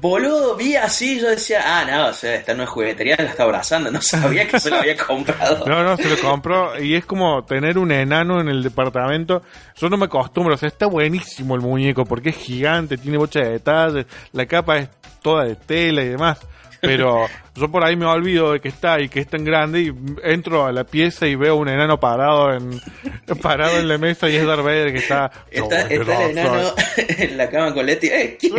Boludo, 0.00 0.56
vi 0.56 0.74
así, 0.74 1.20
yo 1.20 1.28
decía, 1.28 1.60
ah, 1.66 1.84
no, 1.84 2.06
o 2.06 2.12
sea, 2.14 2.36
esta 2.36 2.54
no 2.54 2.62
es 2.62 2.70
juguetería, 2.70 3.16
la 3.18 3.24
está 3.24 3.42
abrazando, 3.42 3.90
no 3.90 4.00
sabía 4.00 4.48
que 4.48 4.58
se 4.58 4.70
lo 4.70 4.76
había 4.76 4.96
comprado. 4.96 5.66
no, 5.66 5.82
no, 5.82 5.96
se 5.98 6.08
lo 6.08 6.16
compró 6.16 6.80
y 6.80 6.94
es 6.94 7.04
como 7.04 7.44
tener 7.44 7.76
un 7.76 7.92
enano 7.92 8.40
en 8.40 8.48
el 8.48 8.62
departamento. 8.62 9.42
Yo 9.76 9.90
no 9.90 9.98
me 9.98 10.06
acostumbro, 10.06 10.54
o 10.54 10.56
sea, 10.56 10.68
está 10.68 10.86
buenísimo 10.86 11.56
el 11.56 11.60
muñeco 11.60 12.06
porque 12.06 12.30
es 12.30 12.36
gigante, 12.36 12.96
tiene 12.96 13.18
bocha 13.18 13.40
de 13.40 13.50
detalles, 13.50 14.06
la 14.32 14.46
capa 14.46 14.78
es 14.78 14.88
toda 15.20 15.44
de 15.44 15.56
tela 15.56 16.02
y 16.02 16.08
demás. 16.08 16.38
Pero 16.80 17.26
yo 17.54 17.70
por 17.70 17.84
ahí 17.84 17.96
me 17.96 18.06
olvido 18.06 18.52
de 18.52 18.60
que 18.60 18.68
está 18.68 19.00
y 19.00 19.08
que 19.08 19.20
es 19.20 19.26
tan 19.26 19.44
grande 19.44 19.82
y 19.82 19.92
entro 20.22 20.66
a 20.66 20.72
la 20.72 20.84
pieza 20.84 21.26
y 21.26 21.34
veo 21.34 21.56
un 21.56 21.68
enano 21.68 22.00
parado 22.00 22.54
en 22.54 22.80
parado 23.42 23.78
en 23.78 23.88
la 23.88 23.98
mesa 23.98 24.28
y 24.28 24.36
es 24.36 24.46
Darth 24.46 24.64
Vader 24.64 24.92
que 24.92 24.98
está... 24.98 25.30
Está, 25.50 25.82
el 25.82 26.02
enano 26.02 26.72
en 26.96 27.36
la 27.36 27.50
cama 27.50 27.74
con 27.74 27.86
Leti. 27.86 28.08
Eh, 28.08 28.38
sí, 28.40 28.50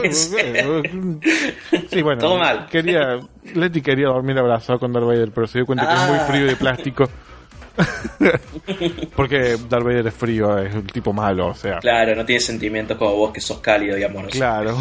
bueno. 2.02 2.22
Todo 2.22 2.38
mal. 2.38 2.68
Quería, 2.70 3.20
Leti 3.56 3.82
quería 3.82 4.08
dormir 4.08 4.38
abrazado 4.38 4.80
con 4.80 4.94
Darth 4.94 5.06
Vader, 5.06 5.32
pero 5.34 5.48
se 5.48 5.60
dio 5.60 5.66
cuenta 5.66 5.88
que 5.88 5.94
es 5.94 6.10
muy 6.10 6.18
ah. 6.20 6.26
frío 6.28 6.46
y 6.46 6.50
de 6.50 6.56
plástico. 6.56 7.10
Porque 9.16 9.58
Darth 9.70 9.84
Vader 9.84 10.08
es 10.08 10.14
frío, 10.14 10.58
es 10.58 10.74
un 10.74 10.88
tipo 10.88 11.14
malo, 11.14 11.48
o 11.48 11.56
sea. 11.56 11.80
Claro, 11.80 12.16
no 12.16 12.26
tiene 12.26 12.42
sentimientos 12.42 12.98
como 12.98 13.16
vos 13.16 13.32
que 13.32 13.42
sos 13.42 13.60
cálido 13.60 13.98
y 13.98 14.04
amoroso. 14.04 14.32
Claro. 14.32 14.78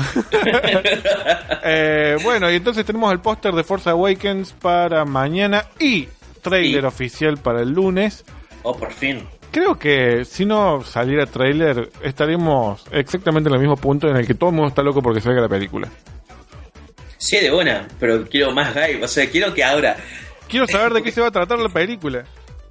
eh, 1.65 2.17
bueno, 2.23 2.51
y 2.51 2.57
entonces 2.57 2.85
tenemos 2.85 3.13
el 3.13 3.21
póster 3.21 3.55
de 3.55 3.65
Force 3.65 3.89
Awakens 3.89 4.53
para 4.53 5.05
mañana 5.05 5.67
y 5.79 6.09
trailer 6.43 6.87
oficial 6.87 7.39
para 7.39 7.63
el 7.63 7.71
lunes. 7.71 8.25
Oh, 8.63 8.77
por 8.77 8.93
fin. 8.93 9.27
Creo 9.51 9.79
que 9.79 10.25
si 10.25 10.45
no 10.45 10.85
saliera 10.85 11.27
trailer, 11.27 11.91
estaríamos 12.03 12.85
exactamente 12.93 13.49
en 13.49 13.55
el 13.55 13.61
mismo 13.61 13.77
punto 13.77 14.09
en 14.09 14.17
el 14.17 14.27
que 14.27 14.35
todo 14.35 14.51
el 14.51 14.57
mundo 14.57 14.69
está 14.69 14.83
loco 14.83 15.03
porque 15.03 15.21
salga 15.21 15.41
la 15.41 15.49
película. 15.49 15.89
Sí, 17.19 17.37
de 17.39 17.51
buena, 17.51 17.87
pero 17.99 18.25
quiero 18.25 18.53
más 18.53 18.73
hype, 18.73 19.05
o 19.05 19.09
sea, 19.09 19.29
quiero 19.29 19.53
que 19.53 19.63
ahora... 19.63 19.97
Quiero 20.49 20.67
saber 20.67 20.95
de 20.95 21.03
qué 21.03 21.11
se 21.13 21.21
va 21.21 21.29
a 21.29 21.31
tratar 21.31 21.59
la 21.59 21.69
película. 21.69 22.25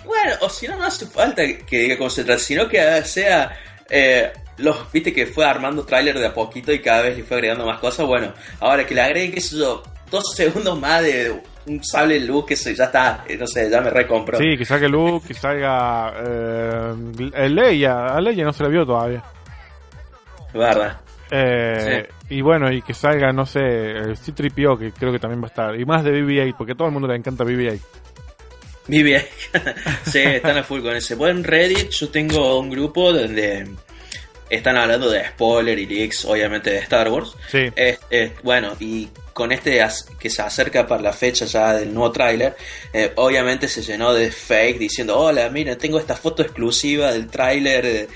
Bueno, 0.05 0.35
o 0.41 0.49
si 0.49 0.67
no, 0.67 0.77
no 0.77 0.85
hace 0.85 1.05
falta 1.05 1.43
que 1.45 1.77
diga 1.77 1.97
trata, 1.97 2.37
sino 2.37 2.67
que 2.67 3.03
sea. 3.03 3.57
Eh, 3.89 4.31
los, 4.57 4.91
viste 4.91 5.13
que 5.13 5.25
fue 5.25 5.45
armando 5.45 5.85
tráiler 5.85 6.19
de 6.19 6.27
a 6.27 6.33
poquito 6.33 6.71
y 6.71 6.79
cada 6.79 7.03
vez 7.03 7.17
le 7.17 7.23
fue 7.23 7.37
agregando 7.37 7.65
más 7.65 7.79
cosas. 7.79 8.05
Bueno, 8.05 8.33
ahora 8.59 8.85
que 8.85 8.93
le 8.93 9.01
agreguen, 9.01 9.31
qué 9.31 9.41
sé 9.41 9.57
yo, 9.57 9.83
dos 10.11 10.23
segundos 10.35 10.79
más 10.79 11.01
de 11.03 11.41
un 11.65 11.83
sable 11.83 12.19
luz 12.19 12.45
que 12.45 12.55
ya 12.55 12.85
está, 12.85 13.23
eh, 13.27 13.37
no 13.37 13.45
sé, 13.47 13.69
ya 13.69 13.81
me 13.81 13.89
recompro. 13.89 14.37
Sí, 14.37 14.57
que 14.57 14.65
salga 14.65 14.87
luz, 14.87 15.23
que 15.25 15.33
salga. 15.33 16.13
Eh, 16.25 17.49
Leia, 17.49 18.07
a 18.07 18.21
Leia 18.21 18.43
no 18.43 18.53
se 18.53 18.63
la 18.63 18.69
vio 18.69 18.85
todavía. 18.85 19.23
Verdad. 20.53 20.99
Eh, 21.31 22.09
Y 22.29 22.41
bueno, 22.41 22.71
y 22.71 22.81
que 22.81 22.93
salga, 22.93 23.31
no 23.31 23.45
sé, 23.45 23.59
el 23.91 24.17
C-3PO, 24.17 24.77
que 24.79 24.91
creo 24.91 25.11
que 25.11 25.19
también 25.19 25.41
va 25.41 25.45
a 25.45 25.49
estar. 25.49 25.79
Y 25.79 25.85
más 25.85 26.03
de 26.03 26.11
BB-8, 26.11 26.55
porque 26.57 26.73
a 26.73 26.75
todo 26.75 26.87
el 26.87 26.93
mundo 26.93 27.07
le 27.07 27.15
encanta 27.15 27.43
BB-8. 27.43 27.79
Mi 28.89 29.03
bien. 29.03 29.23
sí, 30.11 30.19
están 30.19 30.57
a 30.57 30.63
full 30.63 30.81
con 30.81 30.95
ese. 30.95 31.13
Bueno, 31.15 31.39
en 31.39 31.43
Reddit 31.43 31.91
yo 31.91 32.09
tengo 32.09 32.59
un 32.59 32.71
grupo 32.71 33.13
donde 33.13 33.67
están 34.49 34.77
hablando 34.77 35.11
de 35.11 35.27
spoiler 35.27 35.77
y 35.77 35.85
leaks, 35.85 36.25
obviamente, 36.25 36.71
de 36.71 36.79
Star 36.79 37.07
Wars. 37.09 37.35
Sí. 37.51 37.71
bueno, 38.41 38.75
y 38.79 39.07
con 39.31 39.51
este 39.51 39.79
que 40.19 40.29
se 40.31 40.41
acerca 40.41 40.87
para 40.87 41.03
la 41.03 41.13
fecha 41.13 41.45
ya 41.45 41.73
del 41.73 41.93
nuevo 41.93 42.11
tráiler, 42.11 42.57
eh, 42.91 43.13
obviamente 43.15 43.67
se 43.67 43.83
llenó 43.83 44.11
de 44.11 44.31
fake 44.31 44.79
diciendo, 44.79 45.19
hola, 45.19 45.49
miren, 45.49 45.77
tengo 45.77 45.99
esta 45.99 46.15
foto 46.15 46.41
exclusiva 46.41 47.13
del 47.13 47.27
tráiler. 47.27 48.09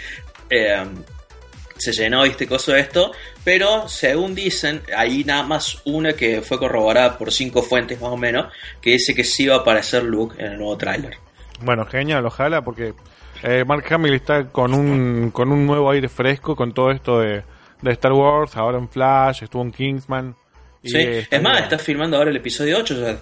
Se 1.83 1.91
llenó 1.91 2.23
este 2.23 2.47
coso 2.47 2.71
de 2.71 2.79
esto, 2.79 3.11
pero 3.43 3.89
según 3.89 4.33
dicen, 4.33 4.81
hay 4.95 5.23
nada 5.23 5.43
más 5.43 5.81
una 5.85 6.13
que 6.13 6.41
fue 6.41 6.57
corroborada 6.57 7.17
por 7.17 7.31
cinco 7.31 7.61
fuentes 7.61 7.99
más 7.99 8.11
o 8.11 8.17
menos, 8.17 8.53
que 8.81 8.91
dice 8.91 9.13
que 9.13 9.23
sí 9.23 9.47
va 9.47 9.55
a 9.55 9.59
aparecer 9.59 10.03
Luke 10.03 10.35
en 10.39 10.53
el 10.53 10.57
nuevo 10.57 10.77
tráiler. 10.77 11.17
Bueno, 11.61 11.85
genial, 11.85 12.25
ojalá, 12.25 12.63
porque 12.63 12.93
eh, 13.43 13.65
Mark 13.65 13.85
Hamill 13.93 14.13
está 14.13 14.49
con 14.49 14.73
un, 14.73 15.31
con 15.31 15.51
un 15.51 15.65
nuevo 15.65 15.91
aire 15.91 16.07
fresco 16.07 16.55
con 16.55 16.73
todo 16.73 16.91
esto 16.91 17.19
de, 17.19 17.43
Star 17.83 18.13
Wars, 18.13 18.55
ahora 18.55 18.77
en 18.77 18.87
Flash, 18.87 19.43
estuvo 19.43 19.61
en 19.61 19.71
Kingsman. 19.71 20.35
sí, 20.81 20.97
es 21.29 21.41
más, 21.41 21.63
está 21.63 21.77
filmando 21.77 22.15
ahora 22.15 22.29
el 22.29 22.37
episodio 22.37 22.77
8 22.77 23.01
ya. 23.01 23.17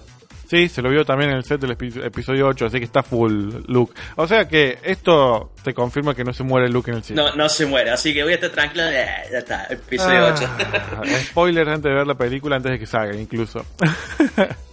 Sí, 0.46 0.68
se 0.68 0.82
lo 0.82 0.90
vio 0.90 1.04
también 1.04 1.30
en 1.30 1.36
el 1.36 1.44
set 1.44 1.60
del 1.60 1.70
episodio 1.70 2.46
8, 2.48 2.66
así 2.66 2.78
que 2.78 2.84
está 2.84 3.02
full 3.02 3.54
Luke. 3.68 3.94
O 4.16 4.26
sea 4.26 4.46
que 4.46 4.78
esto 4.82 5.52
te 5.62 5.72
confirma 5.72 6.14
que 6.14 6.24
no 6.24 6.32
se 6.32 6.42
muere 6.42 6.68
Luke 6.68 6.90
en 6.90 6.98
el 6.98 7.02
cine. 7.02 7.22
No, 7.22 7.34
no 7.34 7.48
se 7.48 7.66
muere, 7.66 7.90
así 7.90 8.12
que 8.12 8.22
voy 8.22 8.32
a 8.32 8.34
estar 8.34 8.50
tranquilo. 8.50 8.84
Eh, 8.84 9.06
ya 9.30 9.38
está, 9.38 9.66
episodio 9.70 10.26
8. 10.26 10.48
Ah, 10.58 11.02
spoiler 11.30 11.68
antes 11.68 11.84
de 11.84 11.94
ver 11.94 12.06
la 12.06 12.14
película, 12.14 12.56
antes 12.56 12.72
de 12.72 12.78
que 12.78 12.86
salga, 12.86 13.16
incluso. 13.16 13.64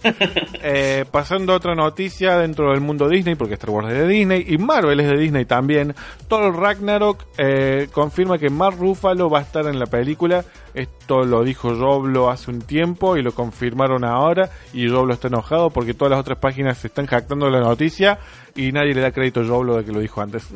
eh, 0.62 1.04
pasando 1.10 1.52
a 1.52 1.56
otra 1.56 1.74
noticia 1.74 2.36
dentro 2.38 2.70
del 2.72 2.80
mundo 2.80 3.08
Disney, 3.08 3.34
porque 3.34 3.54
Star 3.54 3.70
Wars 3.70 3.88
es 3.88 3.94
de 3.94 4.06
Disney 4.06 4.44
y 4.48 4.58
Marvel 4.58 5.00
es 5.00 5.08
de 5.08 5.16
Disney 5.16 5.44
también. 5.44 5.94
Thor 6.28 6.54
Ragnarok 6.54 7.24
eh, 7.38 7.88
confirma 7.92 8.38
que 8.38 8.50
Mark 8.50 8.76
Ruffalo 8.78 9.30
va 9.30 9.40
a 9.40 9.42
estar 9.42 9.66
en 9.66 9.78
la 9.78 9.86
película. 9.86 10.44
Esto 10.74 11.24
lo 11.24 11.42
dijo 11.42 11.74
Roblo 11.74 12.30
hace 12.30 12.50
un 12.50 12.62
tiempo 12.62 13.16
y 13.16 13.22
lo 13.22 13.32
confirmaron 13.32 14.04
ahora. 14.04 14.50
Y 14.72 14.88
Roblo 14.88 15.14
está 15.14 15.28
enojado 15.28 15.70
porque 15.70 15.94
todas 15.94 16.10
las 16.10 16.20
otras 16.20 16.38
páginas 16.38 16.78
se 16.78 16.88
están 16.88 17.06
jactando 17.06 17.46
de 17.46 17.52
la 17.52 17.60
noticia 17.60 18.18
y 18.54 18.72
nadie 18.72 18.94
le 18.94 19.00
da 19.00 19.10
crédito 19.10 19.40
a 19.40 19.44
Roblo 19.44 19.76
de 19.76 19.84
que 19.84 19.92
lo 19.92 20.00
dijo 20.00 20.20
antes. 20.20 20.46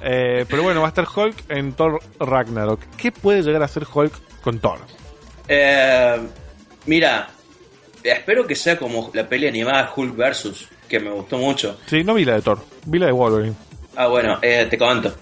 Eh, 0.00 0.46
pero 0.48 0.62
bueno, 0.62 0.80
va 0.80 0.86
a 0.86 0.88
estar 0.88 1.06
Hulk 1.14 1.50
en 1.50 1.72
Thor 1.72 2.00
Ragnarok. 2.18 2.80
¿Qué 2.96 3.12
puede 3.12 3.42
llegar 3.42 3.62
a 3.62 3.68
ser 3.68 3.84
Hulk 3.92 4.12
con 4.40 4.58
Thor? 4.58 4.78
Eh, 5.46 6.18
mira, 6.86 7.28
espero 8.02 8.46
que 8.46 8.54
sea 8.54 8.78
como 8.78 9.10
la 9.12 9.28
peli 9.28 9.48
animada 9.48 9.92
Hulk 9.94 10.16
versus, 10.16 10.68
que 10.88 11.00
me 11.00 11.10
gustó 11.10 11.38
mucho. 11.38 11.78
Sí, 11.86 12.04
no 12.04 12.14
vi 12.14 12.24
la 12.24 12.34
de 12.34 12.42
Thor, 12.42 12.64
vi 12.86 12.98
la 12.98 13.06
de 13.06 13.12
Wolverine. 13.12 13.54
Ah, 13.96 14.06
bueno, 14.06 14.38
eh, 14.42 14.66
te 14.70 14.78
comento. 14.78 15.14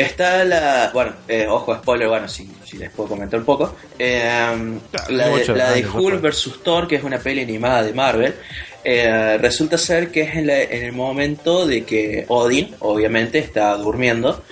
Está 0.00 0.44
la. 0.46 0.90
Bueno, 0.94 1.12
eh, 1.28 1.46
ojo, 1.46 1.74
spoiler, 1.74 2.08
bueno, 2.08 2.26
si, 2.26 2.50
si, 2.64 2.78
les 2.78 2.90
puedo 2.90 3.10
comentar 3.10 3.38
un 3.38 3.44
poco. 3.44 3.76
Eh, 3.98 4.80
la, 5.10 5.28
de, 5.28 5.86
Hulk 5.86 6.22
vs. 6.22 6.60
Thor, 6.64 6.88
que 6.88 6.96
es 6.96 7.04
una 7.04 7.18
peli 7.18 7.42
animada 7.42 7.82
de 7.82 7.92
Marvel. 7.92 8.34
Eh, 8.82 9.36
resulta 9.36 9.76
ser 9.76 10.10
que 10.10 10.22
es 10.22 10.36
en, 10.36 10.48
en, 10.48 10.84
el 10.84 10.92
momento 10.92 11.66
de 11.66 11.84
que 11.84 12.24
Odin, 12.28 12.74
obviamente, 12.78 13.40
está 13.40 13.76
durmiendo. 13.76 14.42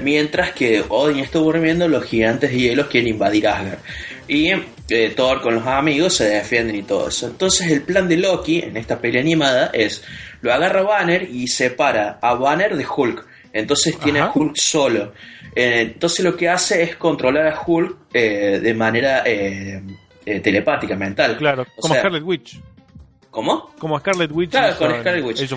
mientras 0.00 0.52
que 0.52 0.82
Odin 0.88 1.18
está 1.18 1.38
durmiendo, 1.38 1.86
los 1.86 2.04
gigantes 2.04 2.50
de 2.50 2.56
hielo 2.56 2.88
quieren 2.88 3.10
invadir 3.10 3.48
Asgard. 3.48 3.78
Y 4.26 4.52
Thor 5.14 5.42
con 5.42 5.56
los 5.56 5.66
amigos 5.66 6.16
se 6.16 6.24
defienden 6.30 6.76
y 6.76 6.82
todo 6.82 7.08
eso. 7.08 7.26
Entonces, 7.26 7.70
el 7.70 7.82
plan 7.82 8.08
de 8.08 8.16
Loki 8.16 8.60
en 8.60 8.78
esta 8.78 8.98
peli 8.98 9.18
animada 9.18 9.70
es: 9.74 10.02
lo 10.40 10.50
agarra 10.50 10.80
Banner 10.80 11.28
y 11.30 11.46
separa 11.48 12.18
a 12.22 12.32
Banner 12.32 12.74
de 12.74 12.86
Hulk. 12.86 13.31
Entonces 13.52 13.98
tiene 13.98 14.20
a 14.20 14.32
Hulk 14.34 14.56
solo. 14.56 15.12
Eh, 15.54 15.92
entonces 15.92 16.24
lo 16.24 16.36
que 16.36 16.48
hace 16.48 16.82
es 16.82 16.96
controlar 16.96 17.46
a 17.46 17.60
Hulk 17.64 17.96
eh, 18.14 18.60
de 18.62 18.74
manera 18.74 19.22
eh, 19.26 19.82
telepática, 20.42 20.96
mental. 20.96 21.36
Claro, 21.36 21.66
como 21.76 21.94
Scarlet 21.94 22.22
Witch. 22.22 22.60
¿Cómo? 23.30 23.70
Como 23.78 23.98
Scarlet 23.98 24.30
Witch. 24.30 24.50
Claro, 24.50 24.76
con 24.76 24.90
Scarlet 25.00 25.24
Witch. 25.24 25.52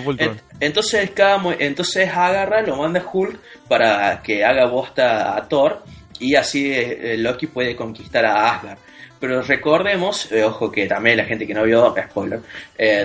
entonces, 0.60 1.10
cada, 1.10 1.42
entonces 1.58 2.08
agarra, 2.08 2.62
lo 2.62 2.76
manda 2.76 3.00
a 3.00 3.10
Hulk 3.10 3.38
para 3.68 4.22
que 4.22 4.44
haga 4.44 4.66
bosta 4.66 5.36
a 5.36 5.48
Thor 5.48 5.82
y 6.18 6.34
así 6.34 6.74
Loki 7.18 7.46
puede 7.46 7.76
conquistar 7.76 8.24
a 8.24 8.54
Asgard. 8.54 8.78
Pero 9.20 9.40
recordemos, 9.42 10.30
ojo 10.44 10.70
que 10.70 10.86
también 10.86 11.18
la 11.18 11.24
gente 11.24 11.46
que 11.46 11.54
no 11.54 11.64
vio, 11.64 11.94
spoiler, 12.10 12.40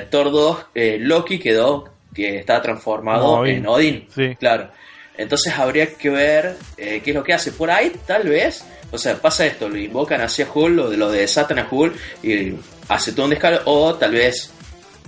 Thor 0.09 0.31
2, 0.31 0.65
Loki 0.99 1.39
quedó 1.39 1.89
que 2.13 2.37
está 2.37 2.61
transformado 2.61 3.45
en 3.45 3.65
Odin. 3.67 4.07
Sí. 4.13 4.35
Claro. 4.35 4.69
Entonces 5.17 5.53
habría 5.53 5.93
que 5.93 6.09
ver 6.09 6.57
eh, 6.77 7.01
qué 7.03 7.11
es 7.11 7.15
lo 7.15 7.23
que 7.23 7.33
hace. 7.33 7.51
Por 7.51 7.69
ahí, 7.69 7.91
tal 8.05 8.27
vez, 8.27 8.65
o 8.91 8.97
sea, 8.97 9.15
pasa 9.17 9.45
esto, 9.45 9.69
lo 9.69 9.77
invocan 9.77 10.21
hacia 10.21 10.47
Hulk, 10.51 10.75
lo 10.75 10.89
de, 10.89 10.97
lo 10.97 11.11
de 11.11 11.27
Satan 11.27 11.59
a 11.59 11.67
Hulk, 11.69 11.95
y 12.23 12.53
hace 12.87 13.11
todo 13.11 13.25
un 13.25 13.31
descaro, 13.31 13.61
o 13.65 13.95
tal 13.95 14.13
vez 14.13 14.51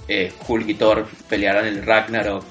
eh, 0.07 0.31
Hulk 0.47 0.69
y 0.69 0.73
Thor 0.75 1.07
pelearán 1.29 1.65
el 1.65 1.85
Ragnarok 1.85 2.43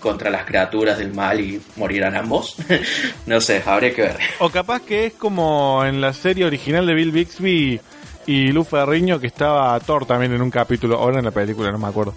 contra 0.00 0.30
las 0.30 0.44
criaturas 0.44 0.98
del 0.98 1.12
mal 1.12 1.40
y 1.40 1.60
morirán 1.76 2.16
ambos. 2.16 2.56
no 3.26 3.40
sé, 3.40 3.62
habría 3.64 3.94
que 3.94 4.02
ver. 4.02 4.16
O 4.40 4.50
capaz 4.50 4.82
que 4.82 5.06
es 5.06 5.12
como 5.14 5.84
en 5.84 6.00
la 6.00 6.12
serie 6.12 6.44
original 6.44 6.86
de 6.86 6.94
Bill 6.94 7.12
Bixby 7.12 7.80
y 8.26 8.52
Lu 8.52 8.64
Ferriño 8.64 9.18
que 9.18 9.26
estaba 9.26 9.78
Thor 9.80 10.06
también 10.06 10.32
en 10.32 10.42
un 10.42 10.50
capítulo, 10.50 10.98
ahora 10.98 11.18
en 11.18 11.24
la 11.24 11.30
película, 11.30 11.72
no 11.72 11.78
me 11.78 11.88
acuerdo. 11.88 12.14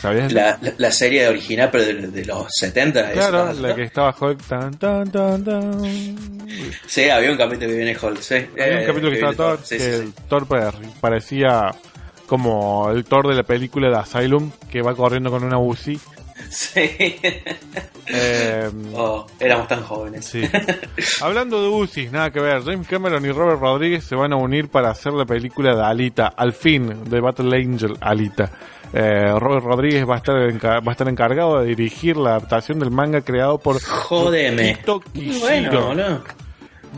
¿Sabías? 0.00 0.32
La, 0.32 0.58
la, 0.78 0.90
serie 0.92 1.26
original, 1.28 1.70
pero 1.72 1.84
de, 1.84 2.24
los 2.24 2.46
70. 2.50 3.12
Claro, 3.12 3.52
la 3.52 3.74
que 3.74 3.82
estaba 3.82 4.14
Hulk. 4.18 4.46
Tan, 4.46 4.78
tan, 4.78 5.10
tan, 5.10 5.44
tan. 5.44 6.16
Sí, 6.86 7.08
había 7.08 7.32
un 7.32 7.36
capítulo 7.36 7.68
que 7.68 7.76
viene 7.76 7.96
Hulk, 8.00 8.20
sí. 8.20 8.34
Había 8.34 8.76
un 8.76 8.82
eh, 8.82 8.86
capítulo 8.86 9.10
que, 9.10 9.16
estaba 9.16 9.34
Thor, 9.34 9.58
que 9.68 9.94
el 9.96 10.12
Thor 10.28 10.46
parecía 11.00 11.70
como 12.26 12.90
el 12.90 13.04
Thor 13.04 13.26
de 13.26 13.34
la 13.34 13.42
película 13.42 13.88
de 13.88 13.96
Asylum, 13.96 14.52
que 14.70 14.82
va 14.82 14.94
corriendo 14.94 15.30
con 15.30 15.42
una 15.42 15.58
Uzi. 15.58 15.98
Sí. 16.50 17.16
Eh, 18.10 18.70
oh, 18.94 19.26
éramos 19.38 19.68
tan 19.68 19.82
jóvenes. 19.82 20.24
Sí. 20.24 20.42
Hablando 21.20 21.60
de 21.60 21.68
Uzi, 21.68 22.08
nada 22.08 22.30
que 22.30 22.40
ver. 22.40 22.62
James 22.62 22.88
Cameron 22.88 23.22
y 23.26 23.30
Robert 23.30 23.60
Rodríguez 23.60 24.04
se 24.04 24.14
van 24.14 24.32
a 24.32 24.36
unir 24.36 24.68
para 24.68 24.90
hacer 24.90 25.12
la 25.12 25.26
película 25.26 25.74
de 25.74 25.84
Alita, 25.84 26.28
al 26.28 26.54
fin, 26.54 27.04
de 27.04 27.20
Battle 27.20 27.54
Angel 27.54 27.98
Alita. 28.00 28.50
Eh, 28.92 29.32
Robert 29.38 29.64
Rodríguez 29.64 30.08
va 30.08 30.14
a, 30.14 30.18
estar 30.18 30.34
va 30.36 30.82
a 30.86 30.92
estar 30.92 31.08
encargado 31.08 31.60
de 31.60 31.66
dirigir 31.66 32.16
la 32.16 32.30
adaptación 32.30 32.78
del 32.78 32.90
manga 32.90 33.20
creado 33.20 33.58
por 33.58 33.82
Jodeme. 33.82 34.78
Bueno, 35.40 36.22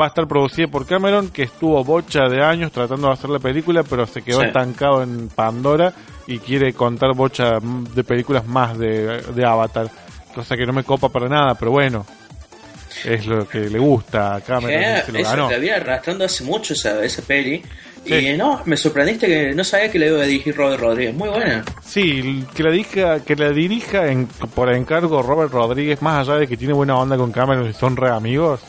Va 0.00 0.04
a 0.04 0.08
estar 0.08 0.28
producida 0.28 0.68
por 0.68 0.86
Cameron, 0.86 1.30
que 1.30 1.42
estuvo 1.42 1.82
bocha 1.82 2.28
de 2.28 2.42
años 2.42 2.70
tratando 2.70 3.08
de 3.08 3.14
hacer 3.14 3.28
la 3.28 3.40
película, 3.40 3.82
pero 3.82 4.06
se 4.06 4.22
quedó 4.22 4.42
estancado 4.42 5.02
en 5.02 5.28
Pandora 5.28 5.92
y 6.28 6.38
quiere 6.38 6.72
contar 6.74 7.12
bocha 7.14 7.58
de 7.60 8.04
películas 8.04 8.46
más 8.46 8.78
de, 8.78 9.44
Avatar. 9.44 9.90
Cosa 10.32 10.56
que 10.56 10.64
no 10.64 10.72
me 10.72 10.84
copa 10.84 11.08
para 11.08 11.28
nada, 11.28 11.56
pero 11.56 11.72
bueno, 11.72 12.06
es 13.04 13.26
lo 13.26 13.48
que 13.48 13.68
le 13.68 13.80
gusta 13.80 14.36
a 14.36 14.40
Cameron. 14.40 15.04
Se 15.04 15.12
lo 15.12 15.22
ganó. 15.24 15.48
había 15.48 15.76
arrastrando 15.76 16.24
hace 16.24 16.44
mucho 16.44 16.72
esa, 16.72 17.04
esa 17.04 17.22
peli 17.22 17.60
y 18.04 18.36
no, 18.36 18.62
me 18.64 18.76
sorprendiste 18.76 19.26
que 19.26 19.54
no 19.54 19.62
sabía 19.62 19.90
que 19.90 19.98
le 19.98 20.08
iba 20.08 20.22
a 20.22 20.26
dirigir 20.26 20.56
Robert 20.56 20.80
Rodríguez. 20.80 21.14
Muy 21.14 21.28
buena. 21.28 21.64
Sí, 21.82 22.44
que 22.54 22.62
la 22.62 22.70
dirija, 22.70 23.24
que 23.24 23.36
la 23.36 23.50
dirija 23.50 24.04
por 24.54 24.72
encargo 24.74 25.22
Robert 25.22 25.52
Rodríguez, 25.52 26.00
más 26.02 26.26
allá 26.26 26.38
de 26.38 26.46
que 26.46 26.56
tiene 26.56 26.72
buena 26.72 26.96
onda 26.96 27.16
con 27.16 27.30
Cameron 27.30 27.68
y 27.68 27.72
son 27.72 27.96
re 27.96 28.10
amigos. 28.10 28.60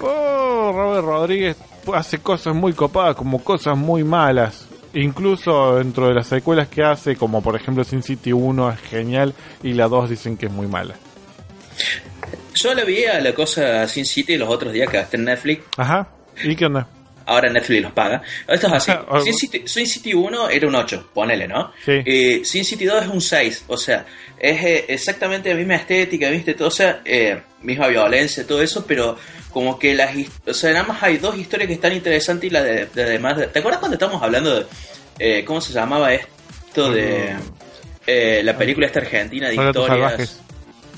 Oh, 0.00 0.72
Robert 0.74 1.04
Rodríguez 1.04 1.56
hace 1.94 2.18
cosas 2.18 2.54
muy 2.54 2.72
copadas 2.72 3.16
como 3.16 3.42
cosas 3.42 3.76
muy 3.76 4.04
malas. 4.04 4.66
Incluso 4.94 5.76
dentro 5.76 6.08
de 6.08 6.14
las 6.14 6.26
secuelas 6.26 6.68
que 6.68 6.82
hace, 6.82 7.16
como 7.16 7.42
por 7.42 7.56
ejemplo 7.56 7.82
Sin 7.84 8.02
City 8.02 8.32
1 8.32 8.72
es 8.72 8.80
genial 8.80 9.34
y 9.62 9.72
la 9.72 9.88
2 9.88 10.10
dicen 10.10 10.36
que 10.36 10.46
es 10.46 10.52
muy 10.52 10.66
mala. 10.66 10.94
Yo 12.54 12.74
le 12.74 12.84
vi 12.84 13.04
a 13.06 13.18
la 13.20 13.34
cosa 13.34 13.88
Sin 13.88 14.04
City 14.04 14.36
los 14.36 14.50
otros 14.50 14.72
días 14.72 14.90
que 14.90 14.98
hasta 14.98 15.16
en 15.16 15.24
Netflix. 15.24 15.64
Ajá. 15.78 16.08
¿Y 16.44 16.54
qué 16.54 16.66
onda? 16.66 16.86
Ahora 17.32 17.48
Netflix 17.50 17.82
los 17.82 17.92
paga. 17.92 18.22
Esto 18.46 18.66
es 18.66 18.72
así. 18.72 18.92
Sin 19.24 19.34
City, 19.34 19.62
Sin 19.66 19.86
City 19.86 20.14
1 20.14 20.50
era 20.50 20.66
un 20.66 20.74
8, 20.74 21.10
ponele, 21.12 21.48
¿no? 21.48 21.72
Sí. 21.84 22.02
Eh, 22.04 22.42
Sin 22.44 22.64
City 22.64 22.84
2 22.84 23.02
es 23.02 23.08
un 23.08 23.20
6, 23.20 23.64
o 23.68 23.76
sea, 23.76 24.06
es 24.38 24.64
eh, 24.64 24.84
exactamente 24.88 25.50
la 25.50 25.54
misma 25.54 25.76
estética, 25.76 26.28
¿viste? 26.28 26.54
Todo, 26.54 26.68
o 26.68 26.72
sea, 26.72 27.00
eh, 27.04 27.40
misma 27.62 27.86
violencia, 27.86 28.46
todo 28.46 28.60
eso, 28.60 28.84
pero 28.86 29.16
como 29.50 29.78
que 29.78 29.94
las... 29.94 30.14
O 30.46 30.52
sea, 30.52 30.72
nada 30.72 30.84
más 30.84 31.02
hay 31.02 31.18
dos 31.18 31.38
historias 31.38 31.68
que 31.68 31.74
están 31.74 31.92
interesantes 31.92 32.50
y 32.50 32.52
la 32.52 32.62
de, 32.62 32.88
además... 32.96 33.36
¿Te 33.52 33.60
acuerdas 33.60 33.78
cuando 33.78 33.94
estábamos 33.94 34.22
hablando 34.22 34.60
de... 34.60 34.66
Eh, 35.18 35.44
¿Cómo 35.44 35.60
se 35.60 35.72
llamaba 35.72 36.12
esto 36.12 36.90
de... 36.90 37.36
la 38.42 38.58
película 38.58 38.86
esta 38.86 38.98
argentina 38.98 39.48
de 39.48 39.54
historias... 39.54 40.40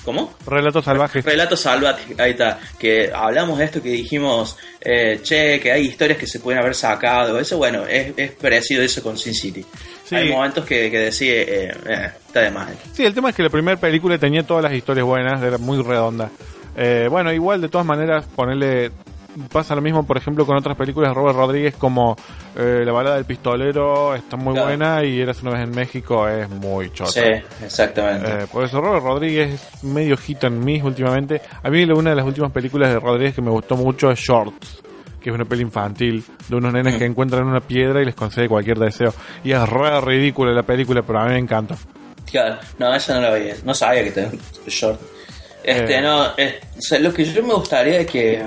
¿Cómo? 0.04 0.34
Relatos 0.46 0.84
salvajes. 0.84 1.24
Relatos 1.24 1.60
salvajes, 1.60 2.18
ahí 2.18 2.32
está. 2.32 2.58
Que 2.78 3.10
hablamos 3.14 3.58
de 3.58 3.64
esto 3.64 3.82
que 3.82 3.88
dijimos, 3.88 4.56
eh, 4.80 5.20
che, 5.22 5.58
que 5.58 5.72
hay 5.72 5.86
historias 5.86 6.18
que 6.18 6.26
se 6.26 6.40
pueden 6.40 6.60
haber 6.60 6.74
sacado. 6.74 7.38
Eso, 7.38 7.56
bueno, 7.56 7.86
es, 7.86 8.12
es 8.16 8.32
parecido 8.32 8.82
eso 8.82 9.02
con 9.02 9.16
Sin 9.16 9.34
City. 9.34 9.64
Hay 10.10 10.30
momentos 10.30 10.66
que, 10.66 10.90
que 10.90 10.98
decide, 10.98 11.42
eh, 11.42 11.74
eh, 11.86 12.10
está 12.26 12.42
de 12.42 12.50
más. 12.50 12.68
Sí, 12.92 13.04
el 13.04 13.14
tema 13.14 13.30
es 13.30 13.34
que 13.34 13.42
la 13.42 13.48
primera 13.48 13.80
película 13.80 14.18
tenía 14.18 14.42
todas 14.42 14.62
las 14.62 14.74
historias 14.74 15.06
buenas, 15.06 15.42
era 15.42 15.58
muy 15.58 15.82
redonda. 15.82 16.30
Eh, 16.76 17.08
bueno, 17.10 17.32
igual 17.32 17.60
de 17.60 17.68
todas 17.68 17.86
maneras, 17.86 18.26
ponerle 18.34 18.90
pasa 19.50 19.74
lo 19.74 19.82
mismo, 19.82 20.06
por 20.06 20.16
ejemplo, 20.16 20.46
con 20.46 20.56
otras 20.56 20.76
películas 20.76 21.10
de 21.10 21.14
Robert 21.14 21.36
Rodríguez 21.36 21.74
como 21.76 22.16
eh, 22.56 22.82
La 22.84 22.92
balada 22.92 23.16
del 23.16 23.24
pistolero, 23.24 24.14
está 24.14 24.36
muy 24.36 24.58
buena 24.58 25.04
y 25.04 25.20
Eras 25.20 25.42
una 25.42 25.52
vez 25.52 25.62
en 25.62 25.70
México 25.70 26.28
es 26.28 26.48
muy 26.48 26.92
chota. 26.92 27.10
Sí, 27.10 27.64
exactamente. 27.64 28.44
Eh, 28.44 28.46
por 28.50 28.64
eso 28.64 28.80
Robert 28.80 29.04
Rodríguez 29.04 29.54
es 29.54 29.84
medio 29.84 30.16
hit 30.16 30.44
en 30.44 30.64
mí 30.64 30.80
últimamente. 30.82 31.40
A 31.62 31.70
mí 31.70 31.84
una 31.84 32.10
de 32.10 32.16
las 32.16 32.26
últimas 32.26 32.52
películas 32.52 32.90
de 32.90 33.00
Rodríguez 33.00 33.34
que 33.34 33.42
me 33.42 33.50
gustó 33.50 33.76
mucho 33.76 34.10
es 34.10 34.18
Shorts 34.18 34.82
que 35.24 35.30
es 35.30 35.34
una 35.34 35.46
peli 35.46 35.62
infantil 35.62 36.22
de 36.48 36.54
unos 36.54 36.70
nenes 36.70 36.96
que 36.96 37.06
encuentran 37.06 37.46
una 37.46 37.62
piedra 37.62 38.02
y 38.02 38.04
les 38.04 38.14
concede 38.14 38.46
cualquier 38.46 38.78
deseo. 38.78 39.14
Y 39.42 39.52
es 39.52 39.68
re 39.70 39.98
ridícula 40.02 40.52
la 40.52 40.64
película, 40.64 41.00
pero 41.00 41.18
a 41.18 41.24
mí 41.24 41.32
me 41.32 41.38
encanta. 41.38 41.76
Claro, 42.30 42.58
no, 42.78 42.94
esa 42.94 43.14
no 43.14 43.22
la 43.22 43.30
veía. 43.30 43.56
No 43.64 43.72
sabía 43.72 44.04
que 44.04 44.10
te 44.10 44.28
short. 44.66 45.00
Este, 45.62 45.96
eh. 45.96 46.02
no, 46.02 46.26
lo 47.00 47.14
que 47.14 47.24
yo 47.24 47.42
me 47.42 47.54
gustaría 47.54 48.00
es 48.00 48.06
que 48.06 48.44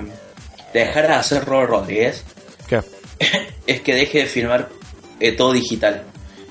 dejar 0.79 1.07
de 1.07 1.13
hacer 1.13 1.45
Robert 1.45 1.69
Rodríguez 1.69 2.23
¿Qué? 2.67 2.81
es 3.67 3.81
que 3.81 3.95
deje 3.95 4.19
de 4.19 4.25
filmar 4.25 4.69
eh, 5.19 5.31
todo 5.31 5.53
digital. 5.53 6.03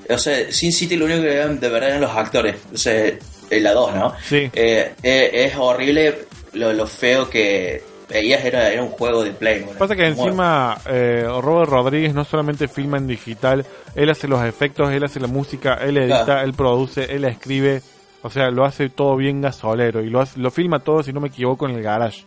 O 0.09 0.17
sea, 0.17 0.51
Sin 0.51 0.71
City 0.71 0.95
lo 0.95 1.05
único 1.05 1.21
que 1.21 1.27
vean 1.27 1.59
de 1.59 1.69
verdad 1.69 1.89
eran 1.89 2.01
los 2.01 2.15
actores. 2.15 2.55
O 2.73 2.77
sea, 2.77 3.13
la 3.49 3.73
2, 3.73 3.95
¿no? 3.95 4.13
Sí. 4.23 4.49
Eh, 4.53 4.93
eh, 5.03 5.31
es 5.33 5.55
horrible 5.55 6.25
lo, 6.53 6.87
feo 6.87 7.29
que 7.29 7.83
veías, 8.09 8.43
era, 8.43 8.69
era 8.71 8.83
un 8.83 8.89
juego 8.89 9.23
de 9.23 9.31
Play. 9.31 9.65
Pasa 9.77 9.95
que 9.95 10.05
encima 10.05 10.77
Robert 10.85 11.69
Rodríguez 11.69 12.13
no 12.13 12.23
solamente 12.23 12.67
filma 12.67 12.97
en 12.97 13.07
digital, 13.07 13.65
él 13.95 14.09
hace 14.09 14.27
los 14.27 14.43
efectos, 14.43 14.91
él 14.91 15.03
hace 15.03 15.19
la 15.19 15.27
música, 15.27 15.75
él 15.75 15.97
edita, 15.97 16.43
él 16.43 16.53
produce, 16.53 17.03
él 17.13 17.25
escribe. 17.25 17.81
O 18.23 18.29
sea, 18.29 18.49
lo 18.49 18.65
hace 18.65 18.89
todo 18.89 19.15
bien 19.15 19.41
gasolero 19.41 20.01
y 20.01 20.09
lo, 20.09 20.23
lo 20.35 20.51
filma 20.51 20.79
todo, 20.79 21.03
si 21.03 21.13
no 21.13 21.21
me 21.21 21.27
equivoco, 21.27 21.67
en 21.67 21.75
el 21.75 21.83
garage. 21.83 22.25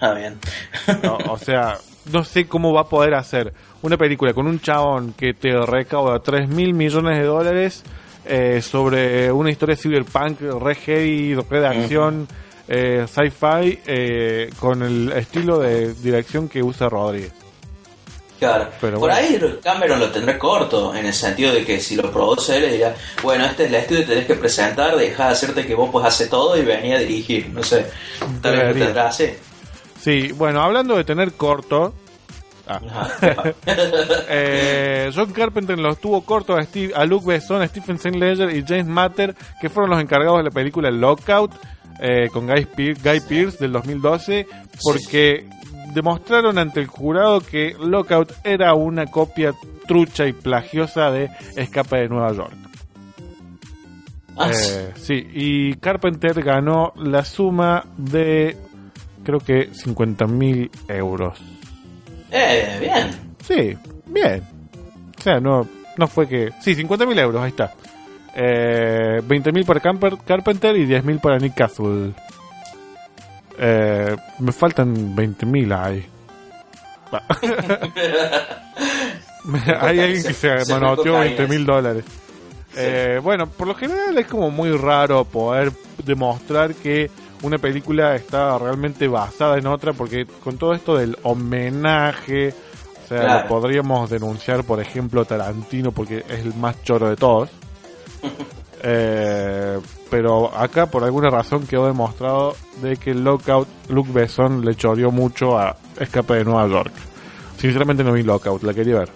Ah, 0.00 0.12
bien. 0.12 0.38
o 1.28 1.38
sea, 1.38 1.78
no 2.12 2.24
sé 2.24 2.46
cómo 2.46 2.72
va 2.72 2.82
a 2.82 2.88
poder 2.88 3.14
hacer 3.14 3.52
una 3.82 3.96
película 3.96 4.32
con 4.32 4.46
un 4.46 4.60
chabón 4.60 5.12
que 5.12 5.34
te 5.34 5.54
recauda 5.64 6.18
3 6.20 6.48
mil 6.48 6.74
millones 6.74 7.18
de 7.18 7.24
dólares 7.24 7.82
eh, 8.24 8.60
sobre 8.60 9.30
una 9.30 9.50
historia 9.50 9.76
cyberpunk, 9.76 10.40
re 10.40 10.74
heavy, 10.74 11.34
re 11.34 11.60
de 11.60 11.66
acción, 11.66 12.28
eh, 12.68 13.06
sci-fi, 13.06 13.80
eh, 13.86 14.50
con 14.58 14.82
el 14.82 15.12
estilo 15.12 15.58
de 15.60 15.94
dirección 15.94 16.48
que 16.48 16.62
usa 16.62 16.88
Rodríguez. 16.88 17.32
Claro, 18.38 18.68
por 18.98 19.10
ahí 19.10 19.40
Cameron 19.62 19.98
lo 19.98 20.10
tendrá 20.10 20.38
corto, 20.38 20.94
en 20.94 21.06
el 21.06 21.14
sentido 21.14 21.54
de 21.54 21.64
que 21.64 21.80
si 21.80 21.96
lo 21.96 22.10
produce 22.12 22.58
él, 22.58 22.70
dirá, 22.70 22.94
bueno, 23.22 23.46
este 23.46 23.64
es 23.64 23.70
el 23.70 23.74
estudio 23.76 24.00
que 24.02 24.06
tenés 24.08 24.26
que 24.26 24.34
presentar, 24.34 24.94
deja 24.94 25.26
de 25.26 25.32
hacerte 25.32 25.66
que 25.66 25.74
vos 25.74 25.88
pues 25.90 26.04
hacer 26.04 26.28
todo 26.28 26.54
y 26.58 26.62
venía 26.62 26.96
a 26.96 26.98
dirigir, 26.98 27.48
no 27.48 27.62
sé, 27.62 27.86
tal 28.42 28.56
vez 28.56 28.76
lo 28.76 28.84
tendrá 28.84 29.08
así. 29.08 29.30
Sí, 30.06 30.30
bueno, 30.30 30.62
hablando 30.62 30.96
de 30.96 31.02
tener 31.02 31.32
corto. 31.32 31.92
Ah. 32.68 32.80
eh, 34.28 35.10
John 35.12 35.32
Carpenter 35.32 35.76
los 35.76 35.98
tuvo 35.98 36.20
corto 36.24 36.54
a, 36.54 36.62
Steve, 36.62 36.92
a 36.94 37.04
Luke 37.04 37.26
Besson, 37.26 37.60
a 37.60 37.66
Stephen 37.66 37.96
St. 37.96 38.16
Ledger 38.16 38.54
y 38.54 38.64
James 38.64 38.86
Matter, 38.86 39.34
que 39.60 39.68
fueron 39.68 39.90
los 39.90 40.00
encargados 40.00 40.38
de 40.38 40.44
la 40.44 40.52
película 40.52 40.92
Lockout 40.92 41.50
eh, 41.98 42.28
con 42.32 42.46
Guy, 42.46 42.66
Pierce 43.28 43.58
del 43.58 43.72
2012, 43.72 44.46
porque 44.80 45.48
demostraron 45.92 46.56
ante 46.56 46.78
el 46.78 46.86
jurado 46.86 47.40
que 47.40 47.74
Lockout 47.76 48.32
era 48.44 48.74
una 48.74 49.06
copia 49.06 49.54
trucha 49.88 50.28
y 50.28 50.32
plagiosa 50.32 51.10
de 51.10 51.30
Escape 51.56 51.96
de 52.02 52.08
Nueva 52.08 52.32
York. 52.32 52.54
Ah, 54.36 54.52
eh, 54.52 54.92
sí, 54.94 55.26
y 55.32 55.74
Carpenter 55.76 56.44
ganó 56.44 56.92
la 56.94 57.24
suma 57.24 57.86
de 57.96 58.56
creo 59.26 59.40
que 59.40 59.74
50 59.74 60.26
mil 60.28 60.70
euros. 60.86 61.40
Eh, 62.30 62.78
bien. 62.80 63.10
Sí, 63.44 63.76
bien. 64.06 64.42
O 65.18 65.22
sea, 65.22 65.40
no, 65.40 65.68
no 65.96 66.06
fue 66.06 66.28
que... 66.28 66.52
Sí, 66.60 66.76
50 66.76 67.04
mil 67.06 67.18
euros, 67.18 67.42
ahí 67.42 67.50
está. 67.50 67.74
Eh, 68.36 69.20
20 69.24 69.50
mil 69.50 69.64
para 69.64 69.80
Carpenter 69.80 70.76
y 70.76 70.86
10 70.86 71.04
mil 71.04 71.18
para 71.18 71.38
Nick 71.38 71.54
Castle. 71.54 72.12
Eh, 73.58 74.16
me 74.38 74.52
faltan 74.52 75.16
20 75.16 75.46
mil 75.46 75.72
ahí. 75.72 76.06
Hay 79.80 80.00
alguien 80.00 80.22
que 80.22 80.34
se, 80.34 80.54
manoteó 80.70 81.18
20 81.18 81.48
mil 81.48 81.66
dólares. 81.66 82.04
Eh, 82.76 83.18
bueno, 83.22 83.48
por 83.48 83.66
lo 83.66 83.74
general 83.74 84.18
es 84.18 84.26
como 84.26 84.50
muy 84.50 84.70
raro 84.76 85.24
poder 85.24 85.72
demostrar 86.04 86.74
que 86.74 87.10
una 87.46 87.58
película 87.58 88.16
está 88.16 88.58
realmente 88.58 89.06
basada 89.06 89.56
en 89.56 89.66
otra, 89.66 89.92
porque 89.92 90.26
con 90.26 90.58
todo 90.58 90.74
esto 90.74 90.96
del 90.96 91.16
homenaje, 91.22 92.52
o 93.04 93.08
sea, 93.08 93.46
podríamos 93.46 94.10
denunciar, 94.10 94.64
por 94.64 94.80
ejemplo, 94.80 95.24
Tarantino, 95.24 95.92
porque 95.92 96.24
es 96.28 96.40
el 96.40 96.54
más 96.54 96.82
choro 96.82 97.08
de 97.08 97.16
todos. 97.16 97.50
eh, 98.82 99.78
pero 100.10 100.56
acá, 100.56 100.86
por 100.86 101.04
alguna 101.04 101.30
razón, 101.30 101.66
quedó 101.66 101.86
demostrado 101.86 102.56
de 102.82 102.96
que 102.96 103.14
Lockout, 103.14 103.68
Luke 103.88 104.10
Besson 104.12 104.64
le 104.64 104.74
choreó 104.74 105.12
mucho 105.12 105.56
a 105.56 105.76
Escape 106.00 106.34
de 106.34 106.44
Nueva 106.44 106.66
York. 106.68 106.92
Sinceramente 107.58 108.02
no 108.02 108.12
vi 108.12 108.24
Lockout, 108.24 108.64
la 108.64 108.74
quería 108.74 108.98
ver. 108.98 109.10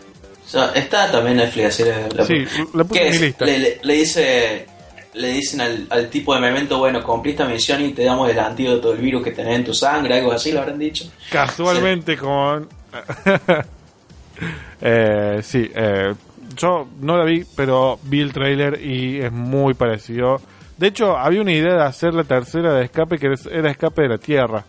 está 0.75 1.11
también 1.11 1.37
Netflix, 1.37 1.67
así 1.67 1.85
la, 1.85 2.25
sí, 2.25 2.45
la 2.75 2.85
puse 2.85 3.07
en 3.07 3.13
mi 3.13 3.19
lista. 3.19 3.45
Le, 3.45 3.81
le, 3.83 3.95
dice 3.95 4.67
le 5.15 5.29
dicen 5.29 5.61
al, 5.61 6.09
tipo 6.09 6.35
de 6.35 6.41
memento, 6.41 6.79
bueno, 6.79 7.03
cumplí 7.03 7.33
esta 7.33 7.47
misión 7.47 7.85
y 7.85 7.93
te 7.93 8.05
damos 8.05 8.31
el 8.31 8.39
antídoto 8.39 8.91
del 8.91 9.01
virus 9.01 9.25
que 9.25 9.33
tenés 9.33 9.57
en 9.57 9.65
tu 9.65 9.75
sangre, 9.75 10.19
algo 10.19 10.33
así, 10.33 10.53
lo 10.53 10.61
habrán 10.61 10.79
dicho. 10.79 11.05
Casualmente 11.31 12.17
con... 12.17 12.69
eh, 14.81 15.41
sí, 15.43 15.71
eh, 15.75 16.15
yo 16.57 16.89
no 17.01 17.17
la 17.17 17.25
vi, 17.25 17.45
pero 17.57 17.99
vi 18.03 18.21
el 18.21 18.33
trailer 18.33 18.81
y 18.81 19.21
es 19.21 19.33
muy 19.33 19.75
parecido. 19.75 20.41
De 20.77 20.89
hecho, 20.89 21.17
había 21.17 21.43
una 21.43 21.53
idea 21.53 21.75
de 21.75 21.83
hacer 21.83 22.15
la 22.15 22.25
tercera 22.25 22.73
de 22.75 22.85
escape 22.85 23.19
que 23.19 23.35
era 23.51 23.71
escape 23.71 24.03
de 24.03 24.09
la 24.09 24.19
Tierra. 24.19 24.65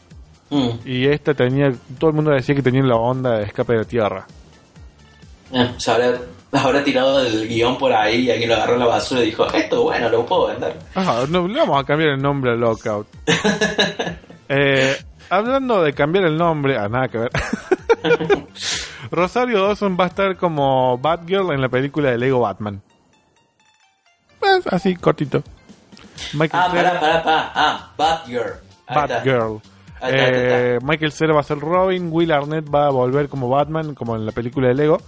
Mm. 0.49 0.69
Y 0.85 1.05
esta 1.07 1.33
tenía, 1.33 1.73
todo 1.97 2.09
el 2.09 2.15
mundo 2.15 2.31
decía 2.31 2.53
que 2.53 2.61
tenía 2.61 2.83
la 2.83 2.97
onda 2.97 3.37
de 3.37 3.45
escape 3.45 3.73
de 3.73 3.79
la 3.79 3.85
Tierra. 3.85 4.27
Eh, 5.53 5.71
se 5.77 5.91
habrá, 6.59 6.83
tirado 6.83 7.25
el 7.25 7.47
guion 7.47 7.77
por 7.77 7.93
ahí 7.93 8.21
y 8.21 8.31
alguien 8.31 8.49
lo 8.49 8.55
agarró 8.55 8.73
en 8.73 8.79
la 8.79 8.87
basura 8.87 9.21
y 9.21 9.27
dijo, 9.27 9.45
esto 9.53 9.83
bueno, 9.83 10.09
lo 10.09 10.25
puedo 10.25 10.47
vender. 10.47 10.77
Ajá, 10.95 11.25
no, 11.29 11.47
le 11.47 11.59
vamos 11.59 11.81
a 11.81 11.85
cambiar 11.85 12.11
el 12.11 12.21
nombre 12.21 12.51
a 12.51 12.55
Lockout. 12.55 13.07
eh, 14.49 14.97
hablando 15.29 15.81
de 15.81 15.93
cambiar 15.93 16.25
el 16.25 16.37
nombre, 16.37 16.77
a 16.77 16.83
ah, 16.83 16.89
nada 16.89 17.07
que 17.07 17.17
ver. 17.19 17.31
Rosario 19.11 19.61
Dawson 19.65 19.97
va 19.99 20.05
a 20.05 20.07
estar 20.07 20.37
como 20.37 20.97
Batgirl 20.97 21.51
en 21.51 21.61
la 21.61 21.69
película 21.69 22.11
de 22.11 22.17
Lego 22.17 22.41
Batman. 22.41 22.81
Pues, 24.39 24.65
así, 24.67 24.95
cortito. 24.95 25.43
Michael 26.33 26.63
ah, 26.65 26.71
pará, 26.73 26.99
pará, 26.99 27.23
pará. 27.23 27.51
Ah, 27.55 27.91
Batgirl. 27.97 28.53
Batgirl. 28.87 29.61
Eh, 30.03 30.79
Michael 30.81 31.11
Cera 31.11 31.33
va 31.33 31.41
a 31.41 31.43
ser 31.43 31.59
Robin, 31.59 32.09
Will 32.11 32.31
Arnett 32.31 32.73
va 32.73 32.87
a 32.87 32.89
volver 32.89 33.29
como 33.29 33.49
Batman, 33.49 33.93
como 33.93 34.15
en 34.15 34.25
la 34.25 34.31
película 34.31 34.67
de 34.67 34.73
Lego. 34.73 34.99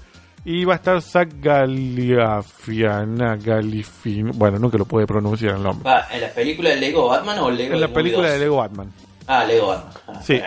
Y 0.45 0.65
va 0.65 0.73
a 0.73 0.75
estar 0.75 1.01
Zach 1.01 1.29
Galifiana, 1.39 3.37
Galifin. 3.37 4.31
Bueno, 4.37 4.59
nunca 4.59 4.77
lo 4.77 4.85
puede 4.85 5.07
pronunciar 5.07 5.55
el 5.55 5.63
nombre. 5.63 5.89
¿En 6.11 6.21
la 6.21 6.29
película 6.29 6.69
de 6.69 6.75
Lego 6.77 7.07
Batman 7.07 7.39
o 7.39 7.49
Lego 7.49 7.75
En 7.75 7.81
la 7.81 7.87
película 7.87 8.29
de 8.29 8.39
Lego 8.39 8.57
Batman. 8.57 8.91
Ah, 9.25 9.45
Lego 9.45 9.67
Batman. 9.67 9.93
Ah, 10.07 10.21
sí. 10.21 10.41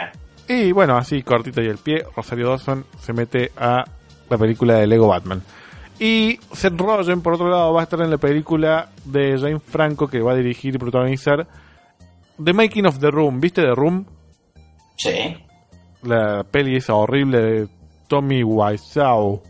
Y 0.48 0.72
bueno, 0.72 0.96
así 0.96 1.22
cortito 1.22 1.62
y 1.62 1.66
el 1.66 1.78
pie, 1.78 2.04
Rosario 2.14 2.50
Dawson 2.50 2.84
se 3.00 3.12
mete 3.12 3.50
a 3.56 3.84
la 4.28 4.38
película 4.38 4.74
de 4.74 4.86
Lego 4.86 5.08
Batman. 5.08 5.42
Y 5.98 6.38
Seth 6.52 6.78
Rogen, 6.78 7.22
por 7.22 7.34
otro 7.34 7.48
lado, 7.48 7.72
va 7.72 7.80
a 7.80 7.84
estar 7.84 8.00
en 8.02 8.10
la 8.10 8.18
película 8.18 8.90
de 9.04 9.38
James 9.38 9.62
Franco 9.66 10.08
que 10.08 10.20
va 10.20 10.32
a 10.32 10.36
dirigir 10.36 10.74
y 10.74 10.78
protagonizar 10.78 11.46
The 12.42 12.52
Making 12.52 12.86
of 12.86 12.98
the 12.98 13.10
Room. 13.10 13.40
¿Viste 13.40 13.62
The 13.62 13.74
Room? 13.74 14.04
Sí. 14.96 15.36
La 16.02 16.44
peli 16.44 16.76
esa 16.76 16.94
horrible 16.94 17.40
de 17.40 17.68
Tommy 18.08 18.44
Wiseau. 18.44 19.42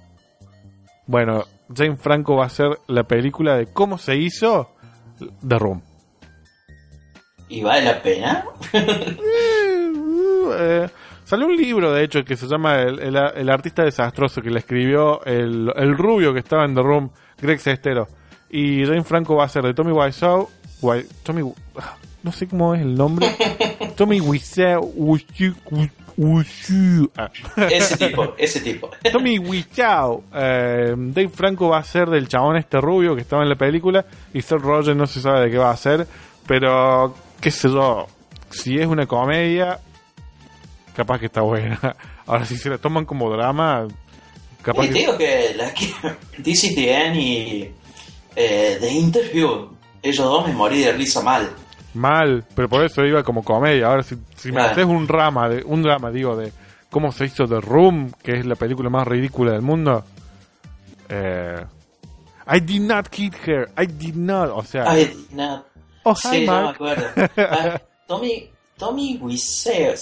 Bueno, 1.06 1.44
James 1.74 2.00
Franco 2.00 2.36
va 2.36 2.44
a 2.44 2.46
hacer 2.46 2.80
la 2.88 3.04
película 3.04 3.56
de 3.56 3.66
cómo 3.66 3.98
se 3.98 4.16
hizo 4.16 4.72
The 5.46 5.58
Room. 5.58 5.82
¿Y 7.48 7.62
vale 7.62 7.84
la 7.84 8.02
pena? 8.02 8.44
Eh, 10.58 10.88
salió 11.24 11.48
un 11.48 11.56
libro, 11.56 11.92
de 11.92 12.04
hecho, 12.04 12.24
que 12.24 12.36
se 12.36 12.46
llama 12.46 12.80
El, 12.80 13.50
artista 13.50 13.82
desastroso, 13.82 14.40
que 14.40 14.48
le 14.48 14.60
escribió 14.60 15.24
el, 15.24 15.98
rubio 15.98 16.32
que 16.32 16.38
estaba 16.38 16.64
en 16.64 16.76
The 16.76 16.82
Room, 16.82 17.10
Greg 17.42 17.58
Sestero. 17.58 18.06
Y 18.48 18.84
James 18.86 19.04
Franco 19.04 19.34
va 19.34 19.44
a 19.44 19.48
ser 19.48 19.64
de 19.64 19.74
Tommy 19.74 19.90
Wiseau. 19.90 20.48
Tommy, 21.24 21.52
ah, 21.78 21.96
no 22.22 22.30
sé 22.30 22.46
cómo 22.46 22.76
es 22.76 22.82
el 22.82 22.94
nombre. 22.94 23.26
Tommy 23.96 24.20
Wiseau. 24.20 24.82
Ese 27.68 27.96
tipo, 27.96 28.34
ese 28.38 28.60
tipo. 28.60 28.90
Tommy 29.12 29.38
Wiseau. 29.38 30.24
Eh, 30.34 30.94
Dave 30.96 31.28
Franco 31.28 31.68
va 31.68 31.78
a 31.78 31.84
ser 31.84 32.08
del 32.08 32.28
chabón 32.28 32.56
este 32.56 32.80
rubio 32.80 33.14
que 33.14 33.22
estaba 33.22 33.42
en 33.42 33.48
la 33.48 33.56
película. 33.56 34.04
Y 34.32 34.40
Seth 34.42 34.60
Rogen 34.60 34.96
no 34.96 35.06
se 35.06 35.20
sabe 35.20 35.42
de 35.42 35.50
qué 35.50 35.58
va 35.58 35.68
a 35.68 35.74
hacer. 35.74 36.06
Pero, 36.46 37.14
qué 37.40 37.50
sé 37.50 37.68
yo. 37.68 38.06
Si 38.50 38.78
es 38.78 38.86
una 38.86 39.06
comedia, 39.06 39.78
capaz 40.94 41.18
que 41.18 41.26
está 41.26 41.42
buena. 41.42 41.78
Ahora, 42.26 42.44
si 42.44 42.56
se 42.56 42.70
la 42.70 42.78
toman 42.78 43.04
como 43.04 43.30
drama, 43.30 43.86
capaz 44.62 44.84
y 44.84 44.88
que... 44.88 44.94
digo 44.94 45.18
que, 45.18 45.54
la 45.54 45.72
que 45.72 45.86
DCTN 46.38 47.16
y 47.16 47.70
eh, 48.34 48.78
The 48.80 48.90
Interview, 48.90 49.70
ellos 50.02 50.24
dos 50.24 50.46
me 50.46 50.52
morí 50.52 50.80
de 50.80 50.92
risa 50.92 51.20
mal. 51.20 51.50
Mal, 51.94 52.44
pero 52.54 52.68
por 52.68 52.84
eso 52.84 53.04
iba 53.04 53.22
como 53.22 53.42
comedia. 53.42 53.86
Ahora, 53.86 54.02
si, 54.02 54.16
si 54.36 54.52
me 54.52 54.60
haces 54.62 54.84
un 54.84 55.06
drama, 55.06 55.48
de, 55.48 55.64
un 55.64 55.82
drama, 55.82 56.10
digo, 56.10 56.36
de 56.36 56.52
cómo 56.90 57.12
se 57.12 57.26
hizo 57.26 57.46
The 57.46 57.60
Room, 57.60 58.12
que 58.22 58.38
es 58.38 58.46
la 58.46 58.54
película 58.54 58.90
más 58.90 59.06
ridícula 59.06 59.52
del 59.52 59.62
mundo. 59.62 60.04
Eh, 61.08 61.64
I 62.48 62.60
did 62.60 62.82
not 62.82 63.08
kill 63.08 63.32
her. 63.46 63.68
I 63.76 63.86
did 63.86 64.14
not. 64.14 64.50
O 64.54 64.62
sea. 64.62 64.84
I 64.96 65.04
did 65.06 65.30
not. 65.32 65.66
Oh, 66.04 66.14
sí, 66.14 66.46
no 66.46 66.62
me 66.62 66.68
acuerdo. 66.68 67.06
Ah, 67.36 67.80
Tommy, 68.06 68.48
Tommy 68.78 69.18
Wiseau. 69.20 69.94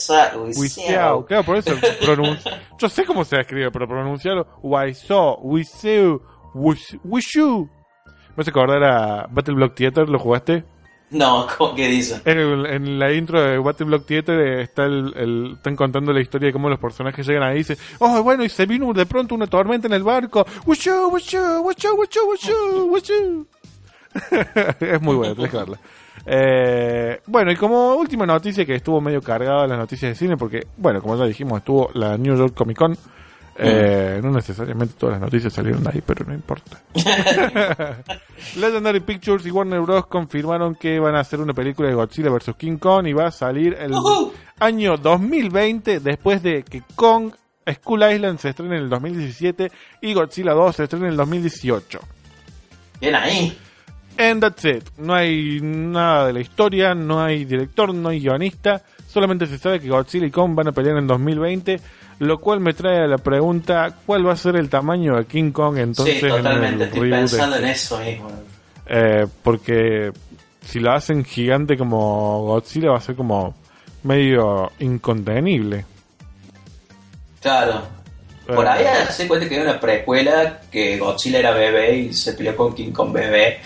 Wiseau. 0.55 1.25
Claro, 1.25 1.44
por 1.44 1.57
eso 1.57 1.75
Yo 2.79 2.88
sé 2.90 3.07
cómo 3.07 3.25
se 3.25 3.40
escribe, 3.40 3.70
pero 3.70 3.88
pronunciarlo 3.88 4.47
Wiseau, 4.62 5.38
Wiseau, 5.42 6.20
Wishu. 6.55 7.68
¿Me 8.07 8.37
vas 8.37 8.49
a 8.49 8.51
acordar 8.51 8.85
a 8.85 9.27
Battle 9.31 9.55
Block 9.55 9.75
Theater? 9.75 10.09
¿Lo 10.09 10.18
jugaste? 10.18 10.64
No, 11.14 11.46
¿cómo 11.57 11.77
que 11.77 11.87
dice? 11.87 12.20
En, 12.24 12.98
la 12.98 13.12
intro 13.12 13.40
de 13.40 13.57
Battle 13.59 13.87
Block 13.87 14.05
Theater 14.05 14.37
eh, 14.40 14.62
está 14.62 14.85
el, 14.85 15.53
están 15.55 15.77
contando 15.77 16.12
la 16.12 16.20
historia 16.20 16.48
de 16.48 16.53
cómo 16.53 16.68
los 16.68 16.81
personajes 16.81 17.24
llegan 17.24 17.44
ahí 17.44 17.55
y 17.55 17.59
dicen, 17.59 17.77
oh, 18.00 18.20
bueno, 18.24 18.42
y 18.44 18.48
se 18.48 18.66
vino 18.66 18.92
de 18.92 19.07
pronto 19.07 19.37
una 19.37 19.46
tormenta 19.46 19.87
en 19.87 19.92
el 19.92 20.03
barco. 20.03 20.44
Wishu, 20.66 21.09
wishu, 21.12 21.62
wishu, 21.62 21.94
wishu, 21.96 22.90
wishu. 22.92 23.46
es 24.81 25.00
muy 25.00 25.14
bueno, 25.14 25.37
tenés 25.37 25.50
que 25.53 25.57
verla. 25.57 25.79
Eh, 26.27 27.20
bueno, 27.27 27.53
y 27.53 27.57
como 27.57 27.94
última 27.94 28.27
noticia 28.27 28.66
que 28.66 28.74
estuvo 28.74 29.00
medio 29.00 29.22
cargada 29.22 29.68
las 29.68 29.79
noticias 29.79 30.11
de 30.11 30.16
cine, 30.16 30.37
porque, 30.37 30.66
bueno, 30.77 31.00
como 31.00 31.16
ya 31.16 31.27
dijimos, 31.27 31.59
estuvo 31.59 31.90
la 31.94 32.18
New 32.18 32.37
York 32.37 32.55
Comic 32.55 32.77
Con. 32.77 32.98
Eh, 33.57 34.21
no 34.23 34.31
necesariamente 34.31 34.95
todas 34.99 35.14
las 35.14 35.21
noticias 35.21 35.53
salieron 35.53 35.83
de 35.85 35.90
ahí, 35.90 36.03
pero 36.05 36.25
no 36.25 36.35
importa. 36.35 36.83
Legendary 38.57 39.01
Pictures 39.01 39.47
y 39.47 39.51
Warner 39.51 39.81
Bros. 39.81 40.07
confirmaron 40.07 40.75
que 40.75 40.99
van 40.99 41.14
a 41.14 41.21
hacer 41.21 41.40
una 41.40 41.55
película 41.55 41.88
de 41.88 41.95
Godzilla 41.95 42.31
vs. 42.31 42.57
King 42.57 42.79
Kong 42.79 43.07
y 43.07 43.12
va 43.12 43.27
a 43.27 43.31
salir 43.31 43.77
el 43.79 43.95
año 44.59 44.97
2020 44.97 46.01
después 46.01 46.43
de 46.43 46.64
que 46.64 46.83
Kong 46.97 47.33
Skull 47.71 48.03
Island 48.12 48.38
se 48.38 48.51
estrene 48.51 48.77
en 48.77 48.83
el 48.83 48.90
2017 48.90 49.71
y 50.03 50.14
Godzilla 50.14 50.53
2 50.53 50.77
se 50.77 50.85
estrene 50.85 51.07
en 51.07 51.12
el 51.12 51.17
2018. 51.17 52.01
Bien 53.01 53.14
ahí. 53.14 53.57
And 54.17 54.40
that's 54.40 54.64
it. 54.64 54.88
No 54.97 55.14
hay 55.14 55.61
nada 55.61 56.29
de 56.29 56.33
la 56.35 56.40
historia, 56.40 56.95
no 56.95 57.23
hay 57.23 57.45
director, 57.45 57.93
no 57.93 58.11
hay 58.11 58.21
guionista. 58.21 58.83
Solamente 59.09 59.47
se 59.47 59.59
sabe 59.59 59.81
que 59.81 59.88
Godzilla 59.88 60.27
y 60.27 60.31
Kong 60.31 60.55
van 60.55 60.69
a 60.69 60.73
pelear 60.73 60.97
en 60.99 61.07
2020. 61.07 61.81
Lo 62.18 62.38
cual 62.38 62.61
me 62.61 62.74
trae 62.74 63.05
a 63.05 63.07
la 63.07 63.18
pregunta: 63.18 63.96
¿cuál 64.07 64.27
va 64.27 64.33
a 64.33 64.37
ser 64.37 64.57
el 64.57 64.68
tamaño 64.68 65.16
de 65.16 65.27
King 65.27 65.50
Kong 65.50 65.79
entonces? 65.79 66.20
Sí, 66.20 66.29
totalmente. 66.29 66.85
Estoy 66.85 67.11
pensando 67.11 67.57
en 67.57 67.64
eso 67.64 67.98
mismo. 67.98 68.31
Eh, 68.87 69.27
porque 69.42 70.12
si 70.66 70.81
lo 70.81 70.92
hacen 70.92 71.24
gigante 71.24 71.77
como 71.77 72.42
Godzilla, 72.44 72.90
va 72.90 72.98
a 72.98 73.00
ser 73.00 73.16
como 73.16 73.55
medio 74.03 74.70
incontenible. 74.79 75.85
Claro, 77.40 77.83
por 78.46 78.66
ahí 78.66 78.85
se 79.11 79.27
cuenta 79.27 79.48
que 79.48 79.57
hay 79.57 79.62
una 79.62 79.81
precuela 79.81 80.61
que 80.70 80.98
Godzilla 80.98 81.38
era 81.38 81.53
bebé 81.53 81.96
y 81.96 82.12
se 82.12 82.35
peleó 82.35 82.55
con 82.57 82.74
King 82.74 82.92
Kong 82.92 83.12
bebé. 83.12 83.61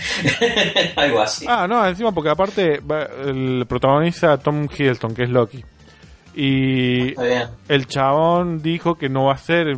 Algo 0.97 1.21
así. 1.21 1.47
Ah, 1.49 1.67
no, 1.69 1.85
encima 1.87 2.13
porque 2.13 2.31
aparte 2.31 2.81
el 3.27 3.67
protagoniza 3.69 4.39
Tom 4.39 4.69
Hiddleston, 4.69 5.15
que 5.15 5.25
es 5.25 5.31
Loki. 5.31 5.65
Y 6.41 7.17
el 7.69 7.89
chabón 7.89 8.63
dijo 8.63 8.95
que 8.95 9.09
no 9.09 9.25
va 9.25 9.33
a 9.33 9.39
ser 9.39 9.77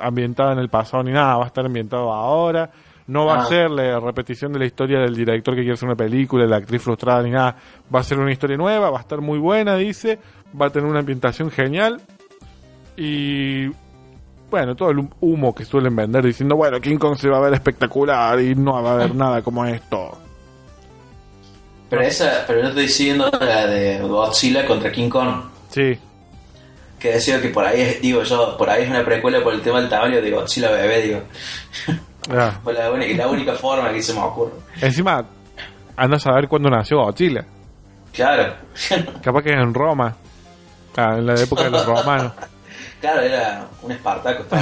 ambientado 0.00 0.50
en 0.50 0.58
el 0.58 0.68
pasado 0.68 1.04
ni 1.04 1.12
nada, 1.12 1.36
va 1.36 1.44
a 1.44 1.46
estar 1.46 1.64
ambientado 1.64 2.12
ahora. 2.12 2.68
No 3.06 3.24
va 3.24 3.36
a 3.36 3.42
ah. 3.42 3.46
ser 3.46 3.70
la 3.70 4.00
repetición 4.00 4.52
de 4.52 4.58
la 4.58 4.64
historia 4.64 4.98
del 4.98 5.14
director 5.14 5.54
que 5.54 5.60
quiere 5.60 5.74
hacer 5.74 5.86
una 5.86 5.94
película, 5.94 6.42
de 6.42 6.50
la 6.50 6.56
actriz 6.56 6.82
frustrada 6.82 7.22
ni 7.22 7.30
nada. 7.30 7.54
Va 7.94 8.00
a 8.00 8.02
ser 8.02 8.18
una 8.18 8.32
historia 8.32 8.56
nueva, 8.56 8.90
va 8.90 8.98
a 8.98 9.02
estar 9.02 9.20
muy 9.20 9.38
buena, 9.38 9.76
dice. 9.76 10.18
Va 10.60 10.66
a 10.66 10.70
tener 10.70 10.90
una 10.90 10.98
ambientación 10.98 11.52
genial. 11.52 12.00
Y 12.96 13.68
bueno, 14.50 14.74
todo 14.74 14.90
el 14.90 15.08
humo 15.20 15.54
que 15.54 15.64
suelen 15.64 15.94
vender 15.94 16.24
diciendo, 16.24 16.56
bueno, 16.56 16.80
King 16.80 16.98
Kong 16.98 17.16
se 17.16 17.28
va 17.28 17.36
a 17.36 17.42
ver 17.42 17.54
espectacular 17.54 18.40
y 18.40 18.56
no 18.56 18.82
va 18.82 18.90
a 18.90 18.94
haber 18.94 19.14
nada 19.14 19.40
como 19.40 19.64
esto. 19.64 20.18
Pero 21.88 22.02
esa, 22.02 22.42
pero 22.44 22.62
yo 22.62 22.68
estoy 22.70 22.82
diciendo 22.82 23.30
la 23.38 23.68
de 23.68 24.00
Godzilla 24.00 24.66
contra 24.66 24.90
King 24.90 25.10
Kong. 25.10 25.55
Sí. 25.68 25.98
Que 26.98 27.12
decía 27.12 27.40
que 27.40 27.48
por 27.48 27.64
ahí 27.64 27.80
es, 27.80 28.00
digo 28.00 28.22
yo, 28.22 28.56
por 28.56 28.70
ahí 28.70 28.84
es 28.84 28.90
una 28.90 29.04
precuela 29.04 29.42
por 29.42 29.52
el 29.52 29.60
tema 29.60 29.80
del 29.80 29.88
tamaño 29.88 30.20
de 30.20 30.30
Godzilla 30.30 30.70
bebé, 30.70 31.02
digo. 31.02 31.20
Ah. 32.30 32.58
la, 32.72 32.90
única, 32.90 33.16
la 33.16 33.28
única 33.28 33.52
forma 33.54 33.92
que 33.92 34.02
se 34.02 34.14
me 34.14 34.20
ocurre. 34.20 34.52
Encima, 34.80 35.24
andas 35.96 36.26
a 36.26 36.32
ver 36.32 36.48
cuándo 36.48 36.70
nació 36.70 36.98
Godzilla. 36.98 37.44
Claro. 38.12 38.54
Capaz 39.22 39.42
que 39.42 39.52
es 39.52 39.60
en 39.60 39.74
Roma. 39.74 40.16
Ah, 40.96 41.16
en 41.18 41.26
la 41.26 41.34
época 41.34 41.64
de 41.64 41.70
los 41.70 41.84
romanos. 41.86 42.32
Claro, 43.00 43.20
era 43.20 43.68
un 43.82 43.92
Espartaco. 43.92 44.44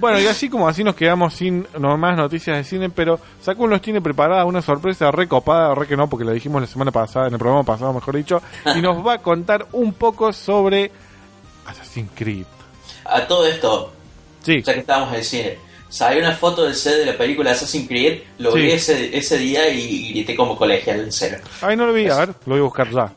bueno, 0.00 0.20
y 0.20 0.26
así 0.26 0.48
como 0.48 0.68
así 0.68 0.84
nos 0.84 0.94
quedamos 0.94 1.34
sin 1.34 1.66
no 1.78 1.96
más 1.96 2.16
noticias 2.16 2.56
de 2.56 2.64
cine, 2.64 2.90
pero 2.90 3.18
Saku 3.40 3.66
nos 3.66 3.80
tiene 3.80 4.00
preparada 4.00 4.44
una 4.44 4.62
sorpresa 4.62 5.10
recopada, 5.10 5.74
re 5.74 5.86
que 5.86 5.96
no, 5.96 6.08
porque 6.08 6.24
la 6.24 6.32
dijimos 6.32 6.60
la 6.60 6.66
semana 6.66 6.90
pasada, 6.90 7.28
en 7.28 7.32
el 7.32 7.38
programa 7.38 7.64
pasado, 7.64 7.92
mejor 7.92 8.16
dicho, 8.16 8.42
y 8.74 8.80
nos 8.80 9.04
va 9.06 9.14
a 9.14 9.18
contar 9.18 9.66
un 9.72 9.92
poco 9.94 10.32
sobre 10.32 10.90
Assassin's 11.66 12.10
Creed. 12.14 12.46
A 13.04 13.26
todo 13.26 13.46
esto, 13.46 13.92
sí. 14.42 14.62
ya 14.62 14.74
que 14.74 14.80
estábamos 14.80 15.10
en 15.10 15.14
el 15.16 15.24
cine, 15.24 15.58
salió 15.88 16.20
una 16.20 16.32
foto 16.32 16.64
del 16.64 16.74
set 16.74 16.98
de 16.98 17.06
la 17.06 17.16
película 17.16 17.52
Assassin's 17.52 17.88
Creed, 17.88 18.20
lo 18.38 18.52
vi 18.52 18.70
ese, 18.70 19.16
ese 19.16 19.38
día 19.38 19.68
y 19.68 20.10
grité 20.10 20.36
como 20.36 20.56
colegial 20.56 21.00
en 21.00 21.12
cero. 21.12 21.38
Ay, 21.62 21.76
no 21.76 21.86
lo 21.86 21.92
vi, 21.92 22.08
a 22.08 22.16
ver, 22.16 22.28
lo 22.28 22.52
voy 22.54 22.60
a 22.60 22.62
buscar 22.62 22.90
ya. 22.90 23.12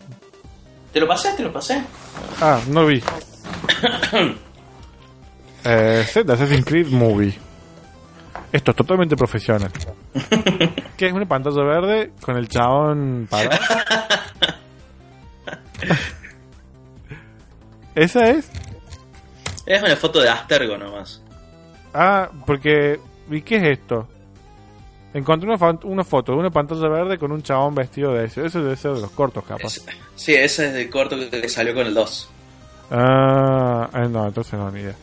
¿Te 0.94 1.00
lo 1.00 1.08
pasé? 1.08 1.34
¿Te 1.34 1.44
lo 1.44 1.52
pasé? 1.52 1.84
Ah, 2.42 2.60
no 2.68 2.82
lo 2.82 2.88
vi. 2.88 3.04
Eh, 5.64 6.06
Z 6.08 6.34
Assassin's 6.34 6.66
Creed 6.66 6.88
Movie. 6.88 7.38
Esto 8.52 8.72
es 8.72 8.78
totalmente 8.78 9.16
profesional. 9.16 9.72
¿Qué 10.98 11.08
es 11.08 11.14
una 11.14 11.28
pantalla 11.28 11.64
verde 11.64 12.12
con 12.22 12.36
el 12.36 12.48
chabón 12.48 13.28
parado? 13.30 13.62
¿Esa 17.96 18.30
es? 18.30 18.50
Es 19.66 19.82
una 19.84 19.96
foto 19.96 20.20
de 20.22 20.30
Astergo 20.30 20.78
nomás. 20.78 21.22
Ah, 21.94 22.30
porque. 22.46 23.00
¿Y 23.30 23.42
qué 23.42 23.58
es 23.58 23.80
esto? 23.80 24.08
Encontré 25.14 25.50
una, 25.50 25.80
una, 25.84 26.04
foto 26.04 26.32
de 26.32 26.38
una 26.40 26.50
pantalla 26.50 26.88
verde 26.88 27.18
con 27.18 27.32
un 27.32 27.44
chabón 27.44 27.76
vestido 27.76 28.14
de 28.14 28.26
eso. 28.26 28.44
Eso 28.44 28.62
debe 28.62 28.76
ser 28.76 28.94
de 28.94 29.02
los 29.02 29.12
cortos, 29.12 29.44
capaz. 29.44 29.80
sí, 30.16 30.34
ese 30.34 30.68
es 30.68 30.74
del 30.74 30.90
corto 30.90 31.18
que 31.30 31.50
salió 31.50 31.74
con 31.74 31.86
el 31.86 31.94
2. 31.94 32.30
Ah, 32.92 33.90
eh, 33.94 34.08
no, 34.10 34.28
entonces 34.28 34.54
no, 34.54 34.72
ni 34.72 34.82
idea. 34.82 34.96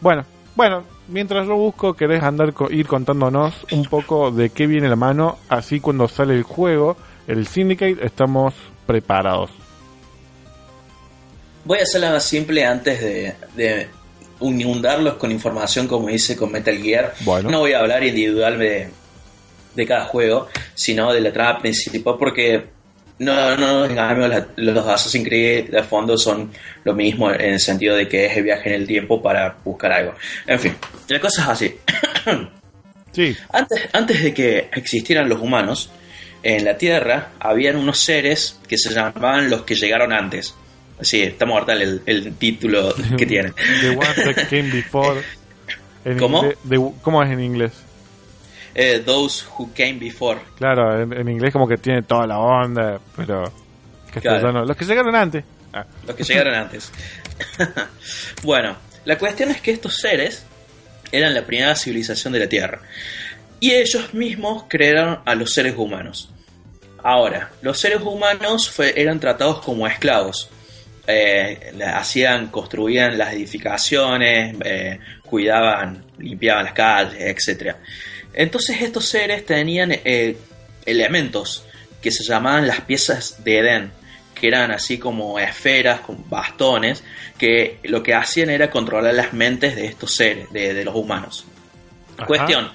Bueno, 0.00 0.24
bueno, 0.54 0.84
mientras 1.08 1.46
yo 1.46 1.56
busco, 1.56 1.94
querés 1.94 2.22
andar 2.22 2.52
ir 2.70 2.86
contándonos 2.86 3.54
un 3.70 3.84
poco 3.84 4.30
de 4.30 4.50
qué 4.50 4.66
viene 4.66 4.88
la 4.88 4.96
mano. 4.96 5.38
Así 5.48 5.80
cuando 5.80 6.08
sale 6.08 6.34
el 6.34 6.42
juego, 6.42 6.96
el 7.26 7.46
Syndicate, 7.46 8.04
estamos 8.04 8.54
preparados. 8.86 9.50
Voy 11.64 11.78
a 11.78 11.82
hacerla 11.82 12.10
más 12.10 12.24
simple 12.24 12.64
antes 12.66 13.00
de, 13.00 13.34
de 13.54 13.88
inundarlos 14.40 15.14
con 15.14 15.30
información 15.30 15.86
como 15.86 16.10
hice 16.10 16.36
con 16.36 16.50
Metal 16.50 16.76
Gear. 16.76 17.14
No 17.44 17.60
voy 17.60 17.72
a 17.72 17.78
hablar 17.78 18.02
individual 18.02 18.58
de, 18.58 18.90
de 19.74 19.86
cada 19.86 20.04
juego, 20.06 20.48
sino 20.74 21.12
de 21.12 21.20
la 21.20 21.32
trama 21.32 21.60
principal, 21.60 22.16
porque 22.18 22.66
no, 23.18 23.56
no, 23.56 23.84
en 23.84 24.46
los 24.56 24.86
Assassin's 24.86 25.26
Creed 25.26 25.70
de 25.70 25.82
fondo 25.82 26.18
son 26.18 26.50
lo 26.84 26.94
mismo 26.94 27.30
en 27.30 27.52
el 27.52 27.60
sentido 27.60 27.94
de 27.94 28.08
que 28.08 28.26
es 28.26 28.36
el 28.36 28.44
viaje 28.44 28.70
en 28.70 28.82
el 28.82 28.86
tiempo 28.86 29.22
para 29.22 29.56
buscar 29.64 29.92
algo. 29.92 30.14
En 30.46 30.58
fin, 30.58 30.74
la 31.08 31.20
cosa 31.20 31.42
es 31.42 31.48
así. 31.48 31.74
sí. 33.12 33.36
Antes, 33.52 33.88
antes 33.92 34.22
de 34.22 34.34
que 34.34 34.68
existieran 34.72 35.28
los 35.28 35.40
humanos, 35.40 35.90
en 36.42 36.64
la 36.64 36.76
Tierra 36.76 37.30
habían 37.38 37.76
unos 37.76 38.00
seres 38.00 38.58
que 38.66 38.76
se 38.76 38.92
llamaban 38.92 39.48
los 39.48 39.62
que 39.62 39.74
llegaron 39.74 40.12
antes. 40.12 40.54
Sí, 41.00 41.22
está 41.22 41.46
mortal 41.46 41.82
el, 41.82 42.02
el 42.06 42.34
título 42.34 42.94
que 43.16 43.26
tiene. 43.26 43.52
The 43.80 43.90
one 43.90 44.34
that 44.34 44.48
came 44.48 44.70
before. 44.70 45.22
¿Cómo? 46.18 46.44
¿Cómo 47.02 47.22
es 47.22 47.30
en 47.30 47.40
inglés? 47.40 47.72
Eh, 48.74 49.02
those 49.04 49.44
Who 49.58 49.70
Came 49.74 49.94
Before. 49.94 50.40
Claro, 50.56 51.00
en, 51.00 51.28
inglés 51.28 51.52
como 51.52 51.68
que 51.68 51.78
tiene 51.78 52.02
toda 52.02 52.26
la 52.26 52.38
onda, 52.38 53.00
pero... 53.16 53.42
los 53.44 54.76
que 54.76 54.84
llegaron 54.84 55.14
antes. 55.14 55.44
Ah. 55.72 55.86
Los 56.06 56.16
que 56.16 56.24
llegaron 56.24 56.54
antes. 56.54 56.90
bueno, 58.42 58.76
la 59.04 59.18
cuestión 59.18 59.50
es 59.50 59.60
que 59.60 59.72
estos 59.72 59.96
seres 59.96 60.44
eran 61.10 61.34
la 61.34 61.44
primera 61.44 61.74
civilización 61.74 62.32
de 62.32 62.38
la 62.40 62.48
Tierra. 62.48 62.80
Y 63.60 63.72
ellos 63.72 64.12
mismos 64.14 64.64
crearon 64.68 65.20
a 65.24 65.34
los 65.34 65.52
seres 65.52 65.74
humanos. 65.76 66.30
Ahora, 67.02 67.50
los 67.62 67.78
seres 67.78 68.00
humanos 68.00 68.72
eran 68.94 69.20
tratados 69.20 69.60
como 69.60 69.86
esclavos. 69.86 70.50
Eh, 71.06 71.72
hacían, 71.94 72.48
construían 72.48 73.18
las 73.18 73.34
edificaciones, 73.34 74.56
eh, 74.64 74.98
cuidaban, 75.24 76.04
limpiaban 76.18 76.64
las 76.64 76.74
calles, 76.74 77.20
etcétera. 77.20 77.76
Entonces 78.34 78.80
estos 78.82 79.06
seres 79.06 79.44
tenían 79.44 79.92
eh, 79.92 80.36
elementos 80.86 81.64
que 82.00 82.10
se 82.10 82.24
llamaban 82.24 82.66
las 82.66 82.80
piezas 82.82 83.44
de 83.44 83.58
Edén, 83.58 83.92
que 84.34 84.48
eran 84.48 84.70
así 84.70 84.98
como 84.98 85.38
esferas 85.38 86.00
con 86.00 86.28
bastones, 86.28 87.04
que 87.38 87.78
lo 87.84 88.02
que 88.02 88.14
hacían 88.14 88.50
era 88.50 88.70
controlar 88.70 89.14
las 89.14 89.32
mentes 89.32 89.76
de 89.76 89.86
estos 89.86 90.14
seres, 90.14 90.50
de, 90.52 90.84
los 90.84 90.94
humanos. 90.94 91.44
Cuestión, 92.26 92.70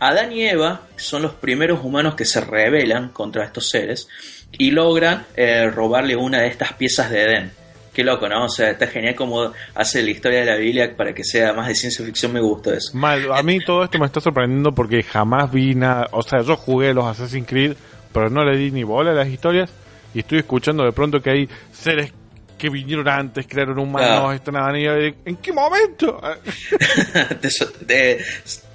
Adán 0.00 0.32
y 0.32 0.46
Eva 0.46 0.82
son 0.96 1.22
los 1.22 1.34
primeros 1.34 1.84
humanos 1.84 2.14
que 2.14 2.24
se 2.24 2.40
rebelan 2.40 3.10
contra 3.10 3.44
estos 3.44 3.68
seres 3.68 4.08
y 4.52 4.70
logran 4.70 5.26
eh, 5.36 5.70
robarle 5.70 6.16
una 6.16 6.40
de 6.40 6.48
estas 6.48 6.72
piezas 6.74 7.10
de 7.10 7.22
Edén 7.22 7.65
Qué 7.96 8.04
loco, 8.04 8.28
¿no? 8.28 8.44
O 8.44 8.48
sea, 8.50 8.72
está 8.72 8.88
genial 8.88 9.14
como 9.14 9.54
hace 9.74 10.02
la 10.02 10.10
historia 10.10 10.40
de 10.40 10.44
la 10.44 10.56
Biblia 10.56 10.94
para 10.94 11.14
que 11.14 11.24
sea 11.24 11.54
más 11.54 11.66
de 11.66 11.74
ciencia 11.74 12.04
ficción, 12.04 12.30
me 12.30 12.42
gusta 12.42 12.74
eso. 12.74 12.94
Mal, 12.94 13.32
a 13.32 13.42
mí 13.42 13.58
todo 13.64 13.84
esto 13.84 13.98
me 13.98 14.04
está 14.04 14.20
sorprendiendo 14.20 14.74
porque 14.74 15.02
jamás 15.02 15.50
vi 15.50 15.74
nada, 15.74 16.06
o 16.12 16.22
sea, 16.22 16.42
yo 16.42 16.58
jugué 16.58 16.92
los 16.92 17.06
Assassin's 17.06 17.48
Creed, 17.48 17.72
pero 18.12 18.28
no 18.28 18.44
le 18.44 18.58
di 18.58 18.70
ni 18.70 18.84
bola 18.84 19.12
a 19.12 19.14
las 19.14 19.28
historias 19.28 19.70
y 20.12 20.18
estoy 20.18 20.40
escuchando 20.40 20.84
de 20.84 20.92
pronto 20.92 21.22
que 21.22 21.30
hay 21.30 21.48
seres 21.72 22.12
que 22.58 22.68
vinieron 22.68 23.08
antes, 23.08 23.46
crearon 23.48 23.78
humanos, 23.78 24.34
están 24.34 24.56
¿En 24.76 25.36
qué 25.36 25.52
momento? 25.54 26.20
te, 27.86 28.18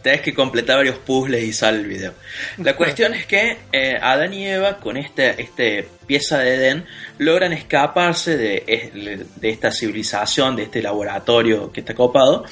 Tienes 0.01 0.21
que 0.21 0.33
completar 0.33 0.77
varios 0.77 0.97
puzzles 0.97 1.43
y 1.43 1.53
sale 1.53 1.79
el 1.79 1.85
video. 1.85 2.13
La 2.57 2.75
cuestión 2.75 3.13
es 3.13 3.25
que 3.25 3.57
eh, 3.71 3.99
Adán 4.01 4.33
y 4.33 4.47
Eva, 4.47 4.77
con 4.77 4.97
este, 4.97 5.39
este 5.41 5.87
pieza 6.07 6.39
de 6.39 6.55
Edén, 6.55 6.85
logran 7.19 7.53
escaparse 7.53 8.35
de, 8.35 9.25
de, 9.35 9.49
esta 9.49 9.71
civilización, 9.71 10.55
de 10.55 10.63
este 10.63 10.81
laboratorio 10.81 11.71
que 11.71 11.81
está 11.81 11.93
copado, 11.93 12.45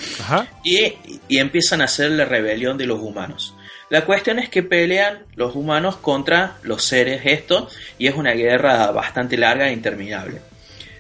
Y, 0.63 0.93
y 1.27 1.39
empiezan 1.39 1.81
a 1.81 1.85
hacer 1.85 2.11
la 2.11 2.25
rebelión 2.25 2.77
de 2.77 2.85
los 2.85 2.99
humanos. 2.99 3.55
La 3.89 4.05
cuestión 4.05 4.37
es 4.37 4.49
que 4.49 4.61
pelean 4.61 5.25
los 5.35 5.55
humanos 5.55 5.97
contra 5.97 6.57
los 6.61 6.83
seres 6.83 7.21
esto, 7.25 7.67
y 7.97 8.05
es 8.05 8.15
una 8.15 8.33
guerra 8.33 8.91
bastante 8.91 9.37
larga 9.37 9.69
e 9.69 9.73
interminable. 9.73 10.41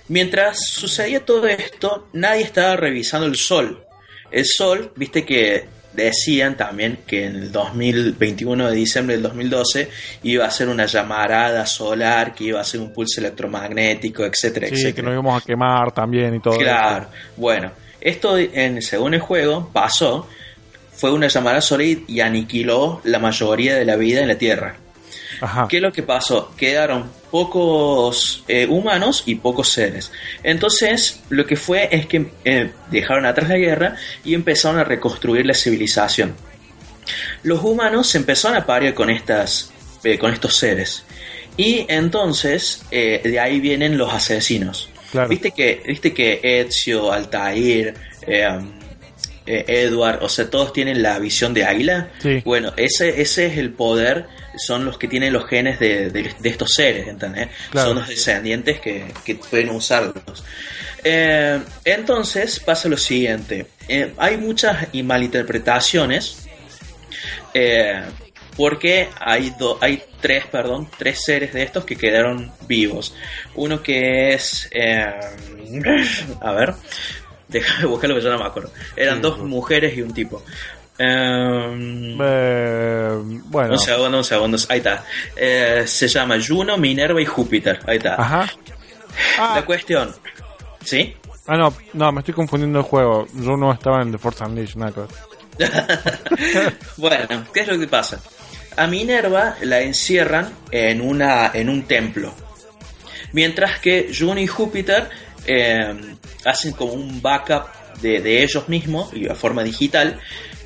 Mientras 0.07 0.65
sucedía 0.65 1.23
todo 1.23 1.47
esto, 1.47 2.07
nadie 2.13 2.41
estaba 2.41 2.75
revisando 2.75 3.27
el 3.27 3.35
sol. 3.35 3.85
El 4.31 4.45
sol, 4.45 4.91
viste 4.95 5.23
que 5.23 5.67
decían 5.99 6.57
también 6.57 6.99
que 7.05 7.25
en 7.25 7.35
el 7.35 7.51
2021 7.51 8.69
de 8.69 8.75
diciembre 8.75 9.15
del 9.15 9.23
2012 9.23 9.89
iba 10.23 10.45
a 10.45 10.51
ser 10.51 10.69
una 10.69 10.85
llamarada 10.85 11.65
solar, 11.65 12.33
que 12.33 12.45
iba 12.45 12.61
a 12.61 12.63
ser 12.63 12.81
un 12.81 12.91
pulso 12.91 13.19
electromagnético, 13.19 14.25
etcétera, 14.25 14.67
sí, 14.73 14.93
que 14.93 15.01
nos 15.01 15.13
íbamos 15.13 15.41
a 15.41 15.45
quemar 15.45 15.91
también 15.91 16.35
y 16.35 16.39
todo. 16.39 16.57
Claro, 16.57 17.07
bueno, 17.37 17.71
esto 18.01 18.37
en, 18.37 18.81
según 18.81 19.13
el 19.13 19.19
juego 19.19 19.69
pasó, 19.71 20.27
fue 20.93 21.11
una 21.11 21.27
llamarada 21.27 21.61
solar 21.61 21.85
y 22.07 22.19
aniquiló 22.19 23.01
la 23.05 23.19
mayoría 23.19 23.75
de 23.75 23.85
la 23.85 23.95
vida 23.95 24.21
en 24.21 24.27
la 24.27 24.37
Tierra. 24.37 24.75
¿Qué 25.69 25.77
es 25.77 25.83
lo 25.83 25.91
que 25.91 26.03
pasó? 26.03 26.53
Quedaron 26.57 27.09
pocos 27.31 28.43
eh, 28.47 28.65
humanos 28.67 29.23
y 29.25 29.35
pocos 29.35 29.69
seres. 29.69 30.11
Entonces, 30.43 31.21
lo 31.29 31.45
que 31.45 31.55
fue 31.55 31.87
es 31.91 32.05
que 32.07 32.31
eh, 32.43 32.71
dejaron 32.91 33.25
atrás 33.25 33.49
la 33.49 33.57
guerra 33.57 33.95
y 34.23 34.33
empezaron 34.33 34.79
a 34.79 34.83
reconstruir 34.83 35.45
la 35.45 35.53
civilización. 35.53 36.35
Los 37.43 37.63
humanos 37.63 38.07
se 38.07 38.17
empezaron 38.17 38.57
a 38.57 38.65
parir 38.65 38.93
con, 38.93 39.09
estas, 39.09 39.71
eh, 40.03 40.17
con 40.17 40.33
estos 40.33 40.55
seres. 40.55 41.05
Y 41.57 41.85
entonces, 41.89 42.85
de 42.89 43.39
ahí 43.39 43.59
vienen 43.59 43.97
los 43.97 44.13
asesinos. 44.13 44.89
Viste 45.27 45.51
que, 45.51 45.83
viste 45.85 46.13
que 46.13 46.39
Ezio, 46.41 47.11
Altair, 47.11 47.95
Edward, 49.67 50.19
o 50.21 50.29
sea, 50.29 50.49
todos 50.49 50.73
tienen 50.73 51.01
la 51.01 51.17
visión 51.19 51.53
de 51.53 51.65
águila. 51.65 52.09
Bueno, 52.45 52.73
ese, 52.77 53.21
ese 53.21 53.47
es 53.47 53.57
el 53.57 53.71
poder 53.71 54.27
son 54.59 54.85
los 54.85 54.97
que 54.97 55.07
tienen 55.07 55.33
los 55.33 55.47
genes 55.47 55.79
de, 55.79 56.33
estos 56.43 56.73
seres, 56.73 57.07
¿entendés? 57.07 57.49
Son 57.73 57.95
los 57.95 58.07
descendientes 58.07 58.79
que, 58.79 59.13
pueden 59.49 59.69
usarlos. 59.69 60.43
Eh, 61.03 61.59
entonces 61.85 62.59
pasa 62.59 62.89
lo 62.89 62.97
siguiente, 62.97 63.67
eh, 63.87 64.11
hay 64.17 64.35
muchas 64.35 64.93
malinterpretaciones 64.93 66.45
eh, 67.53 68.01
porque 68.57 69.07
hay, 69.17 69.53
hay 69.79 70.03
tres, 70.19 70.45
perdón, 70.47 70.89
tres 70.97 71.23
seres 71.23 71.53
de 71.53 71.63
estos 71.63 71.85
que 71.85 71.95
quedaron 71.95 72.51
vivos. 72.67 73.15
Uno 73.55 73.81
que 73.81 74.33
es, 74.33 74.69
a 76.41 76.51
ver, 76.51 76.73
déjame 77.49 77.85
buscar 77.85 78.09
lo 78.09 78.15
que 78.15 78.21
yo 78.21 78.29
no 78.29 78.39
me 78.39 78.45
acuerdo. 78.45 78.71
Eran 78.95 79.21
dos 79.21 79.39
mujeres 79.39 79.97
y 79.97 80.01
un 80.01 80.13
tipo. 80.13 80.43
Em, 80.97 82.17
eh, 82.21 83.17
bueno. 83.45 83.73
Un 83.73 83.79
segundo, 83.79 84.17
un 84.17 84.23
segundo. 84.23 84.57
Ahí 84.69 84.79
está. 84.79 85.03
Eh, 85.35 85.83
se 85.85 86.07
llama 86.07 86.37
Juno, 86.45 86.77
Minerva 86.77 87.21
y 87.21 87.25
Júpiter. 87.25 87.79
Ahí 87.87 87.97
está. 87.97 88.15
Ajá. 88.15 88.49
La 89.37 89.65
cuestión. 89.65 90.13
¿Sí? 90.83 91.15
Ah, 91.47 91.57
no, 91.57 91.73
no, 91.93 92.11
me 92.11 92.19
estoy 92.19 92.33
confundiendo 92.33 92.79
el 92.79 92.85
juego. 92.85 93.25
Yo 93.33 93.57
no 93.57 93.71
estaba 93.71 94.01
en 94.01 94.11
The 94.11 94.17
Force 94.17 94.43
Unleashed, 94.43 94.75
nada 94.75 95.07
bueno, 96.97 97.45
¿qué 97.53 97.61
es 97.61 97.67
lo 97.67 97.77
que 97.79 97.87
pasa? 97.87 98.21
A 98.77 98.87
Minerva 98.87 99.55
la 99.61 99.81
encierran 99.81 100.53
en, 100.71 101.01
una, 101.01 101.51
en 101.53 101.69
un 101.69 101.83
templo. 101.83 102.33
Mientras 103.33 103.79
que 103.79 104.11
Juno 104.17 104.39
y 104.39 104.47
Júpiter 104.47 105.09
eh, 105.45 105.93
hacen 106.45 106.73
como 106.73 106.93
un 106.93 107.21
backup 107.21 107.67
de, 108.01 108.43
ellos 108.43 108.69
mismos 108.69 109.13
y 109.13 109.27
a 109.27 109.35
forma 109.35 109.63
digital 109.63 110.19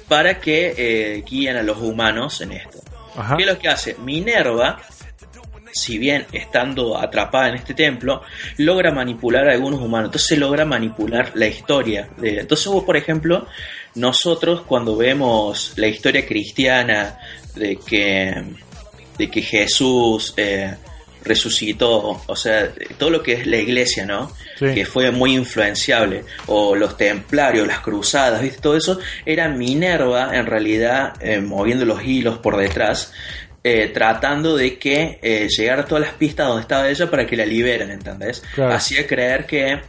para 0.08 0.40
que 0.40 0.74
eh, 0.78 1.24
guíen 1.28 1.58
a 1.58 1.64
los 1.64 1.78
humanos 1.80 2.42
en 2.42 2.54
esto. 2.54 2.80
¿Qué 3.38 3.44
es 3.44 3.48
lo 3.50 3.58
que 3.58 3.70
hace? 3.70 3.96
Minerva 3.96 4.80
si 5.74 5.98
bien 5.98 6.26
estando 6.32 6.98
atrapada 6.98 7.50
en 7.50 7.56
este 7.56 7.74
templo, 7.74 8.22
logra 8.58 8.92
manipular 8.92 9.50
a 9.50 9.54
algunos 9.54 9.82
humanos. 9.82 10.10
Entonces 10.10 10.38
logra 10.38 10.66
manipular 10.66 11.32
la 11.34 11.48
historia. 11.48 12.10
De... 12.18 12.40
Entonces 12.40 12.68
vos, 12.68 12.84
por 12.84 12.96
ejemplo, 12.96 13.48
nosotros 13.96 14.62
cuando 14.62 14.96
vemos 14.96 15.74
la 15.76 15.88
historia 15.88 16.26
cristiana 16.26 17.18
de 17.56 17.78
que, 17.78 18.44
de 19.18 19.32
que 19.32 19.42
Jesús 19.42 20.34
eh, 20.38 20.76
resucitó, 21.24 22.22
o 22.26 22.36
sea, 22.36 22.72
todo 22.98 23.10
lo 23.10 23.24
que 23.24 23.34
es 23.34 23.48
la 23.48 23.58
iglesia, 23.58 24.06
¿no? 24.06 24.32
Que 24.60 24.86
fue 24.86 25.12
muy 25.12 25.34
influenciable, 25.34 26.24
o 26.48 26.76
los 26.76 26.96
templarios, 26.96 27.68
las 27.68 27.80
cruzadas, 27.80 28.42
¿viste? 28.42 28.62
Todo 28.62 28.78
eso 28.78 29.00
era 29.26 29.50
Minerva, 29.50 30.36
en 30.36 30.46
realidad, 30.46 31.14
eh, 31.22 31.40
moviendo 31.40 31.86
los 31.86 32.04
hilos 32.04 32.38
por 32.38 32.58
detrás, 32.58 33.12
eh, 33.64 33.90
tratando 33.94 34.56
de 34.56 34.78
que 34.78 35.20
eh, 35.22 35.48
llegar 35.50 35.80
a 35.80 35.86
todas 35.86 36.04
las 36.06 36.14
pistas 36.14 36.48
donde 36.48 36.62
estaba 36.62 36.90
ella 36.90 37.10
para 37.10 37.26
que 37.26 37.36
la 37.36 37.46
liberen, 37.46 37.92
¿entendés? 37.92 38.44
Hacía 38.58 39.08
creer 39.08 39.46
que 39.46 39.82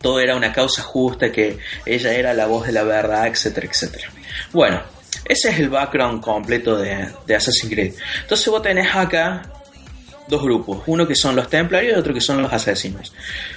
todo 0.00 0.20
era 0.20 0.36
una 0.36 0.52
causa 0.52 0.82
justa, 0.82 1.32
que 1.32 1.58
ella 1.84 2.12
era 2.12 2.34
la 2.34 2.46
voz 2.46 2.66
de 2.66 2.72
la 2.72 2.82
verdad, 2.82 3.26
etcétera, 3.26 3.66
etcétera. 3.68 4.08
Bueno, 4.52 4.82
ese 5.24 5.50
es 5.50 5.58
el 5.58 5.68
background 5.68 6.22
completo 6.22 6.76
de, 6.76 7.08
de 7.26 7.34
Assassin's 7.34 7.72
Creed. 7.72 7.94
Entonces 8.22 8.46
vos 8.48 8.62
tenés 8.62 8.94
acá 8.94 9.42
dos 10.28 10.42
grupos, 10.42 10.82
uno 10.86 11.06
que 11.06 11.14
son 11.14 11.36
los 11.36 11.48
templarios 11.48 11.96
y 11.96 11.98
otro 11.98 12.14
que 12.14 12.20
son 12.20 12.42
los 12.42 12.52
asesinos. 12.52 13.12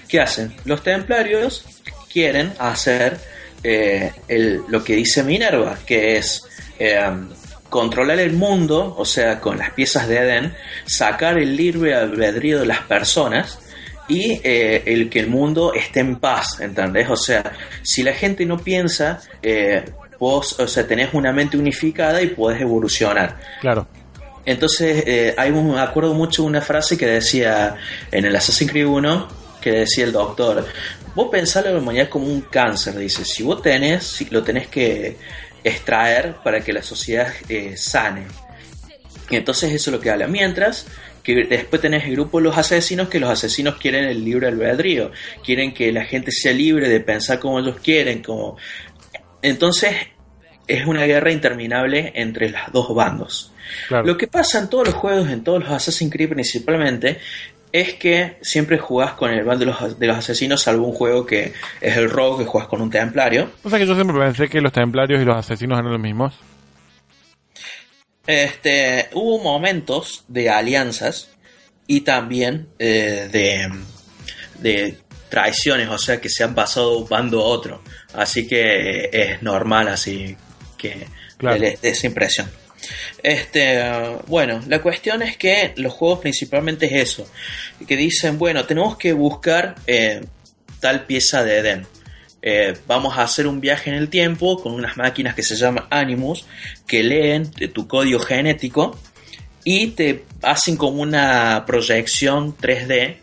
¿Qué 0.07 0.19
hacen? 0.19 0.55
Los 0.65 0.83
templarios 0.83 1.65
quieren 2.11 2.53
hacer 2.59 3.17
eh, 3.63 4.11
lo 4.67 4.83
que 4.83 4.95
dice 4.95 5.23
Minerva, 5.23 5.77
que 5.85 6.17
es 6.17 6.43
controlar 7.69 8.19
el 8.19 8.33
mundo, 8.33 8.95
o 8.97 9.05
sea, 9.05 9.39
con 9.39 9.57
las 9.57 9.71
piezas 9.71 10.07
de 10.07 10.17
Edén, 10.17 10.55
sacar 10.85 11.37
el 11.37 11.55
libre 11.55 11.95
albedrío 11.95 12.59
de 12.59 12.65
las 12.65 12.79
personas 12.79 13.59
y 14.07 14.41
eh, 14.43 14.83
el 14.85 15.09
que 15.09 15.19
el 15.19 15.27
mundo 15.27 15.73
esté 15.73 15.99
en 15.99 16.15
paz, 16.17 16.59
¿entendés? 16.59 17.09
O 17.09 17.15
sea, 17.15 17.53
si 17.83 18.01
la 18.01 18.13
gente 18.13 18.45
no 18.45 18.57
piensa, 18.57 19.21
eh, 19.41 19.85
vos, 20.19 20.59
o 20.59 20.67
sea, 20.67 20.85
tenés 20.87 21.13
una 21.13 21.31
mente 21.31 21.57
unificada 21.57 22.21
y 22.21 22.27
podés 22.27 22.59
evolucionar. 22.59 23.37
Claro. 23.61 23.87
Entonces, 24.49 25.03
eh, 25.05 25.35
hay 25.37 25.51
un, 25.51 25.77
acuerdo 25.77 26.15
mucho 26.15 26.43
una 26.43 26.59
frase 26.59 26.97
que 26.97 27.05
decía 27.05 27.75
en 28.11 28.25
el 28.25 28.35
Assassin's 28.35 28.71
Creed 28.71 28.87
1, 28.87 29.27
que 29.61 29.71
decía 29.71 30.05
el 30.05 30.11
doctor, 30.11 30.65
vos 31.13 31.27
pensás 31.31 31.65
la 31.65 31.77
humanidad 31.77 32.09
como 32.09 32.25
un 32.25 32.41
cáncer, 32.41 32.97
dice, 32.97 33.23
si 33.25 33.43
vos 33.43 33.61
tenés, 33.61 34.25
lo 34.31 34.41
tenés 34.41 34.67
que 34.67 35.17
extraer 35.63 36.37
para 36.43 36.61
que 36.61 36.73
la 36.73 36.81
sociedad 36.81 37.31
eh, 37.47 37.77
sane. 37.77 38.25
Y 39.29 39.35
entonces 39.35 39.71
eso 39.71 39.91
es 39.91 39.93
lo 39.95 40.01
que 40.01 40.09
habla. 40.09 40.25
Mientras 40.25 40.87
que 41.21 41.45
después 41.45 41.79
tenés 41.79 42.05
el 42.05 42.13
grupo 42.13 42.39
de 42.39 42.45
los 42.45 42.57
asesinos, 42.57 43.07
que 43.07 43.19
los 43.19 43.29
asesinos 43.29 43.75
quieren 43.75 44.05
el 44.05 44.25
libre 44.25 44.47
albedrío, 44.47 45.11
quieren 45.45 45.75
que 45.75 45.91
la 45.91 46.05
gente 46.05 46.31
sea 46.31 46.53
libre 46.53 46.89
de 46.89 47.01
pensar 47.01 47.37
como 47.37 47.59
ellos 47.59 47.75
quieren, 47.83 48.23
como... 48.23 48.57
Entonces 49.43 49.95
es 50.65 50.87
una 50.87 51.03
guerra 51.03 51.31
interminable 51.31 52.13
entre 52.15 52.49
los 52.49 52.61
dos 52.73 52.95
bandos. 52.95 53.53
Lo 53.89 54.17
que 54.17 54.27
pasa 54.27 54.59
en 54.59 54.69
todos 54.69 54.87
los 54.87 54.95
juegos, 54.95 55.29
en 55.29 55.43
todos 55.43 55.63
los 55.63 55.71
Assassin's 55.71 56.11
Creed 56.11 56.29
principalmente, 56.29 57.19
es 57.71 57.93
que 57.95 58.37
siempre 58.41 58.77
jugás 58.77 59.13
con 59.13 59.31
el 59.31 59.43
bando 59.43 59.65
de 59.65 59.71
los, 59.71 59.99
de 59.99 60.07
los 60.07 60.17
asesinos, 60.17 60.61
salvo 60.61 60.87
un 60.87 60.93
juego 60.93 61.25
que 61.25 61.53
es 61.81 61.97
el 61.97 62.09
rogue, 62.09 62.43
que 62.43 62.49
jugás 62.49 62.67
con 62.67 62.81
un 62.81 62.89
templario. 62.89 63.51
O 63.63 63.69
sea 63.69 63.77
que 63.77 63.85
yo 63.85 63.95
siempre 63.95 64.17
pensé 64.17 64.47
que 64.47 64.61
los 64.61 64.71
templarios 64.71 65.21
y 65.21 65.25
los 65.25 65.37
asesinos 65.37 65.77
eran 65.77 65.91
los 65.91 66.01
mismos. 66.01 66.33
Este, 68.25 69.09
hubo 69.13 69.39
momentos 69.39 70.23
de 70.27 70.49
alianzas 70.49 71.29
y 71.87 72.01
también 72.01 72.67
eh, 72.77 73.27
de, 73.31 73.71
de 74.59 74.97
traiciones, 75.29 75.89
o 75.89 75.97
sea 75.97 76.19
que 76.19 76.29
se 76.29 76.43
han 76.43 76.53
pasado 76.53 77.05
bando 77.05 77.41
a 77.41 77.45
otro. 77.45 77.81
Así 78.13 78.47
que 78.47 79.09
es 79.11 79.41
normal 79.41 79.87
así 79.87 80.35
que 80.77 81.07
de 81.39 81.77
esa 81.81 82.07
impresión. 82.07 82.49
Este, 83.23 83.81
bueno, 84.27 84.61
la 84.67 84.81
cuestión 84.81 85.21
es 85.21 85.37
que 85.37 85.73
los 85.77 85.93
juegos 85.93 86.19
principalmente 86.19 86.85
es 86.85 87.11
eso, 87.11 87.29
que 87.87 87.97
dicen, 87.97 88.37
bueno, 88.37 88.65
tenemos 88.65 88.97
que 88.97 89.13
buscar 89.13 89.75
eh, 89.87 90.21
tal 90.79 91.05
pieza 91.05 91.43
de 91.43 91.57
Eden. 91.57 91.87
Eh, 92.41 92.73
vamos 92.87 93.17
a 93.17 93.23
hacer 93.23 93.47
un 93.47 93.59
viaje 93.59 93.89
en 93.89 93.97
el 93.97 94.09
tiempo 94.09 94.61
con 94.61 94.73
unas 94.73 94.95
máquinas 94.95 95.35
que 95.35 95.43
se 95.43 95.55
llaman 95.55 95.85
Animus, 95.89 96.45
que 96.87 97.03
leen 97.03 97.51
tu 97.51 97.87
código 97.87 98.19
genético 98.19 98.97
y 99.65 99.87
te 99.87 100.23
hacen 100.41 100.77
como 100.77 101.01
una 101.01 101.65
proyección 101.67 102.55
3D 102.55 103.17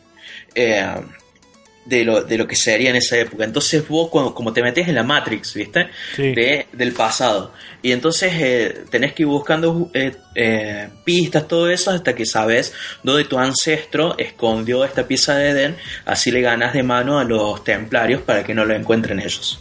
de 1.86 2.04
lo, 2.04 2.22
de 2.22 2.36
lo 2.36 2.46
que 2.46 2.56
sería 2.56 2.90
en 2.90 2.96
esa 2.96 3.16
época. 3.16 3.44
Entonces 3.44 3.86
vos 3.88 4.08
cuando, 4.10 4.34
como 4.34 4.52
te 4.52 4.62
metes 4.62 4.88
en 4.88 4.94
la 4.96 5.02
Matrix, 5.02 5.54
¿viste? 5.54 5.88
De, 6.16 6.66
del 6.72 6.92
pasado. 6.92 7.52
Y 7.80 7.92
entonces 7.92 8.32
eh, 8.34 8.84
tenés 8.90 9.12
que 9.12 9.22
ir 9.22 9.28
buscando 9.28 9.90
eh, 9.94 10.12
eh, 10.34 10.88
pistas, 11.04 11.46
todo 11.46 11.70
eso, 11.70 11.92
hasta 11.92 12.14
que 12.14 12.26
sabes 12.26 12.74
dónde 13.02 13.24
tu 13.24 13.38
ancestro 13.38 14.18
escondió 14.18 14.84
esta 14.84 15.06
pieza 15.06 15.36
de 15.36 15.50
Eden, 15.50 15.76
así 16.04 16.30
le 16.30 16.40
ganas 16.40 16.74
de 16.74 16.82
mano 16.82 17.18
a 17.18 17.24
los 17.24 17.62
templarios 17.62 18.22
para 18.22 18.42
que 18.42 18.54
no 18.54 18.64
lo 18.64 18.74
encuentren 18.74 19.20
ellos. 19.20 19.60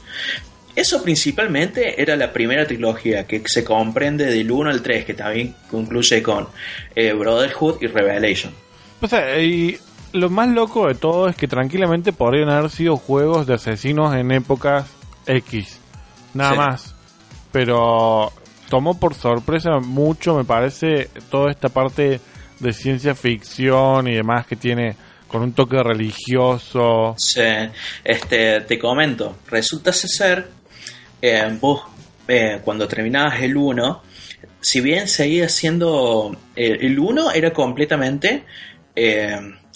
Eso 0.76 1.02
principalmente 1.04 2.02
era 2.02 2.18
la 2.18 2.34
primera 2.34 2.66
trilogía 2.66 3.26
que 3.26 3.42
se 3.46 3.64
comprende 3.64 4.26
del 4.26 4.52
1 4.52 4.72
al 4.72 4.82
3, 4.82 5.06
que 5.06 5.14
también 5.14 5.56
concluye 5.70 6.22
con 6.22 6.50
Brotherhood 6.96 7.82
y 7.82 7.88
Revelation. 7.88 8.52
O 9.00 9.08
sea, 9.08 9.40
y 9.40 9.78
lo 10.16 10.30
más 10.30 10.50
loco 10.50 10.88
de 10.88 10.96
todo 10.96 11.28
es 11.28 11.36
que 11.36 11.48
tranquilamente 11.48 12.14
podrían 12.14 12.50
haber 12.50 12.72
sido 12.72 12.98
juegos 12.98 13.46
de 13.46 13.56
asesinos 13.56 14.16
en 14.16 14.32
épocas 14.32 14.88
X. 15.28 15.80
Nada 16.34 16.56
más. 16.56 16.96
Pero 17.52 18.32
tomó 18.70 19.00
por 19.00 19.14
sorpresa 19.14 19.80
mucho, 19.80 20.36
me 20.36 20.44
parece, 20.44 21.10
toda 21.30 21.52
esta 21.52 21.70
parte 21.70 22.20
de 22.60 22.74
ciencia 22.74 23.16
ficción 23.16 24.08
y 24.08 24.16
demás 24.16 24.46
que 24.48 24.56
tiene 24.56 24.96
con 25.28 25.42
un 25.42 25.54
toque 25.54 25.82
religioso. 25.82 27.16
Sí, 27.18 27.42
este, 28.04 28.62
te 28.62 28.80
comento, 28.80 29.38
resulta 29.48 29.92
ser, 29.92 30.48
eh, 31.22 31.58
vos 31.60 31.84
eh, 32.28 32.60
cuando 32.64 32.88
terminabas 32.88 33.42
el 33.42 33.58
1, 33.58 34.04
si 34.62 34.82
bien 34.82 35.08
seguía 35.08 35.50
siendo, 35.50 36.36
eh, 36.56 36.78
el 36.82 37.00
1 37.00 37.32
era 37.32 37.52
completamente 37.52 38.44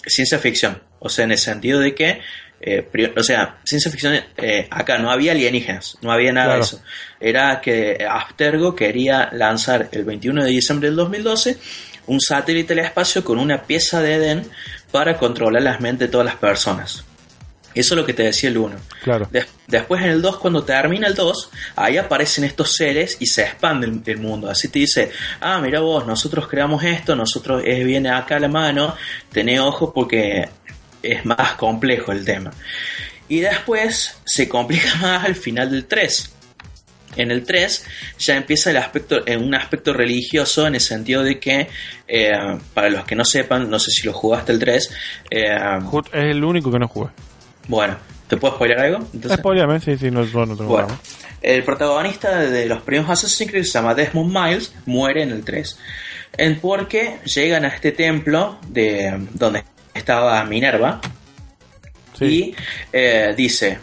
ciencia 0.06 0.38
ficción. 0.38 0.82
O 0.98 1.08
sea, 1.08 1.24
en 1.24 1.32
el 1.32 1.38
sentido 1.38 1.80
de 1.80 1.94
que, 1.94 2.20
eh, 2.60 3.12
o 3.16 3.22
sea, 3.22 3.58
ciencia 3.64 3.90
ficción, 3.90 4.20
eh, 4.36 4.68
acá 4.70 4.98
no 4.98 5.10
había 5.10 5.32
alienígenas, 5.32 5.98
no 6.02 6.12
había 6.12 6.32
nada 6.32 6.54
de 6.54 6.60
eso. 6.60 6.82
Era 7.20 7.60
que 7.60 8.06
Abstergo 8.08 8.74
quería 8.74 9.30
lanzar 9.32 9.88
el 9.92 10.04
21 10.04 10.44
de 10.44 10.50
diciembre 10.50 10.88
del 10.88 10.96
2012 10.96 11.58
un 12.06 12.20
satélite 12.20 12.72
al 12.72 12.80
espacio 12.80 13.24
con 13.24 13.38
una 13.38 13.62
pieza 13.62 14.02
de 14.02 14.14
Eden 14.14 14.50
para 14.90 15.16
controlar 15.16 15.62
las 15.62 15.80
mentes 15.80 16.08
de 16.08 16.12
todas 16.12 16.24
las 16.24 16.36
personas. 16.36 17.04
Eso 17.74 17.94
es 17.94 18.00
lo 18.00 18.04
que 18.04 18.14
te 18.14 18.24
decía 18.24 18.50
el 18.50 18.58
1. 18.58 18.76
Claro. 19.02 19.28
después 19.66 20.02
en 20.02 20.10
el 20.10 20.22
2, 20.22 20.38
cuando 20.38 20.64
termina 20.64 21.06
el 21.06 21.14
2, 21.14 21.50
ahí 21.76 21.96
aparecen 21.96 22.44
estos 22.44 22.74
seres 22.74 23.16
y 23.20 23.26
se 23.26 23.42
expande 23.42 23.86
el, 24.04 24.18
mundo. 24.18 24.50
Así 24.50 24.68
te 24.68 24.80
dice, 24.80 25.10
ah, 25.40 25.60
mira 25.60 25.80
vos, 25.80 26.06
nosotros 26.06 26.48
creamos 26.48 26.82
esto, 26.82 27.14
nosotros 27.14 27.62
es, 27.64 27.84
viene 27.84 28.10
acá 28.10 28.36
a 28.36 28.40
la 28.40 28.48
mano, 28.48 28.96
tené 29.32 29.60
ojo 29.60 29.92
porque 29.92 30.48
es 31.02 31.24
más 31.24 31.52
complejo 31.52 32.12
el 32.12 32.24
tema. 32.24 32.50
Y 33.28 33.40
después 33.40 34.20
se 34.24 34.48
complica 34.48 34.94
más 35.00 35.24
al 35.24 35.36
final 35.36 35.70
del 35.70 35.86
3. 35.86 36.34
En 37.16 37.30
el 37.30 37.44
3 37.44 37.86
ya 38.18 38.36
empieza 38.36 38.70
el 38.70 38.76
aspecto, 38.76 39.26
en 39.26 39.42
un 39.42 39.54
aspecto 39.54 39.92
religioso 39.92 40.66
en 40.66 40.74
el 40.74 40.80
sentido 40.80 41.24
de 41.24 41.40
que, 41.40 41.68
eh, 42.06 42.30
para 42.72 42.88
los 42.88 43.04
que 43.04 43.16
no 43.16 43.24
sepan, 43.24 43.68
no 43.68 43.78
sé 43.78 43.90
si 43.90 44.06
lo 44.06 44.12
jugaste 44.12 44.52
el 44.52 44.58
3. 44.58 44.90
Eh, 45.30 45.56
es 46.12 46.12
el 46.12 46.44
único 46.44 46.70
que 46.70 46.78
no 46.78 46.88
jugué. 46.88 47.10
Bueno, 47.70 47.96
¿te 48.26 48.36
puedo 48.36 48.56
spoiler 48.56 48.80
algo? 48.80 48.98
Entonces, 49.14 49.84
sí, 49.84 49.96
sí, 49.96 50.10
no, 50.10 50.24
no 50.24 50.56
tengo 50.56 50.64
bueno, 50.64 50.88
El 51.40 51.62
protagonista 51.62 52.40
de 52.40 52.66
los 52.66 52.82
primeros 52.82 53.08
Assassin's 53.08 53.48
Creed 53.48 53.62
se 53.62 53.70
llama 53.70 53.94
Desmond 53.94 54.36
Miles, 54.36 54.74
muere 54.86 55.22
en 55.22 55.30
el 55.30 55.44
3. 55.44 55.78
En 56.36 56.58
porque 56.58 57.20
llegan 57.24 57.64
a 57.64 57.68
este 57.68 57.92
templo 57.92 58.58
de 58.66 59.24
donde 59.34 59.62
estaba 59.94 60.42
Minerva 60.46 61.00
y 62.18 62.56
eh, 62.92 63.34
dice, 63.36 63.78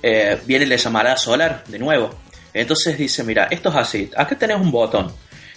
eh, 0.00 0.38
viene 0.46 0.64
la 0.64 0.76
llamarada 0.76 1.16
solar 1.16 1.64
de 1.66 1.80
nuevo. 1.80 2.14
Entonces 2.52 2.96
dice, 2.96 3.24
mira, 3.24 3.48
esto 3.50 3.70
es 3.70 3.74
así, 3.74 4.08
acá 4.16 4.38
tenés 4.38 4.60
un 4.60 4.70
botón. 4.70 5.10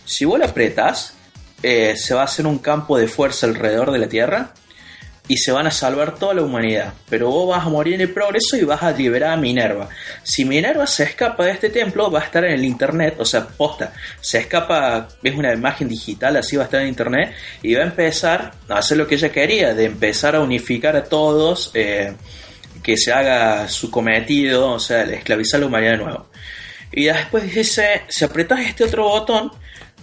Si 0.06 0.26
vos 0.26 0.40
lo 0.40 0.46
apretas, 0.46 1.14
eh, 1.62 1.96
se 1.98 2.16
va 2.16 2.22
a 2.22 2.26
hacer 2.26 2.48
un 2.48 2.58
campo 2.58 2.98
de 2.98 3.08
fuerza 3.08 3.46
alrededor 3.46 3.92
de 3.92 4.00
la 4.00 4.10
Tierra 4.10 4.54
y 5.28 5.38
se 5.38 5.52
van 5.52 5.68
a 5.68 5.72
salvar 5.72 6.16
toda 6.16 6.34
la 6.34 6.42
humanidad. 6.42 6.94
Pero 7.10 7.30
vos 7.30 7.50
vas 7.56 7.66
a 7.66 7.70
morir 7.70 7.96
en 7.96 8.02
el 8.02 8.10
progreso 8.14 8.56
y 8.58 8.64
vas 8.64 8.82
a 8.84 8.92
liberar 8.92 9.34
a 9.34 9.38
Minerva. 9.38 9.90
Si 10.24 10.46
Minerva 10.46 10.88
se 10.88 11.04
escapa 11.04 11.46
de 11.46 11.52
este 11.52 11.70
templo, 11.70 12.10
va 12.10 12.22
a 12.22 12.24
estar 12.24 12.44
en 12.46 12.54
el 12.54 12.66
internet, 12.66 13.16
o 13.20 13.26
sea, 13.26 13.48
posta. 13.48 13.94
Se 14.22 14.40
escapa, 14.40 15.08
es 15.22 15.36
una 15.36 15.54
imagen 15.54 15.88
digital, 15.88 16.38
así 16.38 16.56
va 16.56 16.64
a 16.64 16.66
estar 16.66 16.82
en 16.82 16.88
internet 16.88 17.34
y 17.62 17.74
va 17.76 17.82
a 17.82 17.88
empezar 17.88 18.54
a 18.70 18.78
hacer 18.78 18.98
lo 18.98 19.08
que 19.08 19.16
ella 19.16 19.32
quería, 19.32 19.74
de 19.74 19.86
empezar 19.86 20.36
a 20.36 20.40
unificar 20.40 20.96
a 20.96 21.04
todos, 21.04 21.72
eh, 21.74 22.14
que 22.82 22.96
se 22.96 23.12
haga 23.12 23.68
su 23.68 23.92
cometido, 23.92 24.72
o 24.72 24.80
sea, 24.80 25.04
esclavizar 25.04 25.58
a 25.58 25.62
la 25.62 25.68
humanidad 25.68 25.92
de 25.92 25.98
nuevo. 25.98 26.28
Y 26.92 27.06
después 27.06 27.54
dice, 27.54 28.04
si 28.08 28.24
apretas 28.24 28.62
este 28.62 28.86
otro 28.86 29.04
botón, 29.04 29.52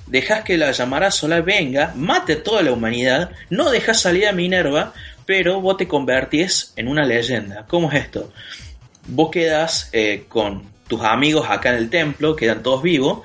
dejas 0.07 0.45
que 0.45 0.59
la 0.59 0.71
llamada 0.73 1.11
solar 1.11 1.43
venga, 1.43 1.93
mate 1.97 2.35
a 2.35 2.43
toda 2.43 2.63
la 2.63 2.73
humanidad, 2.73 3.31
no 3.51 3.71
dejas 3.71 4.01
salir 4.01 4.27
a 4.29 4.33
Minerva, 4.33 4.93
pero 5.27 5.61
vos 5.61 5.77
te 5.77 5.89
convertís 5.89 6.73
en 6.77 6.89
una 6.89 7.05
leyenda. 7.05 7.67
¿Cómo 7.67 7.91
es 7.91 8.05
esto? 8.05 8.33
Vos 9.07 9.31
quedas 9.31 9.91
eh, 9.93 10.25
con 10.29 10.63
tus 10.89 11.01
amigos 11.03 11.47
acá 11.49 11.71
en 11.71 11.77
el 11.77 11.91
templo, 11.91 12.37
quedan 12.37 12.63
todos 12.63 12.83
vivos, 12.83 13.21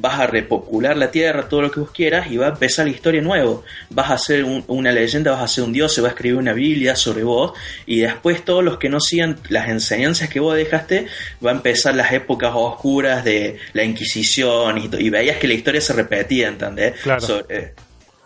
vas 0.00 0.20
a 0.20 0.26
repopular 0.26 0.96
la 0.96 1.10
tierra, 1.10 1.48
todo 1.48 1.62
lo 1.62 1.70
que 1.70 1.80
vos 1.80 1.90
quieras, 1.90 2.30
y 2.30 2.36
va 2.36 2.46
a 2.46 2.50
empezar 2.50 2.86
la 2.86 2.92
historia 2.92 3.20
nuevo. 3.20 3.64
Vas 3.90 4.10
a 4.10 4.18
ser 4.18 4.44
una 4.44 4.92
leyenda, 4.92 5.32
vas 5.32 5.42
a 5.42 5.48
ser 5.48 5.64
un 5.64 5.72
dios, 5.72 5.92
se 5.92 6.00
va 6.00 6.08
a 6.08 6.10
escribir 6.10 6.38
una 6.38 6.52
Biblia 6.52 6.94
sobre 6.96 7.24
vos, 7.24 7.52
y 7.86 8.00
después 8.00 8.44
todos 8.44 8.62
los 8.62 8.78
que 8.78 8.88
no 8.88 9.00
sigan 9.00 9.38
las 9.48 9.68
enseñanzas 9.68 10.28
que 10.28 10.40
vos 10.40 10.54
dejaste, 10.54 11.06
va 11.44 11.50
a 11.50 11.54
empezar 11.54 11.94
las 11.94 12.12
épocas 12.12 12.52
oscuras 12.54 13.24
de 13.24 13.58
la 13.72 13.84
Inquisición, 13.84 14.78
y, 14.78 15.10
veías 15.10 15.38
que 15.38 15.48
la 15.48 15.54
historia 15.54 15.80
se 15.80 15.92
repetía, 15.92 16.48
¿entendés? 16.48 17.00
Claro. 17.00 17.44
Eh, 17.48 17.74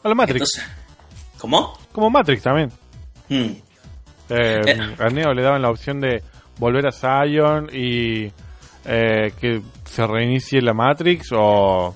a 0.02 0.08
la 0.08 0.14
Matrix. 0.14 0.60
¿Cómo? 1.38 1.78
Como 1.92 2.10
Matrix 2.10 2.42
también. 2.42 2.70
Hmm. 3.32 3.56
Eh, 4.28 4.62
eh. 4.66 4.96
A 4.98 5.08
Neo 5.08 5.32
le 5.32 5.42
daban 5.42 5.62
la 5.62 5.70
opción 5.70 6.00
de 6.00 6.22
volver 6.58 6.86
a 6.86 6.92
Zion 6.92 7.70
y 7.72 8.30
eh, 8.84 9.32
que 9.40 9.62
se 9.84 10.06
reinicie 10.06 10.60
la 10.60 10.74
Matrix 10.74 11.28
o 11.32 11.94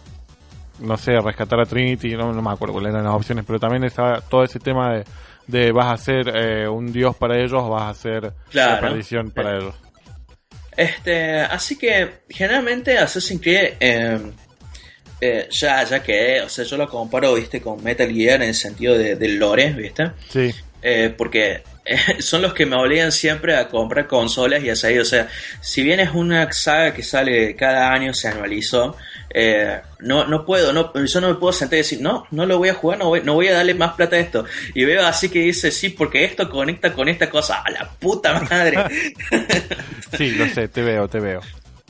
no 0.78 0.96
sé, 0.96 1.12
rescatar 1.20 1.60
a 1.60 1.66
Trinity, 1.66 2.16
no, 2.16 2.32
me 2.32 2.50
acuerdo 2.50 2.74
cuáles 2.74 2.92
eran 2.92 3.04
las 3.04 3.14
opciones, 3.14 3.44
pero 3.46 3.58
también 3.58 3.84
estaba 3.84 4.20
todo 4.20 4.44
ese 4.44 4.58
tema 4.58 4.94
de, 4.94 5.04
de 5.46 5.72
vas 5.72 5.92
a 5.92 5.96
ser 5.96 6.68
un 6.68 6.92
dios 6.92 7.16
para 7.16 7.38
ellos 7.38 7.62
o 7.62 7.70
vas 7.70 7.96
a 7.96 8.00
ser 8.00 8.32
la 8.52 8.78
perdición 8.80 9.30
para 9.30 9.56
ellos. 9.56 9.74
Este, 10.76 11.40
así 11.40 11.78
que 11.78 12.20
generalmente 12.28 12.98
Assassin's 12.98 13.40
Creed 13.40 13.72
ya, 15.50 15.82
ya 15.82 16.02
que, 16.02 16.42
o 16.42 16.48
sea, 16.50 16.64
yo 16.66 16.76
lo 16.76 16.86
comparo, 16.86 17.34
viste, 17.34 17.62
con 17.62 17.82
Metal 17.82 18.12
Gear 18.12 18.42
en 18.42 18.48
el 18.48 18.54
sentido 18.54 18.98
de, 18.98 19.16
del 19.16 19.38
lore, 19.38 19.72
viste. 19.72 20.10
Sí. 20.28 20.52
Eh, 20.82 21.14
porque 21.16 21.62
eh, 21.86 21.98
son 22.20 22.42
los 22.42 22.52
que 22.52 22.66
me 22.66 22.76
obligan 22.76 23.12
siempre 23.12 23.56
a 23.56 23.68
comprar 23.68 24.06
consolas 24.06 24.62
y 24.62 24.70
así. 24.70 24.98
O 24.98 25.04
sea, 25.04 25.28
si 25.60 25.82
bien 25.82 26.00
es 26.00 26.10
una 26.12 26.52
saga 26.52 26.92
que 26.92 27.02
sale 27.02 27.54
cada 27.54 27.92
año, 27.92 28.12
se 28.12 28.28
anualizó, 28.28 28.96
eh, 29.30 29.80
no, 30.00 30.26
no 30.26 30.44
puedo, 30.44 30.72
no, 30.72 30.92
yo 31.04 31.20
no 31.20 31.28
me 31.28 31.34
puedo 31.34 31.52
sentar 31.52 31.78
y 31.78 31.82
decir, 31.82 32.00
no, 32.00 32.26
no 32.30 32.46
lo 32.46 32.58
voy 32.58 32.68
a 32.68 32.74
jugar, 32.74 32.98
no 32.98 33.06
voy, 33.06 33.22
no 33.22 33.34
voy 33.34 33.48
a 33.48 33.54
darle 33.54 33.74
más 33.74 33.94
plata 33.94 34.16
a 34.16 34.20
esto. 34.20 34.44
Y 34.74 34.84
veo 34.84 35.06
así 35.06 35.28
que 35.28 35.40
dice, 35.40 35.70
sí, 35.70 35.90
porque 35.90 36.24
esto 36.24 36.48
conecta 36.48 36.92
con 36.92 37.08
esta 37.08 37.30
cosa, 37.30 37.62
a 37.62 37.70
la 37.70 37.88
puta 37.88 38.40
madre. 38.40 38.78
sí, 40.16 40.32
lo 40.32 40.46
sé, 40.48 40.68
te 40.68 40.82
veo, 40.82 41.08
te 41.08 41.20
veo. 41.20 41.40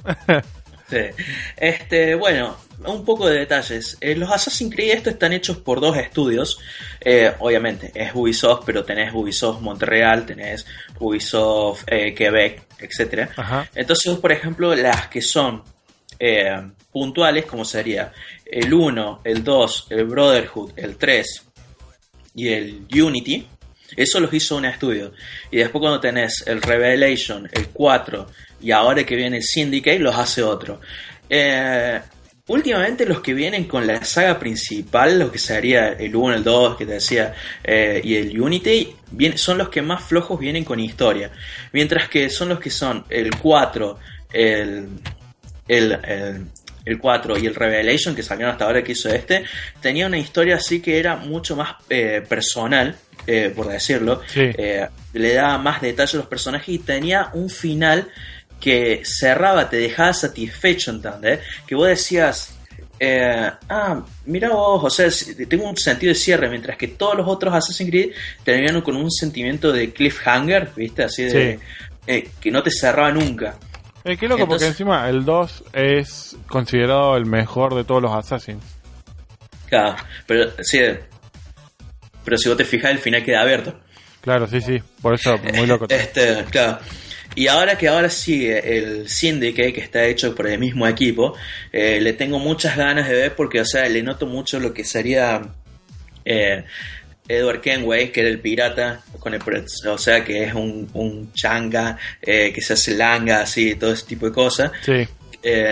sí. 0.89 1.25
Este, 1.57 2.15
bueno, 2.15 2.57
un 2.85 3.05
poco 3.05 3.29
de 3.29 3.41
detalles. 3.41 3.97
Eh, 4.01 4.15
los 4.15 4.31
Assassin's 4.31 4.75
Creed 4.75 4.93
estos 4.93 5.15
están 5.15 5.33
hechos 5.33 5.59
por 5.59 5.81
dos 5.81 5.97
estudios. 5.97 6.59
Eh, 7.01 7.33
obviamente, 7.39 7.91
es 7.95 8.13
Ubisoft, 8.15 8.65
pero 8.67 8.85
tenés 8.85 9.13
Ubisoft 9.15 9.61
Montreal, 9.61 10.27
tenés 10.27 10.67
Ubisoft 10.99 11.85
eh, 11.87 12.15
Quebec, 12.15 12.63
etc. 12.79 13.31
Entonces, 13.75 14.17
por 14.19 14.33
ejemplo, 14.33 14.75
las 14.75 15.09
que 15.09 15.23
son 15.23 15.63
puntuales, 16.91 17.45
como 17.45 17.65
sería 17.65 18.11
el 18.45 18.73
1, 18.73 19.21
el 19.25 19.45
2, 19.45 19.87
el 19.91 20.05
Brotherhood, 20.05 20.73
el 20.77 20.97
3 20.97 21.47
y 22.37 22.49
el 22.49 22.87
Unity, 22.91 23.47
eso 23.95 24.19
los 24.21 24.33
hizo 24.33 24.57
un 24.57 24.65
estudio. 24.65 25.13
Y 25.51 25.59
después 25.59 25.81
cuando 25.81 26.01
tenés 26.01 26.43
el 26.47 26.63
Revelation, 26.63 27.49
el 27.53 27.69
4 27.69 28.27
y 28.61 28.71
ahora 28.71 29.05
que 29.05 29.17
viene 29.17 29.39
el 29.39 29.43
Syndicate, 29.43 29.99
los 29.99 30.17
hace 30.17 30.43
otro. 30.43 30.81
Eh, 31.29 32.01
Últimamente 32.49 33.05
los 33.07 33.21
que 33.21 33.35
vienen 33.35 33.65
con 33.65 33.89
la 33.89 34.05
saga 34.05 34.39
principal, 34.39 35.19
lo 35.19 35.33
que 35.33 35.39
sería 35.39 35.89
el 35.89 36.15
1, 36.15 36.37
el 36.37 36.45
2, 36.45 36.77
que 36.77 36.87
te 36.87 36.93
decía, 36.93 37.35
eh, 37.65 38.01
y 38.05 38.15
el 38.15 38.41
Unity, 38.41 38.95
son 39.35 39.59
los 39.59 39.69
que 39.69 39.83
más 39.83 40.05
flojos 40.05 40.39
vienen 40.39 40.63
con 40.63 40.79
historia. 40.79 41.33
Mientras 41.73 42.09
que 42.09 42.31
son 42.31 42.51
los 42.51 42.61
que 42.61 42.71
son 42.71 43.05
el 43.11 43.37
4, 43.37 43.99
el, 44.33 44.89
el, 45.67 45.99
el 46.85 46.99
4 46.99 47.37
y 47.37 47.47
el 47.47 47.55
Revelation, 47.57 48.15
que 48.15 48.23
salieron 48.23 48.53
hasta 48.53 48.67
ahora 48.67 48.85
que 48.85 48.93
hizo 48.93 49.09
este, 49.09 49.43
tenía 49.81 50.07
una 50.07 50.19
historia 50.19 50.55
así 50.55 50.81
que 50.81 51.01
era 51.01 51.17
mucho 51.17 51.57
más 51.57 51.75
eh, 51.91 52.23
personal, 52.29 52.95
eh, 53.27 53.53
por 53.57 53.67
decirlo. 53.67 54.23
le 54.35 55.35
daba 55.35 55.59
más 55.59 55.81
detalle 55.81 56.17
a 56.17 56.21
los 56.21 56.29
personajes 56.29 56.69
y 56.69 56.79
tenía 56.79 57.31
un 57.33 57.51
final 57.51 58.09
que 58.61 59.03
cerraba, 59.05 59.69
te 59.69 59.77
dejaba 59.77 60.13
satisfecho, 60.13 60.91
¿entendés? 60.91 61.41
Que 61.67 61.75
vos 61.75 61.89
decías, 61.89 62.57
eh, 62.99 63.51
ah, 63.69 64.03
mira 64.25 64.49
vos, 64.49 64.85
o 64.85 64.91
sea, 64.91 65.09
tengo 65.49 65.69
un 65.69 65.77
sentido 65.77 66.13
de 66.13 66.19
cierre, 66.19 66.49
mientras 66.49 66.77
que 66.77 66.89
todos 66.89 67.17
los 67.17 67.29
otros 67.29 67.55
Assassin's 67.55 67.91
Creed 67.91 68.11
terminaron 68.43 68.83
con 68.83 68.97
un 68.97 69.11
sentimiento 69.11 69.73
de 69.73 69.93
cliffhanger, 69.93 70.71
¿viste? 70.75 71.05
Así 71.05 71.25
de 71.25 71.59
eh, 72.07 72.31
que 72.41 72.51
no 72.51 72.63
te 72.63 72.71
cerraba 72.71 73.13
nunca. 73.13 73.59
Eh, 74.05 74.17
qué 74.17 74.29
loco, 74.29 74.47
porque 74.47 74.67
encima 74.67 75.09
el 75.09 75.25
2 75.25 75.65
es 75.73 76.37
considerado 76.47 77.17
el 77.17 77.27
mejor 77.27 77.75
de 77.75 77.85
todos 77.85 78.01
los 78.01 78.15
Assassins. 78.15 78.63
Claro, 79.69 79.97
pero 80.27 80.53
sí, 80.63 80.79
pero 82.25 82.39
si 82.39 82.49
vos 82.49 82.57
te 82.57 82.65
fijas, 82.65 82.93
el 82.93 82.99
final 82.99 83.25
queda 83.25 83.43
abierto. 83.43 83.79
Claro, 84.21 84.47
sí, 84.47 84.61
sí, 84.61 84.81
por 85.03 85.15
eso, 85.15 85.37
muy 85.55 85.67
loco. 85.67 85.87
Este, 85.91 86.45
claro. 86.51 86.79
Y 87.35 87.49
ahora 87.49 87.77
que 87.77 87.89
ahora 87.89 88.09
sigue 88.09 88.79
el 88.79 89.09
Syndicate, 89.09 89.73
que 89.73 89.81
está 89.81 90.05
hecho 90.05 90.35
por 90.35 90.47
el 90.47 90.59
mismo 90.59 90.87
equipo, 90.87 91.35
eh, 91.73 92.01
le 92.01 92.13
tengo 92.13 92.39
muchas 92.39 92.77
ganas 92.77 93.09
de 93.09 93.15
ver 93.15 93.35
porque, 93.35 93.61
o 93.61 93.65
sea, 93.65 93.89
le 93.89 94.03
noto 94.03 94.27
mucho 94.27 94.59
lo 94.61 94.73
que 94.73 94.85
sería 94.85 95.43
eh, 96.25 96.65
Edward 97.29 97.61
Kenway, 97.61 98.11
que 98.11 98.21
era 98.21 98.31
el 98.31 98.41
pirata, 98.41 99.03
con 99.19 99.35
el, 99.35 99.41
o 99.87 99.99
sea, 99.99 100.25
que 100.25 100.45
es 100.45 100.55
un, 100.55 101.31
changa, 101.35 101.99
eh, 102.23 102.53
que 102.55 102.61
se 102.61 102.75
hace 102.75 102.95
langa, 102.95 103.43
así, 103.43 103.75
todo 103.75 103.93
ese 103.93 104.07
tipo 104.07 104.27
de 104.27 104.33
cosas. 104.33 104.71
Sí. 104.83 105.07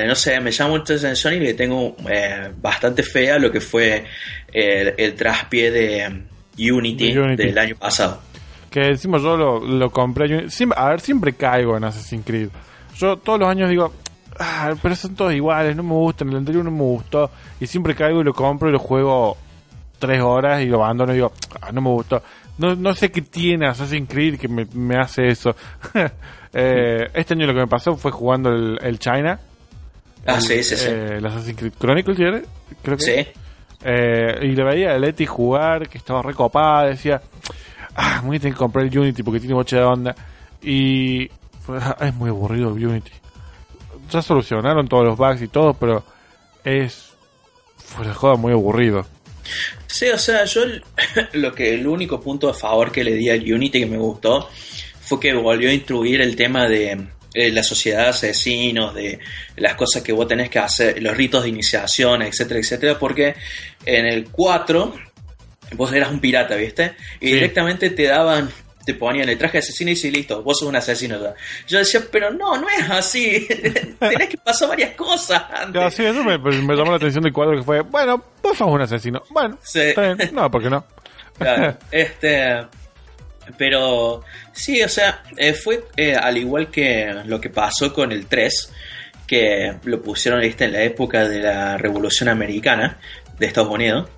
no 0.07 0.15
sé, 0.15 0.39
me 0.41 0.51
llama 0.51 0.79
mucho 0.79 0.93
la 0.93 0.99
atención 0.99 1.35
y 1.35 1.41
le 1.41 1.55
tengo 1.55 1.97
bastante 2.61 3.03
fea 3.03 3.39
lo 3.39 3.51
que 3.51 3.61
fue 3.61 4.05
el, 4.53 5.15
traspié 5.15 5.71
de 5.71 6.23
Unity. 6.59 7.13
del 7.37 7.59
año 7.59 7.77
pasado 7.77 8.34
que 8.75 8.81
decimos 8.81 9.23
yo 9.23 9.37
lo, 9.37 9.91
compré. 9.93 10.51
Siempre, 10.51 10.77
a 10.77 10.89
ver, 10.89 11.01
siempre 11.01 11.33
caigo 11.35 11.77
en 11.77 11.85
Assassin's 11.85 12.27
Creed. 12.27 12.49
Yo 12.97 13.17
todos 13.19 13.39
los 13.39 13.49
años 13.49 13.71
digo, 13.71 13.93
ah, 14.41 14.75
pero 14.83 14.97
son 14.97 15.15
todos 15.15 15.33
iguales, 15.33 15.77
no 15.77 15.85
me 15.85 15.93
gustan, 15.93 16.31
el 16.31 16.39
anterior 16.39 16.65
no 16.65 16.73
me 16.73 16.83
gustó. 16.83 17.31
Y 17.61 17.69
siempre 17.69 17.95
caigo 17.95 18.21
y 18.21 18.25
lo 18.25 18.35
compro 18.35 18.69
y 18.69 18.73
lo 18.73 18.81
juego 18.81 19.37
tres 20.01 20.21
horas 20.21 20.61
y 20.61 20.67
lo 20.67 20.83
abandono 20.83 21.13
y 21.13 21.15
digo, 21.15 21.33
ah, 21.61 21.71
no 21.71 21.83
me 21.83 21.91
gustó. 21.91 22.21
No, 22.59 22.75
no 22.75 22.95
sé 22.95 23.13
qué 23.13 23.23
tiene 23.23 23.69
Assassin's 23.69 24.11
Creed 24.11 24.41
que 24.41 24.49
me, 24.49 24.97
hace 24.97 25.29
eso. 25.29 25.55
Eh, 26.57 27.11
este 27.15 27.35
año 27.35 27.49
lo 27.49 27.53
que 27.53 27.59
me 27.59 27.67
pasó 27.67 27.97
fue 27.97 28.13
jugando 28.13 28.49
el, 28.51 28.99
China. 29.01 29.41
Ah, 30.25 30.41
sí, 30.41 30.63
sí, 30.63 30.77
sí. 30.77 30.87
Eh, 30.89 31.17
el 31.17 31.27
Assassin's 31.27 31.59
Creed 31.59 31.73
Chronicles, 31.77 32.17
creo 32.81 32.97
que. 32.97 33.03
Sí. 33.03 33.27
Eh, 33.85 34.39
y 34.43 34.53
le 34.53 34.63
veía 34.63 34.95
a 34.95 34.99
Leti 34.99 35.27
jugar, 35.27 35.89
que 35.89 35.99
estaba 35.99 36.23
recopada, 36.23 36.87
decía, 36.87 37.21
ah, 37.95 38.23
voy 38.25 38.37
a 38.37 38.41
que 38.41 38.53
comprar 38.53 38.87
el 38.87 38.99
Unity 38.99 39.23
porque 39.23 39.41
tiene 39.41 39.55
mucha 39.55 39.77
de 39.77 39.85
onda. 39.85 40.15
Y 40.63 41.31
ah, 41.69 41.97
es 42.01 42.15
muy 42.15 42.31
aburrido 42.31 42.75
el 42.75 42.87
Unity. 42.87 43.13
Ya 44.11 44.23
solucionaron 44.23 44.87
todos 44.89 45.05
los 45.05 45.17
bugs 45.17 45.43
y 45.43 45.49
todo, 45.49 45.75
pero 45.75 46.05
es 46.63 47.13
fuera 47.77 48.11
de 48.11 48.17
joda 48.17 48.37
muy 48.37 48.53
aburrido. 48.53 49.07
Sí, 49.87 50.09
o 50.09 50.19
sea, 50.19 50.45
yo 50.45 50.63
lo 51.35 51.55
que 51.55 51.75
el 51.75 51.87
único 51.87 52.21
punto 52.21 52.49
a 52.49 52.55
favor 52.55 52.91
que 52.91 53.05
le 53.05 53.15
di 53.15 53.31
al 53.31 53.41
Unity 53.41 53.81
que 53.81 53.87
me 53.87 53.99
gustó 53.99 54.49
fue 55.01 55.21
que 55.21 55.35
volvió 55.35 55.69
a 55.69 55.73
instruir 55.73 56.21
el 56.21 56.35
tema 56.35 56.67
de 56.67 56.99
eh, 57.35 57.53
la 57.53 57.63
sociedad 57.63 58.05
de 58.05 58.09
asesinos, 58.09 58.95
de 58.95 59.19
las 59.57 59.75
cosas 59.75 60.03
que 60.03 60.13
vos 60.13 60.27
tenés 60.27 60.49
que 60.49 60.59
hacer, 60.59 61.03
los 61.03 61.17
ritos 61.17 61.43
de 61.43 61.51
iniciación, 61.51 62.23
etcétera, 62.23 62.61
etcétera, 62.61 62.99
porque 62.99 63.35
en 63.85 64.07
el 64.07 64.31
4 64.31 64.95
vos 65.77 65.93
eras 65.93 66.11
un 66.11 66.21
pirata, 66.21 66.57
¿viste? 66.57 66.95
Y 67.21 67.33
directamente 67.33 67.91
te 67.91 68.05
daban 68.05 68.51
te 68.85 68.95
ponían 68.95 69.29
el 69.29 69.39
traje 69.39 69.55
de 69.55 69.59
asesino 69.61 69.91
y 69.91 69.97
sí, 69.97 70.11
listo, 70.11 70.43
vos 70.43 70.59
sos 70.59 70.69
un 70.69 70.77
asesino 70.77 71.21
ya. 71.21 71.35
Yo 71.67 71.79
decía, 71.79 72.03
pero 72.11 72.31
no, 72.31 72.57
no 72.59 72.69
es 72.69 72.89
así. 72.91 73.47
Tenés 73.99 74.29
que 74.29 74.37
pasar 74.37 74.69
varias 74.69 74.95
cosas 74.95 75.43
antes. 75.51 75.95
sí, 75.95 76.05
eso 76.05 76.23
me, 76.23 76.39
me, 76.39 76.77
llamó 76.77 76.91
la 76.91 76.97
atención 76.97 77.25
del 77.25 77.33
cuadro 77.33 77.57
que 77.57 77.63
fue, 77.63 77.81
bueno, 77.81 78.23
vos 78.43 78.57
sos 78.57 78.69
un 78.69 78.83
asesino. 78.83 79.23
Bueno, 79.31 79.59
sí. 79.63 79.95
no, 80.33 80.51
¿por 80.51 80.63
qué 80.63 80.71
no? 80.71 80.85
Claro, 81.39 81.77
este... 81.91 82.67
Pero 83.59 84.23
sí, 84.55 84.83
o 84.83 84.89
sea, 84.89 85.23
eh, 85.37 85.53
fue 85.53 85.85
eh, 85.99 86.17
al 86.17 86.39
igual 86.39 86.71
que 86.71 87.13
lo 87.27 87.39
que 87.39 87.51
pasó 87.51 87.93
con 87.93 88.11
el 88.11 88.25
3, 88.25 88.73
que 89.27 89.75
lo 89.85 90.01
pusieron 90.01 90.43
en 90.43 90.73
la 90.73 90.83
época 90.83 91.29
de 91.29 91.41
la 91.41 91.77
Revolución 91.77 92.31
Americana 92.31 92.99
de 93.39 93.47
Estados 93.47 93.71
Unidos. 93.71 94.09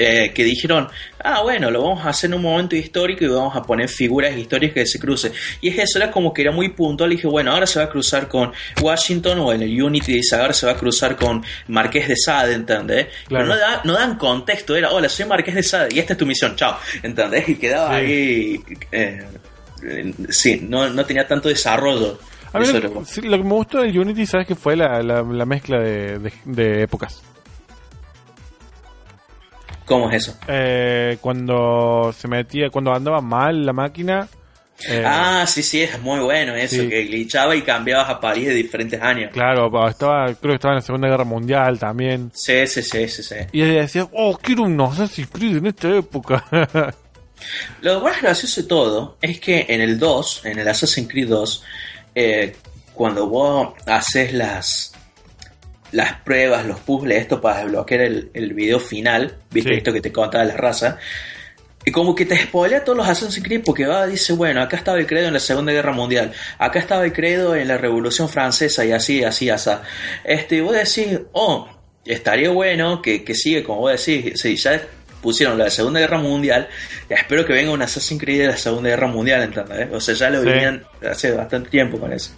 Eh, 0.00 0.30
que 0.32 0.44
dijeron, 0.44 0.88
ah, 1.24 1.42
bueno, 1.42 1.72
lo 1.72 1.82
vamos 1.82 2.06
a 2.06 2.10
hacer 2.10 2.30
en 2.30 2.34
un 2.34 2.42
momento 2.42 2.76
histórico 2.76 3.24
y 3.24 3.26
vamos 3.26 3.56
a 3.56 3.62
poner 3.62 3.88
figuras 3.88 4.36
históricas 4.36 4.74
que 4.74 4.86
se 4.86 5.00
crucen. 5.00 5.32
Y 5.60 5.70
es 5.70 5.78
eso, 5.80 5.98
era 5.98 6.08
como 6.12 6.32
que 6.32 6.42
era 6.42 6.52
muy 6.52 6.68
puntual. 6.68 7.12
Y 7.12 7.16
dije, 7.16 7.26
bueno, 7.26 7.50
ahora 7.50 7.66
se 7.66 7.80
va 7.80 7.86
a 7.86 7.88
cruzar 7.88 8.28
con 8.28 8.52
Washington 8.80 9.40
o 9.40 9.52
en 9.52 9.62
el 9.62 9.82
Unity 9.82 10.12
dice, 10.12 10.36
ahora 10.36 10.52
se 10.52 10.66
va 10.66 10.72
a 10.72 10.76
cruzar 10.76 11.16
con 11.16 11.44
Marqués 11.66 12.06
de 12.06 12.14
Sade, 12.16 12.54
¿entendés? 12.54 13.08
Pero 13.28 13.44
no, 13.44 13.56
no 13.82 13.92
dan 13.92 14.16
contexto, 14.16 14.76
era, 14.76 14.92
hola, 14.92 15.08
soy 15.08 15.26
Marqués 15.26 15.56
de 15.56 15.64
Sade 15.64 15.88
y 15.96 15.98
esta 15.98 16.12
es 16.12 16.18
tu 16.18 16.26
misión, 16.26 16.54
chao, 16.54 16.78
¿entendés? 17.02 17.48
Y 17.48 17.56
quedaba 17.56 17.96
ahí, 17.96 18.60
eh, 18.92 19.24
sí, 20.28 20.60
no, 20.62 20.88
no 20.90 21.04
tenía 21.04 21.26
tanto 21.26 21.48
desarrollo. 21.48 22.20
A 22.52 22.60
mí 22.60 22.66
lo, 22.68 23.02
que 23.02 23.44
me 23.44 23.54
gustó 23.54 23.82
del 23.82 23.98
Unity, 23.98 24.26
¿sabes 24.26 24.46
que 24.46 24.54
fue 24.54 24.76
la, 24.76 25.02
la, 25.02 25.44
mezcla 25.44 25.80
de, 25.80 26.32
de 26.44 26.82
épocas? 26.82 27.20
¿Cómo 29.88 30.10
es 30.10 30.22
eso? 30.22 30.38
Eh, 30.46 31.16
cuando 31.20 32.14
se 32.16 32.28
metía, 32.28 32.68
cuando 32.70 32.92
andaba 32.92 33.22
mal 33.22 33.64
la 33.64 33.72
máquina. 33.72 34.28
Eh, 34.86 35.02
ah, 35.04 35.44
sí, 35.48 35.62
sí, 35.62 35.82
es 35.82 36.00
muy 36.00 36.20
bueno 36.20 36.54
eso, 36.54 36.88
que 36.88 37.04
glitchaba 37.04 37.56
y 37.56 37.62
cambiabas 37.62 38.10
a 38.10 38.20
París 38.20 38.46
de 38.46 38.54
diferentes 38.54 39.00
años. 39.02 39.32
Claro, 39.32 39.66
estaba, 39.88 40.26
creo 40.34 40.52
que 40.52 40.54
estaba 40.54 40.74
en 40.74 40.76
la 40.76 40.82
Segunda 40.82 41.08
Guerra 41.08 41.24
Mundial 41.24 41.78
también. 41.80 42.30
Sí, 42.32 42.64
sí, 42.68 42.82
sí, 42.82 43.08
sí. 43.08 43.22
sí. 43.24 43.34
Y 43.50 43.62
decía, 43.62 44.06
oh, 44.12 44.38
quiero 44.40 44.62
un 44.62 44.80
Assassin's 44.80 45.30
Creed 45.32 45.56
en 45.56 45.66
esta 45.66 45.88
época. 45.96 46.44
Lo 47.80 48.00
más 48.00 48.20
gracioso 48.20 48.62
de 48.62 48.68
todo 48.68 49.16
es 49.20 49.40
que 49.40 49.66
en 49.68 49.80
el 49.80 49.98
2, 49.98 50.42
en 50.44 50.58
el 50.58 50.68
Assassin's 50.68 51.08
Creed 51.08 51.28
2, 51.28 51.64
eh, 52.14 52.56
cuando 52.94 53.26
vos 53.26 53.74
haces 53.86 54.32
las, 54.32 54.92
las 55.92 56.14
pruebas, 56.20 56.66
los 56.66 56.80
puzzles, 56.80 57.18
esto 57.18 57.40
para 57.40 57.62
desbloquear 57.62 58.02
el, 58.02 58.30
el 58.34 58.52
video 58.54 58.78
final, 58.80 59.36
viste 59.50 59.74
esto 59.74 59.92
que 59.92 60.00
te 60.00 60.12
contaba 60.12 60.44
la 60.44 60.56
raza. 60.56 60.98
Y 61.84 61.90
como 61.90 62.14
que 62.14 62.26
te 62.26 62.36
spoilea 62.36 62.84
todos 62.84 62.98
los 62.98 63.08
Assassin's 63.08 63.42
Creed 63.42 63.62
porque 63.64 63.86
va, 63.86 64.06
dice, 64.06 64.34
bueno, 64.34 64.60
acá 64.60 64.76
estaba 64.76 64.98
el 64.98 65.06
credo 65.06 65.28
en 65.28 65.32
la 65.32 65.40
Segunda 65.40 65.72
Guerra 65.72 65.92
Mundial, 65.92 66.32
acá 66.58 66.78
estaba 66.80 67.04
el 67.04 67.12
credo 67.12 67.56
en 67.56 67.66
la 67.66 67.78
Revolución 67.78 68.28
Francesa 68.28 68.84
y 68.84 68.92
así, 68.92 69.24
así, 69.24 69.48
así. 69.48 69.70
Este, 70.24 70.60
vos 70.60 70.74
decís, 70.74 71.20
oh, 71.32 71.68
estaría 72.04 72.50
bueno 72.50 73.00
que, 73.00 73.24
que 73.24 73.34
sigue, 73.34 73.62
como 73.62 73.80
vos 73.80 74.04
decís, 74.04 74.38
si 74.38 74.56
ya 74.56 74.82
pusieron 75.22 75.56
la 75.56 75.70
Segunda 75.70 76.00
Guerra 76.00 76.18
Mundial, 76.18 76.68
ya 77.08 77.16
espero 77.16 77.46
que 77.46 77.54
venga 77.54 77.70
un 77.70 77.80
Assassin's 77.80 78.20
Creed 78.20 78.40
de 78.40 78.46
la 78.48 78.56
Segunda 78.58 78.90
Guerra 78.90 79.06
Mundial, 79.06 79.42
¿entendés? 79.44 79.88
O 79.90 80.00
sea, 80.00 80.14
ya 80.14 80.30
lo 80.30 80.42
venían 80.42 80.84
hace 81.08 81.32
bastante 81.32 81.70
tiempo 81.70 81.98
con 81.98 82.12
eso. 82.12 82.32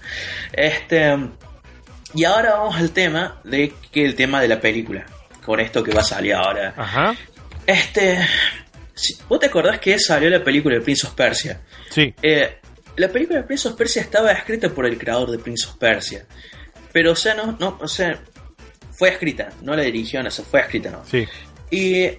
Este... 0.52 1.16
Y 2.14 2.24
ahora 2.24 2.54
vamos 2.54 2.76
al 2.76 2.90
tema 2.90 3.40
de 3.44 3.72
que 3.90 4.04
el 4.04 4.14
tema 4.14 4.40
de 4.40 4.48
la 4.48 4.60
película. 4.60 5.06
Con 5.44 5.60
esto 5.60 5.82
que 5.82 5.92
va 5.92 6.00
a 6.00 6.04
salir 6.04 6.34
ahora. 6.34 6.74
Ajá. 6.76 7.14
Este. 7.66 8.18
¿Vos 9.28 9.40
te 9.40 9.46
acordás 9.46 9.78
que 9.78 9.98
salió 9.98 10.28
la 10.28 10.44
película 10.44 10.74
de 10.74 10.82
Prince 10.82 11.06
of 11.06 11.14
Persia? 11.14 11.60
Sí. 11.88 12.12
Eh, 12.20 12.58
la 12.96 13.08
película 13.08 13.38
de 13.38 13.44
Prince 13.46 13.68
of 13.68 13.76
Persia 13.76 14.02
estaba 14.02 14.32
escrita 14.32 14.68
por 14.68 14.86
el 14.86 14.98
creador 14.98 15.30
de 15.30 15.38
Prince 15.38 15.66
of 15.66 15.76
Persia. 15.76 16.26
Pero, 16.92 17.12
o 17.12 17.16
sea, 17.16 17.34
no, 17.34 17.56
no, 17.58 17.78
o 17.80 17.88
sea, 17.88 18.20
fue 18.92 19.10
escrita, 19.10 19.48
no 19.62 19.74
la 19.74 19.82
dirigió, 19.82 20.22
no, 20.22 20.30
fue 20.30 20.60
escrita, 20.60 20.90
¿no? 20.90 21.04
Sí. 21.06 21.26
Y 21.70 22.10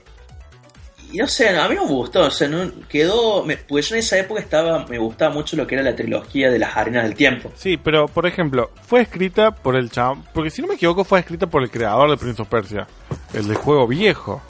y 1.12 1.18
no 1.18 1.28
sé, 1.28 1.49
a 1.49 1.68
mí 1.68 1.76
no 1.76 1.86
me 1.86 1.91
gustó, 1.91 2.22
o 2.22 2.32
sea, 2.32 2.47
no, 2.47 2.72
quedó, 2.88 3.45
pues 3.68 3.89
yo 3.89 3.95
en 3.95 3.99
esa 3.99 4.18
época 4.18 4.41
estaba, 4.41 4.86
me 4.88 4.97
gustaba 4.97 5.34
mucho 5.34 5.55
lo 5.55 5.68
que 5.68 5.76
era 5.76 5.84
la 5.84 5.95
trilogía 5.95 6.49
de 6.49 6.59
las 6.59 6.76
arenas 6.76 7.03
del 7.03 7.16
tiempo. 7.16 7.51
Sí, 7.55 7.78
pero 7.78 8.07
por 8.07 8.26
ejemplo, 8.26 8.72
fue 8.86 9.01
escrita 9.01 9.51
por 9.51 9.76
el 9.76 9.89
chavo, 9.89 10.24
porque 10.34 10.49
si 10.49 10.62
no 10.62 10.68
me 10.68 10.76
equivoco 10.76 11.03
fue 11.03 11.20
escrita 11.20 11.47
por 11.47 11.64
el 11.64 11.70
creador 11.70 12.09
de 12.09 12.18
Prince 12.18 12.41
of 12.41 12.47
Persia, 12.47 12.88
el 13.34 13.47
del 13.47 13.57
juego 13.57 13.88
viejo. 13.88 14.41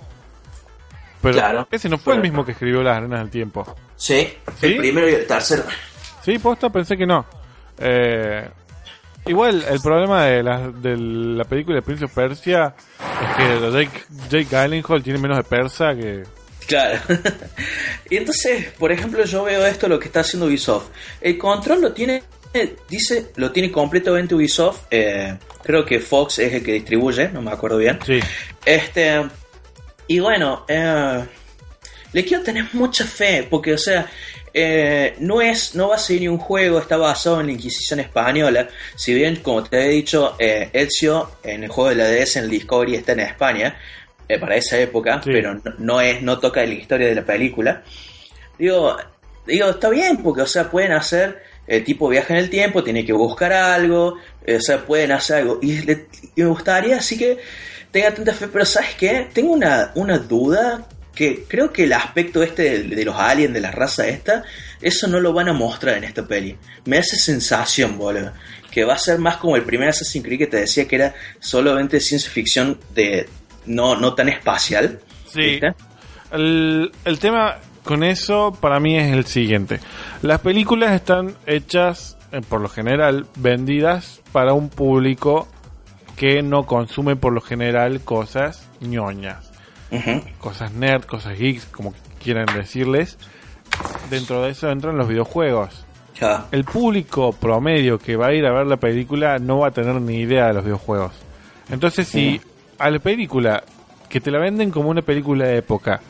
Pero 1.22 1.36
claro, 1.36 1.68
ese 1.72 1.90
no 1.90 1.98
fue 1.98 2.16
el 2.16 2.22
mismo 2.22 2.46
que 2.46 2.52
escribió 2.52 2.82
las 2.82 2.98
arenas 2.98 3.20
del 3.20 3.30
tiempo. 3.30 3.76
Sí, 3.96 4.34
el 4.62 4.78
primero 4.78 5.10
y 5.10 5.14
el 5.14 5.28
tercero. 5.28 5.64
Sí, 6.24 6.38
posta, 6.40 6.70
pensé 6.70 6.98
que 6.98 7.06
no. 7.06 7.26
Eh, 7.78 8.48
igual, 9.26 9.64
el 9.70 9.80
problema 9.82 10.26
de 10.26 10.44
la, 10.44 10.70
de 10.70 10.98
la 10.98 11.44
película 11.46 11.76
de 11.76 11.82
Prince 11.82 12.06
of 12.06 12.14
Persia 12.14 12.76
es 13.00 13.36
que 13.38 13.72
Jake, 13.72 14.04
Jake 14.30 14.46
Gyllenhaal 14.46 15.04
tiene 15.04 15.20
menos 15.20 15.38
de 15.38 15.44
persa 15.44 15.96
que 15.96 16.24
Claro. 16.72 17.02
y 18.10 18.16
entonces, 18.16 18.68
por 18.80 18.94
ejemplo, 18.94 19.26
yo 19.26 19.44
veo 19.44 19.66
esto 19.66 19.90
lo 19.90 20.00
que 20.00 20.06
está 20.06 20.22
haciendo 20.22 20.46
Ubisoft. 20.46 20.88
El 21.20 21.38
control 21.38 21.82
lo 21.82 21.92
tiene, 21.92 22.24
dice, 22.88 23.32
lo 23.36 23.52
tiene 23.52 23.70
completamente 23.70 24.36
Ubisoft. 24.36 24.86
Eh, 24.90 25.38
creo 25.64 25.84
que 25.84 26.00
Fox 26.00 26.40
es 26.40 26.54
el 26.54 26.64
que 26.64 26.72
distribuye, 26.72 27.28
no 27.28 27.42
me 27.42 27.52
acuerdo 27.52 27.78
bien. 27.78 28.00
Sí. 28.06 28.20
Este. 28.66 29.22
Y 30.08 30.20
bueno, 30.20 30.66
eh, 30.70 31.26
le 32.14 32.26
quiero 32.26 32.42
tener 32.42 32.66
mucha 32.72 33.04
fe, 33.04 33.46
porque, 33.50 33.74
o 33.74 33.78
sea, 33.78 34.10
eh, 34.54 35.16
no 35.20 35.42
es, 35.42 35.76
no 35.76 35.90
va 35.90 35.96
a 35.96 36.00
ser 36.00 36.22
ni 36.22 36.30
un 36.30 36.38
juego, 36.38 36.80
está 36.80 36.96
basado 36.96 37.42
en 37.42 37.48
la 37.48 37.52
Inquisición 37.52 38.00
española. 38.00 38.70
Si 38.96 39.14
bien, 39.14 39.38
como 39.38 39.64
te 39.64 39.86
he 39.86 39.90
dicho, 39.90 40.38
Ezio 40.40 41.32
en 41.44 41.66
el 41.66 41.70
juego 41.70 41.90
de 41.90 41.96
la 41.96 42.08
DS 42.08 42.38
en 42.38 42.46
el 42.46 42.50
Discovery 42.50 42.96
está 42.96 43.12
en 43.12 43.20
España. 43.20 43.78
Eh, 44.28 44.40
para 44.40 44.56
esa 44.56 44.78
época, 44.80 45.22
pero 45.24 45.60
no, 45.78 46.00
es, 46.00 46.22
no 46.22 46.40
toca 46.40 46.66
la 46.66 46.74
historia 46.74 47.08
de 47.08 47.16
la 47.16 47.26
película. 47.26 47.84
Digo, 48.58 48.96
digo, 49.46 49.70
está 49.70 49.90
bien, 49.90 50.24
porque, 50.24 50.44
o 50.44 50.48
sea, 50.48 50.70
pueden 50.72 50.94
hacer 50.94 51.44
el 51.68 51.84
tipo 51.84 52.08
viaje 52.08 52.34
en 52.34 52.40
el 52.40 52.50
tiempo, 52.50 52.84
tiene 52.84 53.06
que 53.06 53.14
buscar 53.14 53.52
algo, 53.54 54.18
eh, 54.46 54.56
o 54.56 54.62
sea, 54.62 54.86
pueden 54.86 55.12
hacer 55.12 55.38
algo. 55.38 55.60
Y, 55.62 55.80
me 56.36 56.46
gustaría 56.46 56.98
así 56.98 57.18
que 57.18 57.40
tenga 57.92 58.14
tanta 58.14 58.34
fe, 58.34 58.48
pero 58.48 58.66
¿sabes 58.66 58.96
qué? 58.98 59.28
Tengo 59.34 59.52
una, 59.52 59.92
una 59.96 60.18
duda 60.18 60.88
que 61.14 61.44
creo 61.48 61.74
que 61.74 61.84
el 61.84 61.94
aspecto 61.94 62.42
este 62.42 62.84
de, 62.84 63.06
los 63.06 63.16
aliens, 63.16 63.54
de 63.54 63.60
la 63.60 63.72
raza 63.72 64.08
esta, 64.08 64.44
eso 64.82 65.08
no 65.08 65.20
lo 65.20 65.34
van 65.34 65.50
a 65.50 65.54
mostrar 65.54 65.98
en 65.98 66.06
esta 66.06 66.26
peli. 66.26 66.58
Me 66.86 66.98
hace 66.98 67.18
sensación, 67.18 67.98
boludo. 67.98 68.32
Que 68.72 68.86
va 68.86 68.94
a 68.94 68.98
ser 68.98 69.20
más 69.20 69.36
como 69.36 69.58
el 69.58 69.64
primer 69.64 69.90
Assassin's 69.90 70.26
Creed 70.26 70.40
que 70.40 70.48
te 70.48 70.58
decía 70.62 70.88
que 70.88 70.96
era 70.96 71.14
solamente 71.42 72.00
ciencia 72.00 72.30
ficción 72.32 72.80
de, 72.96 73.28
no, 73.66 73.96
no 73.96 74.14
tan 74.14 74.30
espacial. 74.30 75.00
Sí. 75.28 75.60
El, 76.32 76.92
el 77.06 77.20
tema 77.20 77.58
con 77.84 78.04
eso 78.04 78.56
para 78.60 78.80
mí 78.80 78.98
es 78.98 79.12
el 79.12 79.26
siguiente. 79.26 79.80
Las 80.22 80.40
películas 80.42 80.94
están 80.94 81.36
hechas, 81.46 82.18
eh, 82.32 82.42
por 82.48 82.62
lo 82.62 82.70
general, 82.70 83.26
vendidas 83.36 84.22
para 84.32 84.54
un 84.54 84.70
público 84.70 85.48
que 86.16 86.44
no 86.44 86.66
consume 86.66 87.16
por 87.16 87.34
lo 87.34 87.42
general 87.42 88.02
cosas 88.02 88.70
ñoñas. 88.80 89.52
Cosas 90.40 90.72
nerd, 90.72 91.04
cosas 91.04 91.38
geeks, 91.38 91.66
como 91.66 91.94
quieran 92.24 92.46
decirles. 92.56 93.18
Dentro 94.10 94.42
de 94.42 94.52
eso 94.52 94.70
entran 94.70 94.98
los 94.98 95.08
videojuegos. 95.08 95.86
El 96.52 96.64
público 96.64 97.34
promedio 97.34 97.98
que 97.98 98.16
va 98.16 98.28
a 98.28 98.34
ir 98.34 98.46
a 98.46 98.54
ver 98.54 98.68
la 98.68 98.78
película 98.78 99.40
no 99.40 99.60
va 99.60 99.70
a 99.70 99.72
tener 99.72 100.00
ni 100.00 100.20
idea 100.20 100.48
de 100.48 100.54
los 100.54 100.64
videojuegos. 100.64 101.14
Entonces, 101.70 102.08
si 102.08 102.40
a 102.82 102.90
la 102.90 103.00
película, 103.00 103.64
que 104.10 104.20
te 104.20 104.32
la 104.32 104.40
venden 104.40 104.72
como 104.72 104.90
una 104.90 105.02
película 105.02 105.46
de 105.46 105.58
época, 105.58 106.02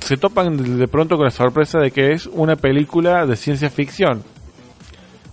se 0.00 0.16
topan 0.16 0.78
de 0.78 0.88
pronto 0.88 1.16
con 1.16 1.24
la 1.24 1.30
sorpresa 1.30 1.78
de 1.78 1.90
que 1.90 2.12
es 2.12 2.26
una 2.26 2.56
película 2.56 3.26
de 3.26 3.36
ciencia 3.36 3.70
ficción. 3.70 4.22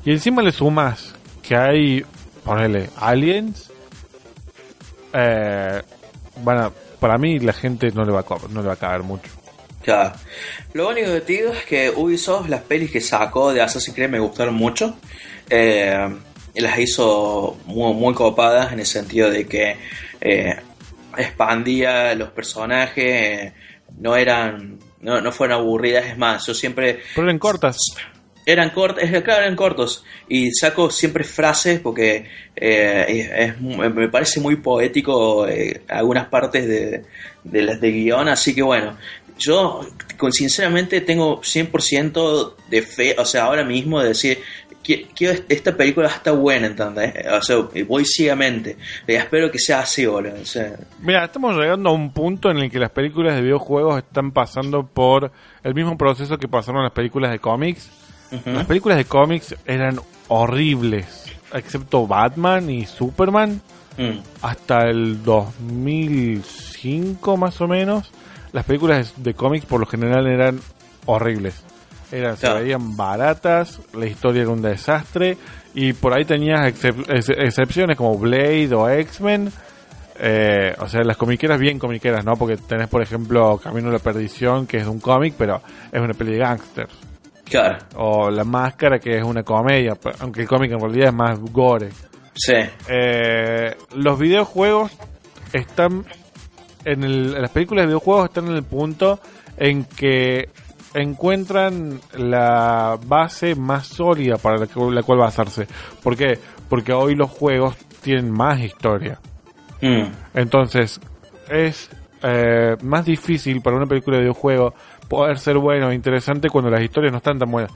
Y 0.05 0.11
encima 0.11 0.41
le 0.41 0.51
sumas 0.51 1.13
que 1.41 1.55
hay, 1.55 2.05
ponele, 2.43 2.89
aliens. 2.97 3.71
Eh, 5.13 5.81
bueno, 6.37 6.73
para 6.99 7.17
mí 7.17 7.39
la 7.39 7.53
gente 7.53 7.91
no 7.91 8.03
le 8.03 8.11
va 8.11 8.21
a, 8.21 8.25
no 8.49 8.61
le 8.61 8.67
va 8.67 8.73
a 8.73 8.77
caer 8.77 9.03
mucho. 9.03 9.29
Claro. 9.83 10.13
Lo 10.73 10.89
único 10.89 11.07
que 11.07 11.21
te 11.21 11.33
digo 11.33 11.51
es 11.53 11.65
que 11.65 11.89
Ubisoft, 11.89 12.47
las 12.49 12.61
pelis 12.61 12.91
que 12.91 13.01
sacó 13.01 13.51
de 13.51 13.61
Assassin's 13.61 13.95
Creed 13.95 14.09
me 14.09 14.19
gustaron 14.19 14.55
mucho. 14.55 14.95
Eh, 15.49 16.07
las 16.55 16.79
hizo 16.79 17.57
muy, 17.65 17.93
muy 17.93 18.13
copadas 18.13 18.73
en 18.73 18.79
el 18.79 18.85
sentido 18.85 19.29
de 19.29 19.47
que 19.47 19.77
eh, 20.21 20.55
expandía 21.17 22.15
los 22.15 22.29
personajes, 22.29 23.51
no 23.99 24.15
eran, 24.15 24.79
no, 25.01 25.19
no 25.19 25.31
fueron 25.31 25.59
aburridas, 25.59 26.05
es 26.05 26.17
más, 26.17 26.45
yo 26.45 26.53
siempre... 26.53 27.01
Pero 27.15 27.27
eran 27.27 27.39
cortas. 27.39 27.77
Eran 28.45 28.71
cortos, 28.71 29.03
claro, 29.23 29.43
eran 29.43 29.55
cortos. 29.55 30.03
Y 30.27 30.51
saco 30.51 30.89
siempre 30.89 31.23
frases 31.23 31.79
porque 31.79 32.25
eh, 32.55 33.53
me 33.59 34.09
parece 34.09 34.39
muy 34.39 34.55
poético 34.55 35.47
eh, 35.47 35.83
algunas 35.87 36.27
partes 36.27 36.67
de, 36.67 37.03
de 37.43 37.61
las 37.61 37.79
de 37.79 37.91
guion. 37.91 38.29
Así 38.29 38.55
que 38.55 38.63
bueno, 38.63 38.97
yo 39.37 39.81
sinceramente 40.31 41.01
tengo 41.01 41.41
100% 41.41 42.55
de 42.69 42.81
fe, 42.81 43.15
o 43.17 43.25
sea, 43.25 43.43
ahora 43.43 43.63
mismo 43.63 43.99
de 43.99 44.09
decir, 44.09 44.39
que, 44.83 45.07
esta 45.49 45.75
película 45.75 46.07
está 46.07 46.31
buena, 46.31 46.67
¿entendés? 46.67 47.13
O 47.31 47.41
sea, 47.41 47.57
voy 47.87 48.05
ciegamente. 48.05 48.77
Y 49.07 49.13
espero 49.13 49.51
que 49.51 49.59
sea 49.59 49.81
así, 49.81 50.05
boludo. 50.05 50.35
Mira, 51.01 51.25
estamos 51.25 51.55
llegando 51.55 51.89
a 51.89 51.93
un 51.93 52.11
punto 52.11 52.49
en 52.49 52.57
el 52.57 52.71
que 52.71 52.79
las 52.79 52.91
películas 52.91 53.35
de 53.35 53.41
videojuegos 53.41 53.97
están 53.97 54.31
pasando 54.31 54.85
por 54.85 55.31
el 55.63 55.75
mismo 55.75 55.97
proceso 55.97 56.37
que 56.37 56.47
pasaron 56.47 56.83
las 56.83 56.93
películas 56.93 57.31
de 57.31 57.39
cómics. 57.39 57.89
Las 58.45 58.65
películas 58.65 58.97
de 58.97 59.05
cómics 59.05 59.55
eran 59.65 59.99
horribles, 60.29 61.25
excepto 61.53 62.07
Batman 62.07 62.69
y 62.69 62.85
Superman. 62.85 63.61
Mm. 63.97 64.19
Hasta 64.41 64.89
el 64.89 65.21
2005 65.21 67.35
más 67.35 67.59
o 67.59 67.67
menos, 67.67 68.09
las 68.53 68.63
películas 68.63 69.13
de 69.17 69.33
cómics 69.33 69.65
por 69.65 69.81
lo 69.81 69.85
general 69.85 70.27
eran 70.27 70.61
horribles. 71.05 71.61
Eran, 72.11 72.37
Se 72.37 72.51
veían 72.53 72.97
baratas, 72.97 73.79
la 73.93 74.05
historia 74.05 74.41
era 74.41 74.51
un 74.51 74.61
desastre 74.61 75.37
y 75.73 75.93
por 75.93 76.13
ahí 76.13 76.25
tenías 76.25 76.73
excepciones 76.83 77.97
como 77.97 78.17
Blade 78.17 78.73
o 78.73 78.89
X-Men. 78.89 79.51
Eh, 80.23 80.75
o 80.77 80.87
sea, 80.87 81.01
las 81.03 81.17
comiqueras 81.17 81.59
bien 81.59 81.79
comiqueras, 81.79 82.23
¿no? 82.23 82.33
Porque 82.35 82.57
tenés, 82.57 82.87
por 82.87 83.01
ejemplo, 83.01 83.57
Camino 83.57 83.89
a 83.89 83.93
la 83.93 83.99
Perdición, 83.99 84.67
que 84.67 84.77
es 84.77 84.85
un 84.85 84.99
cómic, 84.99 85.33
pero 85.37 85.61
es 85.91 86.01
una 86.01 86.13
peli 86.13 86.33
de 86.33 86.37
gangsters. 86.39 86.93
Claro. 87.45 87.79
O 87.95 88.29
La 88.29 88.43
Máscara, 88.43 88.99
que 88.99 89.17
es 89.17 89.23
una 89.23 89.43
comedia, 89.43 89.97
aunque 90.19 90.41
el 90.41 90.47
cómic 90.47 90.71
en 90.71 90.79
realidad 90.79 91.07
es 91.07 91.13
más 91.13 91.39
gore. 91.39 91.89
Sí. 92.33 92.53
Eh, 92.87 93.75
los 93.95 94.19
videojuegos 94.19 94.91
están 95.51 96.05
en, 96.85 97.03
el, 97.03 97.41
las 97.41 97.51
películas 97.51 97.83
de 97.83 97.87
videojuegos 97.87 98.29
están 98.29 98.47
en 98.47 98.55
el 98.55 98.63
punto 98.63 99.19
en 99.57 99.85
que 99.85 100.49
encuentran 100.93 101.99
la 102.17 102.97
base 103.05 103.55
más 103.55 103.87
sólida 103.87 104.37
para 104.37 104.57
la, 104.57 104.67
cual 105.03 105.19
basarse. 105.19 105.67
¿Por 106.03 106.15
qué? 106.15 106.39
Porque 106.69 106.93
hoy 106.93 107.15
los 107.15 107.29
juegos 107.29 107.75
tienen 108.01 108.31
más 108.31 108.59
historia. 108.59 109.19
Mm. 109.81 110.11
Entonces, 110.33 110.99
es 111.49 111.89
eh, 112.23 112.75
más 112.81 113.05
difícil 113.05 113.61
para 113.61 113.77
una 113.77 113.87
película 113.87 114.17
de 114.17 114.23
videojuego 114.23 114.73
poder 115.07 115.39
ser 115.39 115.57
bueno 115.57 115.91
e 115.91 115.95
interesante 115.95 116.49
cuando 116.49 116.69
las 116.69 116.81
historias 116.81 117.11
no 117.11 117.17
están 117.17 117.39
tan 117.39 117.51
buenas. 117.51 117.71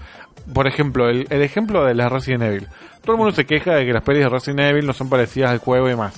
Por 0.54 0.68
ejemplo, 0.68 1.10
el, 1.10 1.28
el 1.30 1.42
ejemplo 1.42 1.84
de 1.84 1.94
la 1.94 2.08
Resident 2.08 2.44
Evil. 2.44 2.68
Todo 3.02 3.14
el 3.14 3.18
mundo 3.18 3.34
se 3.34 3.46
queja 3.46 3.76
de 3.76 3.86
que 3.86 3.92
las 3.92 4.04
pelis 4.04 4.24
de 4.24 4.30
Resident 4.30 4.62
Evil 4.62 4.86
no 4.86 4.94
son 4.94 5.10
parecidas 5.10 5.52
al 5.52 5.58
juego 5.58 5.90
y 5.90 5.96
más. 5.96 6.14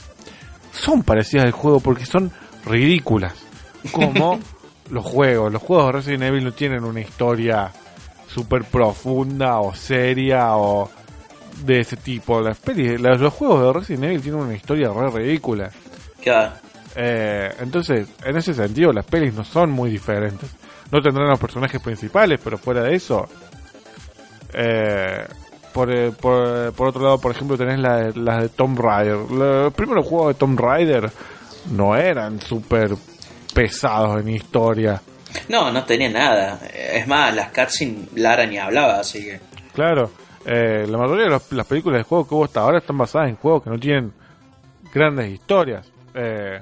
Son 0.71 1.01
parecidas 1.01 1.45
al 1.45 1.51
juego 1.51 1.79
porque 1.79 2.05
son 2.05 2.31
ridículas. 2.65 3.33
Como 3.91 4.39
los 4.89 5.05
juegos. 5.05 5.51
Los 5.51 5.61
juegos 5.61 5.87
de 5.87 5.91
Resident 5.93 6.23
Evil 6.23 6.43
no 6.43 6.51
tienen 6.51 6.83
una 6.83 7.01
historia 7.01 7.71
súper 8.27 8.63
profunda 8.65 9.59
o 9.59 9.73
seria 9.73 10.55
o 10.57 10.89
de 11.63 11.79
ese 11.79 11.97
tipo. 11.97 12.41
Las 12.41 12.57
pelis, 12.59 12.99
los 12.99 13.33
juegos 13.33 13.61
de 13.61 13.79
Resident 13.79 14.03
Evil 14.05 14.21
tienen 14.21 14.41
una 14.41 14.55
historia 14.55 14.89
re 14.89 15.09
ridícula. 15.09 15.71
Claro. 16.21 16.53
Eh, 16.95 17.53
entonces, 17.59 18.07
en 18.23 18.37
ese 18.37 18.53
sentido, 18.53 18.91
las 18.91 19.05
pelis 19.05 19.33
no 19.33 19.43
son 19.43 19.71
muy 19.71 19.89
diferentes. 19.89 20.49
No 20.91 21.01
tendrán 21.01 21.29
los 21.29 21.39
personajes 21.39 21.81
principales, 21.81 22.39
pero 22.43 22.57
fuera 22.57 22.83
de 22.83 22.95
eso. 22.95 23.27
Eh, 24.53 25.25
por, 25.73 25.91
eh, 25.93 26.11
por, 26.11 26.73
por, 26.73 26.87
otro 26.87 27.03
lado, 27.03 27.19
por 27.19 27.31
ejemplo, 27.31 27.57
tenés 27.57 27.79
las 27.79 28.15
la 28.15 28.41
de 28.41 28.49
Tomb 28.49 28.79
Raider. 28.79 29.17
Los 29.31 29.73
primeros 29.73 30.07
juegos 30.07 30.29
de 30.29 30.33
Tomb 30.39 30.59
Raider 30.59 31.11
no 31.71 31.95
eran 31.95 32.39
súper 32.41 32.95
pesados 33.57 34.21
en 34.21 34.29
historia. 34.29 35.01
No, 35.49 35.71
no 35.71 35.83
tenía 35.83 36.09
nada. 36.09 36.59
Es 36.71 37.07
más, 37.07 37.35
las 37.35 37.51
cutscenes 37.51 38.13
Lara 38.13 38.45
ni 38.45 38.59
hablaba, 38.59 38.99
así 38.99 39.23
que. 39.23 39.39
Claro, 39.73 40.11
eh, 40.45 40.85
la 40.87 40.97
mayoría 40.97 41.25
de 41.25 41.39
las 41.49 41.65
películas 41.65 41.99
de 41.99 42.03
juego 42.03 42.27
que 42.27 42.35
hubo 42.35 42.45
hasta 42.45 42.61
ahora 42.61 42.77
están 42.77 42.99
basadas 42.99 43.29
en 43.29 43.35
juegos 43.35 43.63
que 43.63 43.69
no 43.71 43.79
tienen 43.79 44.13
grandes 44.93 45.31
historias. 45.31 45.91
Eh, 46.13 46.61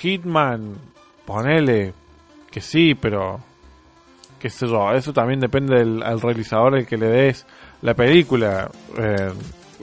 Hitman, 0.00 0.74
ponele 1.24 1.94
que 2.50 2.60
sí, 2.60 2.94
pero 2.94 3.40
qué 4.38 4.50
sé 4.50 4.66
yo, 4.66 4.92
eso 4.92 5.14
también 5.14 5.40
depende 5.40 5.78
del 5.78 6.20
realizador 6.20 6.76
el 6.76 6.86
que 6.86 6.98
le 6.98 7.06
des 7.06 7.46
la 7.80 7.94
película. 7.94 8.70
Eh, 8.98 9.32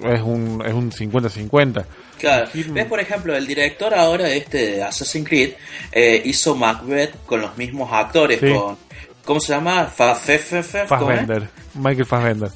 es 0.03 0.21
un 0.21 0.63
es 0.63 0.73
un 0.73 0.91
50-50. 0.91 1.86
Claro. 2.20 2.49
¿Ves, 2.53 2.86
por 2.86 2.99
ejemplo, 2.99 3.36
el 3.36 3.47
director 3.47 3.93
ahora 3.93 4.30
este 4.30 4.72
de 4.72 4.84
Assassin's 4.84 5.28
Creed 5.28 5.53
eh, 5.91 6.22
hizo 6.26 6.55
Macbeth 6.55 7.26
con 7.26 7.41
los 7.41 7.57
mismos 7.57 7.89
actores, 7.91 8.39
con... 8.39 8.78
¿Cómo 9.24 9.39
se 9.39 9.53
llama? 9.53 9.86
Fassbender. 9.86 11.49
Michael 11.76 12.05
Fassbender. 12.05 12.49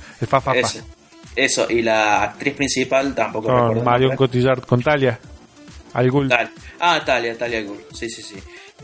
Eso, 1.36 1.68
y 1.70 1.82
la 1.82 2.24
actriz 2.24 2.54
principal 2.54 3.16
tampoco 3.16 3.48
Con 3.48 3.84
Marion 3.84 4.16
Cotillard, 4.16 4.62
con 4.66 4.82
Talia. 4.82 5.20
Al 5.94 6.10
Ah, 6.80 7.02
Talia, 7.06 7.38
Talia 7.38 7.62
Ghul. 7.62 7.80
Sí, 7.94 8.10
sí, 8.10 8.22
sí. 8.22 8.36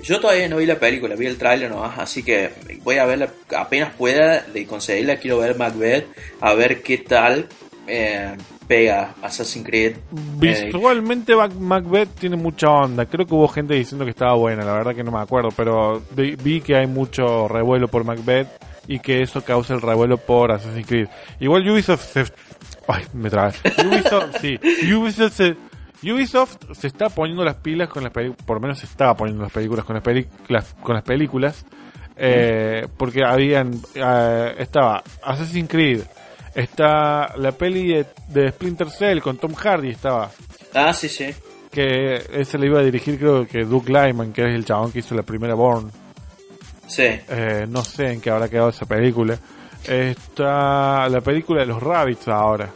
Yo 0.03 0.19
todavía 0.19 0.47
no 0.47 0.57
vi 0.57 0.65
la 0.65 0.79
película, 0.79 1.15
vi 1.15 1.25
el 1.25 1.37
tráiler 1.37 1.69
nomás, 1.69 1.97
así 1.97 2.23
que 2.23 2.51
voy 2.83 2.97
a 2.97 3.05
verla 3.05 3.29
apenas 3.57 3.93
pueda 3.95 4.41
de 4.41 4.65
conseguirla. 4.65 5.17
Quiero 5.17 5.39
ver 5.39 5.57
Macbeth, 5.57 6.07
a 6.39 6.53
ver 6.53 6.81
qué 6.81 6.99
tal. 6.99 7.47
Eh, 7.87 8.35
pega 8.69 9.15
Assassin's 9.23 9.65
Creed. 9.65 9.97
Visualmente 10.37 11.33
Macbeth 11.35 12.09
tiene 12.19 12.37
mucha 12.37 12.69
onda. 12.69 13.07
Creo 13.07 13.25
que 13.25 13.33
hubo 13.33 13.47
gente 13.47 13.73
diciendo 13.73 14.05
que 14.05 14.11
estaba 14.11 14.35
buena, 14.35 14.63
la 14.63 14.73
verdad 14.73 14.93
que 14.93 15.03
no 15.03 15.11
me 15.11 15.19
acuerdo, 15.19 15.49
pero 15.57 16.03
vi 16.15 16.61
que 16.61 16.75
hay 16.75 16.85
mucho 16.85 17.47
revuelo 17.47 17.87
por 17.87 18.03
Macbeth 18.03 18.47
y 18.87 18.99
que 18.99 19.23
eso 19.23 19.43
causa 19.43 19.73
el 19.73 19.81
revuelo 19.81 20.17
por 20.17 20.51
Assassin's 20.51 20.85
Creed. 20.85 21.07
Igual 21.39 21.67
Ubisoft 21.67 22.13
se... 22.13 22.25
Ay, 22.87 23.05
me. 23.13 23.27
Ubisoft, 23.29 24.37
sí. 24.39 24.59
Ubisoft 24.93 25.33
se... 25.33 25.57
Ubisoft 26.03 26.57
se 26.73 26.87
está 26.87 27.09
poniendo 27.09 27.43
las 27.43 27.55
pilas 27.55 27.89
con 27.89 28.03
las 28.03 28.13
películas, 28.13 28.45
por 28.45 28.57
lo 28.57 28.61
menos 28.61 28.79
se 28.79 28.85
estaba 28.85 29.17
poniendo 29.17 29.43
las 29.43 29.51
películas 29.51 29.83
con 29.83 29.95
las 29.95 30.03
películas, 30.03 30.75
con 30.81 30.93
las 30.93 31.03
películas, 31.03 31.65
eh, 32.15 32.87
porque 32.97 33.23
habían, 33.25 33.81
eh, 33.95 34.55
estaba 34.59 35.03
Assassin's 35.23 35.67
Creed, 35.69 36.01
Está 36.55 37.35
la 37.37 37.51
peli 37.51 38.03
de, 38.27 38.49
Splinter 38.51 38.89
Cell 38.89 39.19
con 39.19 39.37
Tom 39.37 39.53
Hardy, 39.53 39.89
estaba. 39.89 40.31
Ah, 40.73 40.93
sí, 40.93 41.09
sí. 41.09 41.33
Que 41.71 42.23
ese 42.33 42.57
le 42.57 42.67
iba 42.67 42.79
a 42.79 42.83
dirigir, 42.83 43.17
creo 43.19 43.47
que 43.47 43.63
Doug 43.63 43.89
Lyman, 43.89 44.33
que 44.33 44.41
es 44.41 44.55
el 44.55 44.65
chabón 44.65 44.91
que 44.91 44.99
hizo 44.99 45.15
la 45.15 45.23
primera 45.23 45.53
Born. 45.53 45.91
Sí. 46.87 47.03
Eh, 47.03 47.67
no 47.69 47.83
sé 47.83 48.13
en 48.13 48.21
qué 48.21 48.31
habrá 48.31 48.49
quedado 48.49 48.69
esa 48.69 48.85
película. 48.85 49.37
Está 49.87 51.07
la 51.07 51.21
película 51.21 51.61
de 51.61 51.67
los 51.67 51.81
Rabbits 51.81 52.27
ahora. 52.27 52.69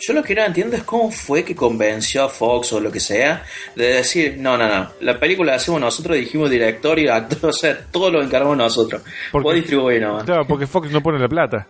Yo 0.00 0.14
lo 0.14 0.22
que 0.22 0.34
no 0.34 0.42
entiendo 0.42 0.76
es 0.76 0.82
cómo 0.82 1.10
fue 1.10 1.44
que 1.44 1.54
convenció 1.54 2.24
a 2.24 2.28
Fox 2.28 2.72
o 2.72 2.80
lo 2.80 2.90
que 2.90 3.00
sea 3.00 3.44
de 3.74 3.96
decir, 3.96 4.36
no, 4.38 4.56
no, 4.56 4.66
no, 4.66 4.90
la 5.00 5.20
película 5.20 5.52
la 5.52 5.56
hacemos 5.56 5.78
nosotros, 5.78 6.16
dijimos 6.16 6.48
director 6.48 6.98
y 6.98 7.06
actor, 7.06 7.38
o 7.50 7.52
sea, 7.52 7.78
todo 7.90 8.10
lo 8.10 8.22
encargamos 8.22 8.56
nosotros. 8.56 9.02
Porque, 9.30 9.54
distribuir 9.54 10.00
nomás. 10.00 10.24
Claro, 10.24 10.46
porque 10.46 10.66
Fox 10.66 10.90
no 10.90 11.02
pone 11.02 11.18
la 11.18 11.28
plata. 11.28 11.66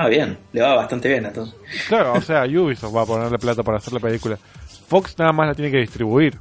Ah, 0.00 0.06
bien, 0.06 0.38
le 0.52 0.62
va 0.62 0.76
bastante 0.76 1.08
bien 1.08 1.26
entonces. 1.26 1.56
Claro, 1.88 2.12
o 2.12 2.20
sea, 2.20 2.44
Ubisoft 2.44 2.94
va 2.94 3.02
a 3.02 3.06
ponerle 3.06 3.36
plata 3.36 3.64
para 3.64 3.78
hacer 3.78 3.92
la 3.92 3.98
película. 3.98 4.38
Fox 4.86 5.18
nada 5.18 5.32
más 5.32 5.48
la 5.48 5.54
tiene 5.56 5.72
que 5.72 5.78
distribuir. 5.78 6.38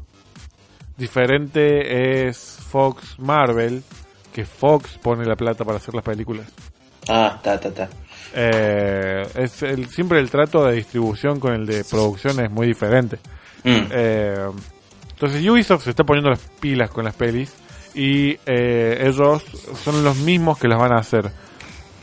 Diferente 0.96 2.28
es 2.28 2.38
Fox 2.38 3.18
Marvel, 3.18 3.82
que 4.32 4.46
Fox 4.46 5.00
pone 5.02 5.26
la 5.26 5.36
plata 5.36 5.66
para 5.66 5.78
hacer 5.78 5.96
las 5.96 6.04
películas. 6.04 6.46
Ah, 7.10 7.40
ta, 7.42 7.60
ta, 7.60 7.74
ta. 7.74 7.90
Eh, 8.36 9.28
es 9.34 9.64
el, 9.64 9.90
siempre 9.90 10.20
el 10.20 10.30
trato 10.30 10.64
de 10.64 10.76
distribución 10.76 11.40
con 11.40 11.56
el 11.56 11.66
de 11.66 11.84
producción 11.84 12.40
es 12.40 12.52
muy 12.52 12.68
diferente. 12.68 13.18
Mm. 13.64 13.88
Eh, 13.90 14.50
entonces 15.10 15.44
Ubisoft 15.50 15.84
se 15.84 15.90
está 15.90 16.04
poniendo 16.04 16.30
las 16.30 16.42
pilas 16.60 16.92
con 16.92 17.06
las 17.06 17.16
pelis 17.16 17.56
y 17.96 18.38
eh, 18.46 19.00
ellos 19.02 19.44
son 19.84 20.04
los 20.04 20.16
mismos 20.18 20.60
que 20.60 20.68
las 20.68 20.78
van 20.78 20.92
a 20.92 21.00
hacer 21.00 21.32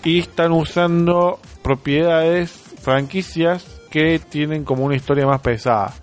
y 0.05 0.20
están 0.20 0.52
usando 0.52 1.40
propiedades, 1.62 2.50
franquicias 2.80 3.64
que 3.90 4.18
tienen 4.18 4.64
como 4.64 4.84
una 4.84 4.96
historia 4.96 5.26
más 5.26 5.40
pesada. 5.40 5.94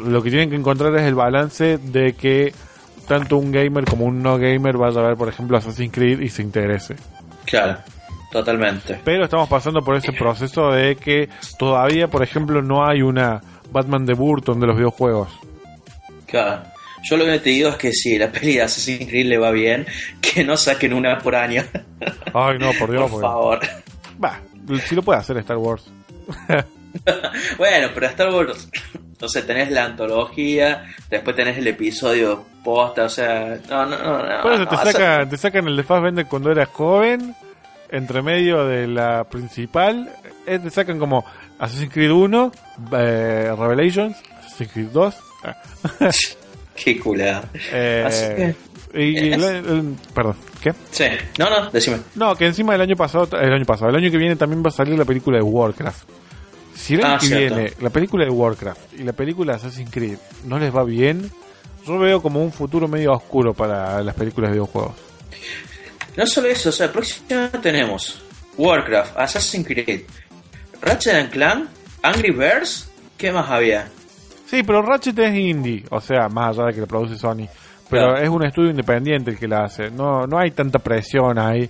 Lo 0.00 0.22
que 0.22 0.30
tienen 0.30 0.50
que 0.50 0.56
encontrar 0.56 0.94
es 0.96 1.02
el 1.02 1.14
balance 1.14 1.78
de 1.78 2.14
que 2.14 2.52
tanto 3.06 3.36
un 3.36 3.52
gamer 3.52 3.84
como 3.84 4.06
un 4.06 4.22
no 4.22 4.38
gamer 4.38 4.76
vaya 4.76 5.00
a 5.00 5.08
ver, 5.08 5.16
por 5.16 5.28
ejemplo, 5.28 5.56
Assassin's 5.56 5.92
Creed 5.92 6.20
y 6.20 6.28
se 6.28 6.42
interese. 6.42 6.96
Claro, 7.44 7.78
totalmente. 8.32 9.00
Pero 9.04 9.24
estamos 9.24 9.48
pasando 9.48 9.82
por 9.82 9.96
ese 9.96 10.12
proceso 10.12 10.70
de 10.72 10.96
que 10.96 11.28
todavía, 11.58 12.08
por 12.08 12.22
ejemplo, 12.22 12.62
no 12.62 12.84
hay 12.84 13.02
una 13.02 13.40
Batman 13.70 14.06
de 14.06 14.14
Burton 14.14 14.58
de 14.58 14.66
los 14.66 14.76
videojuegos. 14.76 15.28
Claro. 16.26 16.73
Yo 17.04 17.18
lo 17.18 17.26
que 17.26 17.38
te 17.38 17.50
digo 17.50 17.68
es 17.68 17.76
que 17.76 17.92
si 17.92 18.16
la 18.18 18.32
peli 18.32 18.54
de 18.54 18.62
Assassin's 18.62 19.08
Creed 19.08 19.26
le 19.26 19.38
va 19.38 19.50
bien, 19.50 19.86
que 20.20 20.42
no 20.42 20.56
saquen 20.56 20.94
una 20.94 21.18
por 21.18 21.36
año. 21.36 21.62
Ay, 22.32 22.58
no, 22.58 22.72
por 22.78 22.90
Dios. 22.90 23.10
por 23.10 23.20
favor. 23.20 23.60
Va, 24.22 24.40
si 24.86 24.94
lo 24.94 25.02
puede 25.02 25.18
hacer 25.18 25.36
Star 25.38 25.58
Wars. 25.58 25.84
bueno, 27.58 27.88
pero 27.92 28.06
Star 28.06 28.32
Wars, 28.32 28.68
entonces 28.94 29.46
tenés 29.46 29.70
la 29.70 29.84
antología, 29.84 30.84
después 31.10 31.36
tenés 31.36 31.58
el 31.58 31.66
episodio 31.66 32.46
posta, 32.64 33.04
o 33.04 33.08
sea, 33.10 33.58
no, 33.68 33.84
no, 33.84 33.98
no. 33.98 34.42
Por 34.42 34.54
eso 34.54 34.66
te, 34.66 34.76
sacan, 34.76 35.28
te 35.28 35.36
sacan 35.36 35.68
el 35.68 35.76
de 35.76 35.82
Fassbender 35.82 36.26
cuando 36.26 36.50
eras 36.50 36.68
joven, 36.70 37.34
entre 37.90 38.22
medio 38.22 38.66
de 38.66 38.86
la 38.88 39.24
principal, 39.24 40.10
eh, 40.46 40.58
te 40.58 40.70
sacan 40.70 40.98
como 40.98 41.24
Assassin's 41.58 41.92
Creed 41.92 42.10
1, 42.10 42.52
eh, 42.92 43.54
Revelations, 43.58 44.16
Assassin's 44.38 44.72
Creed 44.72 44.88
2. 44.88 45.14
Qué 46.76 46.98
culada. 46.98 47.48
Eh, 47.72 48.54
y, 48.94 49.30
perdón, 50.12 50.36
¿qué? 50.60 50.72
Sí, 50.90 51.04
no, 51.38 51.50
no, 51.50 51.70
decime. 51.70 51.98
No, 52.14 52.36
que 52.36 52.46
encima 52.46 52.72
del 52.72 52.82
año 52.82 52.96
pasado, 52.96 53.28
el 53.38 53.52
año 53.52 53.64
pasado, 53.64 53.90
el 53.90 53.96
año 53.96 54.10
que 54.10 54.18
viene 54.18 54.36
también 54.36 54.62
va 54.62 54.68
a 54.68 54.72
salir 54.72 54.96
la 54.98 55.04
película 55.04 55.36
de 55.36 55.42
Warcraft. 55.42 56.08
Si 56.74 56.94
el 56.94 57.04
año 57.04 57.14
ah, 57.14 57.18
que 57.20 57.34
viene 57.34 57.72
la 57.80 57.90
película 57.90 58.24
de 58.24 58.30
Warcraft 58.30 58.94
y 58.98 59.04
la 59.04 59.12
película 59.12 59.52
de 59.52 59.56
Assassin's 59.58 59.90
Creed 59.90 60.18
no 60.44 60.58
les 60.58 60.74
va 60.74 60.84
bien, 60.84 61.30
yo 61.86 61.98
veo 61.98 62.22
como 62.22 62.42
un 62.42 62.52
futuro 62.52 62.88
medio 62.88 63.12
oscuro 63.12 63.54
para 63.54 64.02
las 64.02 64.14
películas 64.14 64.50
de 64.50 64.54
videojuegos. 64.54 64.94
No 66.16 66.26
solo 66.26 66.48
eso, 66.48 66.68
o 66.68 66.72
sea, 66.72 66.92
próximamente 66.92 67.58
tenemos 67.58 68.22
Warcraft, 68.56 69.16
Assassin's 69.16 69.66
Creed, 69.66 70.02
Ratchet 70.80 71.30
Clank, 71.30 71.68
Angry 72.02 72.30
Birds, 72.30 72.90
¿qué 73.16 73.32
más 73.32 73.50
había? 73.50 73.88
Sí, 74.54 74.62
pero 74.62 74.82
Ratchet 74.82 75.18
es 75.18 75.34
indie, 75.34 75.82
o 75.90 76.00
sea, 76.00 76.28
más 76.28 76.56
allá 76.56 76.68
de 76.68 76.74
que 76.74 76.80
lo 76.82 76.86
produce 76.86 77.16
Sony. 77.16 77.48
Pero 77.90 78.16
es 78.16 78.28
un 78.28 78.44
estudio 78.44 78.70
independiente 78.70 79.32
el 79.32 79.36
que 79.36 79.48
la 79.48 79.64
hace, 79.64 79.90
no, 79.90 80.28
no 80.28 80.38
hay 80.38 80.52
tanta 80.52 80.78
presión 80.78 81.40
ahí. 81.40 81.68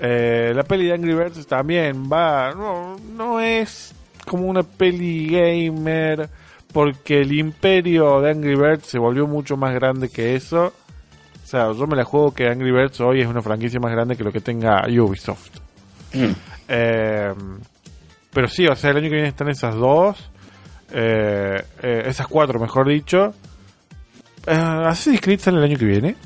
Eh, 0.00 0.50
la 0.52 0.64
peli 0.64 0.86
de 0.86 0.94
Angry 0.94 1.14
Birds 1.14 1.46
también 1.46 2.10
va, 2.12 2.50
no, 2.50 2.96
no 2.96 3.38
es 3.38 3.94
como 4.26 4.46
una 4.48 4.64
peli 4.64 5.28
gamer, 5.28 6.28
porque 6.72 7.20
el 7.20 7.38
imperio 7.38 8.20
de 8.20 8.32
Angry 8.32 8.56
Birds 8.56 8.86
se 8.86 8.98
volvió 8.98 9.28
mucho 9.28 9.56
más 9.56 9.72
grande 9.72 10.08
que 10.08 10.34
eso. 10.34 10.72
O 11.44 11.46
sea, 11.46 11.70
yo 11.70 11.86
me 11.86 11.94
la 11.94 12.02
juego 12.02 12.34
que 12.34 12.48
Angry 12.48 12.72
Birds 12.72 13.00
hoy 13.00 13.20
es 13.20 13.28
una 13.28 13.42
franquicia 13.42 13.78
más 13.78 13.92
grande 13.92 14.16
que 14.16 14.24
lo 14.24 14.32
que 14.32 14.40
tenga 14.40 14.82
Ubisoft. 14.88 15.60
Mm. 16.14 16.32
Eh, 16.66 17.32
pero 18.32 18.48
sí, 18.48 18.66
o 18.66 18.74
sea, 18.74 18.90
el 18.90 18.96
año 18.96 19.08
que 19.08 19.14
viene 19.14 19.28
están 19.28 19.48
esas 19.50 19.76
dos. 19.76 20.32
Eh, 20.92 21.62
eh, 21.82 22.02
esas 22.06 22.26
cuatro, 22.26 22.58
mejor 22.58 22.88
dicho. 22.88 23.34
¿Assassin's 24.46 25.20
Creed 25.20 25.40
sale 25.40 25.58
el 25.58 25.64
año 25.64 25.78
que 25.78 25.84
viene? 25.84 26.16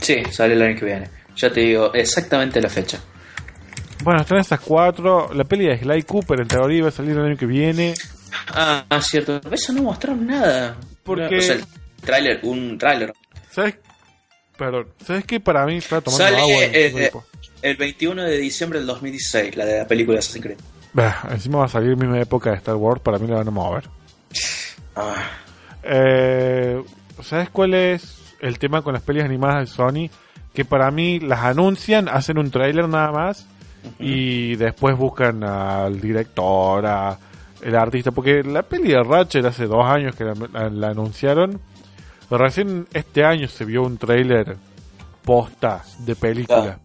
Sí, 0.00 0.22
sale 0.30 0.54
el 0.54 0.62
año 0.62 0.78
que 0.78 0.84
viene. 0.86 1.10
Ya 1.36 1.50
te 1.50 1.60
digo 1.60 1.92
exactamente 1.92 2.60
la 2.60 2.68
fecha. 2.68 2.98
Bueno, 4.02 4.20
están 4.20 4.38
esas 4.38 4.60
cuatro. 4.60 5.32
La 5.34 5.44
peli 5.44 5.66
de 5.66 5.78
Sly 5.78 6.02
Cooper 6.04 6.40
en 6.40 6.48
teoría 6.48 6.82
va 6.82 6.88
a 6.88 6.92
salir 6.92 7.12
el 7.12 7.24
año 7.24 7.36
que 7.36 7.46
viene. 7.46 7.94
Ah, 8.48 8.84
cierto. 9.00 9.40
Eso 9.50 9.72
no 9.72 9.82
mostraron 9.82 10.26
nada. 10.26 10.76
Porque. 11.02 11.38
el 11.38 11.64
tráiler, 12.02 12.40
un 12.42 12.78
tráiler. 12.78 13.12
¿Sabes? 13.50 13.76
Pero, 14.56 14.88
¿sabes 15.04 15.24
qué? 15.24 15.40
Para 15.40 15.66
mí 15.66 15.76
está 15.76 16.00
tomando 16.00 16.24
Sale, 16.24 16.38
agua. 16.38 16.64
Eh, 16.72 17.10
el 17.62 17.76
21 17.76 18.22
de 18.24 18.38
diciembre 18.38 18.78
del 18.78 18.86
2016, 18.86 19.56
la 19.56 19.64
de 19.64 19.78
la 19.78 19.86
película 19.86 20.14
de 20.14 20.18
Assassin's 20.20 20.44
Creed. 20.44 20.58
Bah, 20.94 21.26
encima 21.30 21.58
va 21.58 21.64
a 21.64 21.68
salir 21.68 21.96
misma 21.96 22.20
época 22.20 22.50
de 22.50 22.56
Star 22.56 22.76
Wars, 22.76 23.00
para 23.00 23.18
mí 23.18 23.26
la 23.26 23.36
van 23.36 23.48
a 23.48 23.50
mover. 23.50 23.90
Ah. 24.94 25.14
Eh, 25.82 26.82
¿Sabes 27.20 27.50
cuál 27.50 27.74
es 27.74 28.34
el 28.40 28.60
tema 28.60 28.82
con 28.82 28.94
las 28.94 29.02
pelis 29.02 29.24
animadas 29.24 29.58
de 29.58 29.66
Sony? 29.66 30.08
Que 30.54 30.64
para 30.64 30.90
mí 30.92 31.18
las 31.18 31.40
anuncian, 31.40 32.08
hacen 32.08 32.38
un 32.38 32.50
tráiler 32.52 32.88
nada 32.88 33.10
más 33.10 33.46
y 33.98 34.54
después 34.54 34.96
buscan 34.96 35.42
al 35.42 36.00
director, 36.00 36.86
a 36.86 37.18
el 37.60 37.74
artista, 37.74 38.12
porque 38.12 38.42
la 38.44 38.62
peli 38.62 38.90
de 38.90 39.02
Ratchet 39.02 39.44
hace 39.44 39.66
dos 39.66 39.84
años 39.84 40.14
que 40.14 40.24
la, 40.24 40.88
anunciaron, 40.88 41.60
recién 42.30 42.86
este 42.92 43.24
año 43.24 43.48
se 43.48 43.64
vio 43.64 43.82
un 43.82 43.96
tráiler 43.96 44.56
posta 45.24 45.82
de 45.98 46.14
película. 46.14 46.78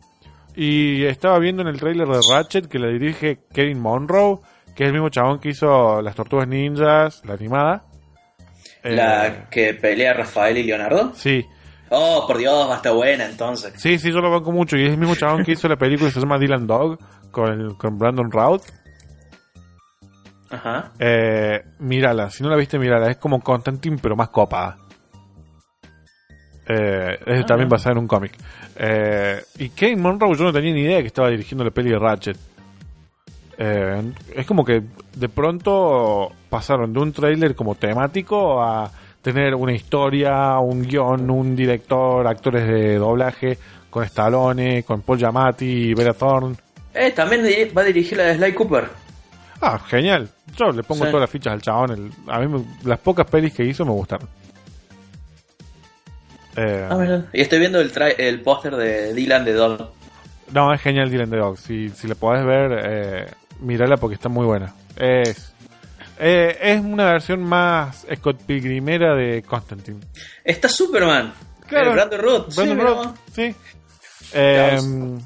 Y 0.62 1.06
estaba 1.06 1.40
viendo 1.40 1.62
en 1.62 1.70
el 1.70 1.80
tráiler 1.80 2.06
de 2.06 2.20
Ratchet 2.30 2.68
que 2.68 2.80
la 2.80 2.90
dirige 2.90 3.40
Kevin 3.54 3.80
Monroe, 3.80 4.40
que 4.76 4.84
es 4.84 4.88
el 4.88 4.94
mismo 4.94 5.08
chabón 5.08 5.40
que 5.40 5.52
hizo 5.52 6.02
Las 6.02 6.16
Tortugas 6.16 6.50
Ninjas, 6.50 7.24
la 7.24 7.36
animada. 7.36 7.86
¿La 8.84 9.28
eh, 9.28 9.46
que 9.50 9.74
pelea 9.76 10.14
Rafael 10.14 10.58
y 10.58 10.64
Leonardo? 10.64 11.14
Sí. 11.16 11.46
Oh, 11.92 12.26
por 12.28 12.38
Dios, 12.40 12.70
va 12.70 12.74
a 12.74 12.76
estar 12.76 12.94
buena 12.94 13.26
entonces. 13.26 13.72
Sí, 13.78 13.98
sí, 14.00 14.12
yo 14.12 14.20
lo 14.20 14.30
banco 14.30 14.52
mucho. 14.52 14.76
Y 14.76 14.84
es 14.84 14.92
el 14.92 14.98
mismo 14.98 15.16
chabón 15.16 15.46
que 15.46 15.54
hizo 15.54 15.70
la 15.70 15.78
película 15.78 16.10
que 16.10 16.16
se 16.16 16.20
llama 16.20 16.38
Dylan 16.38 16.68
Dog 16.68 17.00
con, 17.32 17.76
con 17.76 17.98
Brandon 17.98 18.30
Routh. 18.30 18.64
Ajá. 20.50 20.92
Eh, 21.00 21.64
mírala, 21.80 22.30
si 22.32 22.44
no 22.44 22.50
la 22.50 22.58
viste, 22.58 22.78
mírala. 22.78 23.10
Es 23.10 23.16
como 23.16 23.40
Constantine, 23.40 23.98
pero 24.02 24.18
más 24.18 24.28
copada. 24.28 24.78
Eh, 26.72 27.18
es 27.26 27.46
también 27.48 27.68
ah. 27.68 27.72
basada 27.72 27.94
en 27.94 27.98
un 27.98 28.08
cómic. 28.08 28.34
Eh, 28.76 29.42
y 29.58 29.70
Kane 29.70 29.96
Monroe, 29.96 30.38
yo 30.38 30.44
no 30.44 30.54
tenía 30.54 30.72
ni 30.72 30.82
idea 30.82 31.02
que 31.02 31.08
estaba 31.08 31.30
dirigiendo 31.30 31.64
la 31.64 31.72
peli 31.72 31.90
de 31.90 31.98
Ratchet. 31.98 32.38
Eh, 33.58 34.14
es 34.36 34.46
como 34.46 34.64
que 34.64 34.84
de 35.16 35.30
pronto 35.30 36.32
pasaron 36.48 36.94
de 36.94 37.00
un 37.00 37.12
trailer 37.12 37.56
como 37.56 37.74
temático 37.74 38.62
a 38.62 38.90
tener 39.22 39.56
una 39.56 39.74
historia, 39.74 40.60
un 40.60 40.84
guion, 40.84 41.30
un 41.30 41.56
director, 41.56 42.26
actores 42.28 42.68
de 42.68 42.98
doblaje, 42.98 43.58
con 43.90 44.04
Stallone, 44.04 44.84
con 44.84 45.02
Paul 45.02 45.18
Giamatti 45.18 45.66
y 45.66 45.94
Vera 45.96 46.14
Thorne. 46.14 46.56
Eh, 46.94 47.12
también 47.12 47.42
va 47.76 47.82
a 47.82 47.86
dirigir 47.86 48.18
la 48.18 48.26
de 48.26 48.36
Sly 48.36 48.54
Cooper. 48.54 48.88
Ah, 49.60 49.80
genial. 49.80 50.30
Yo 50.56 50.72
le 50.72 50.84
pongo 50.84 51.06
todas 51.06 51.22
las 51.22 51.30
fichas 51.30 51.54
al 51.54 51.62
chabón. 51.62 52.12
a 52.28 52.40
mí 52.40 52.66
las 52.84 53.00
pocas 53.00 53.26
pelis 53.26 53.54
que 53.54 53.66
hizo 53.66 53.84
me 53.86 53.92
gustaron. 53.92 54.30
Eh, 56.62 56.88
ah, 56.90 57.22
y 57.32 57.42
estoy 57.42 57.60
viendo 57.60 57.80
el, 57.80 57.92
el 58.18 58.42
póster 58.42 58.76
de 58.76 59.14
Dylan 59.14 59.46
de 59.46 59.54
Dog. 59.54 59.92
No, 60.52 60.74
es 60.74 60.82
genial 60.82 61.10
Dylan 61.10 61.30
de 61.30 61.38
Dog. 61.38 61.58
Si, 61.58 61.90
si 61.90 62.08
le 62.08 62.16
podés 62.16 62.46
ver, 62.46 62.82
eh, 62.84 63.32
mírala 63.62 63.98
porque 63.98 64.16
está 64.16 64.28
muy 64.28 64.46
buena. 64.46 64.74
Es 64.98 65.54
eh, 66.22 66.58
es 66.62 66.82
una 66.82 67.14
versión 67.14 67.42
más 67.42 68.06
Scott 68.14 68.42
Pilgrimera 68.46 69.16
de 69.16 69.42
Constantine. 69.44 70.02
Está 70.44 70.68
Superman. 70.68 71.34
Claro. 71.66 71.94
Brandon 71.94 72.20
Roth. 72.20 72.56
Brandon 72.56 73.14
sí. 73.32 73.56
Em, 74.34 75.18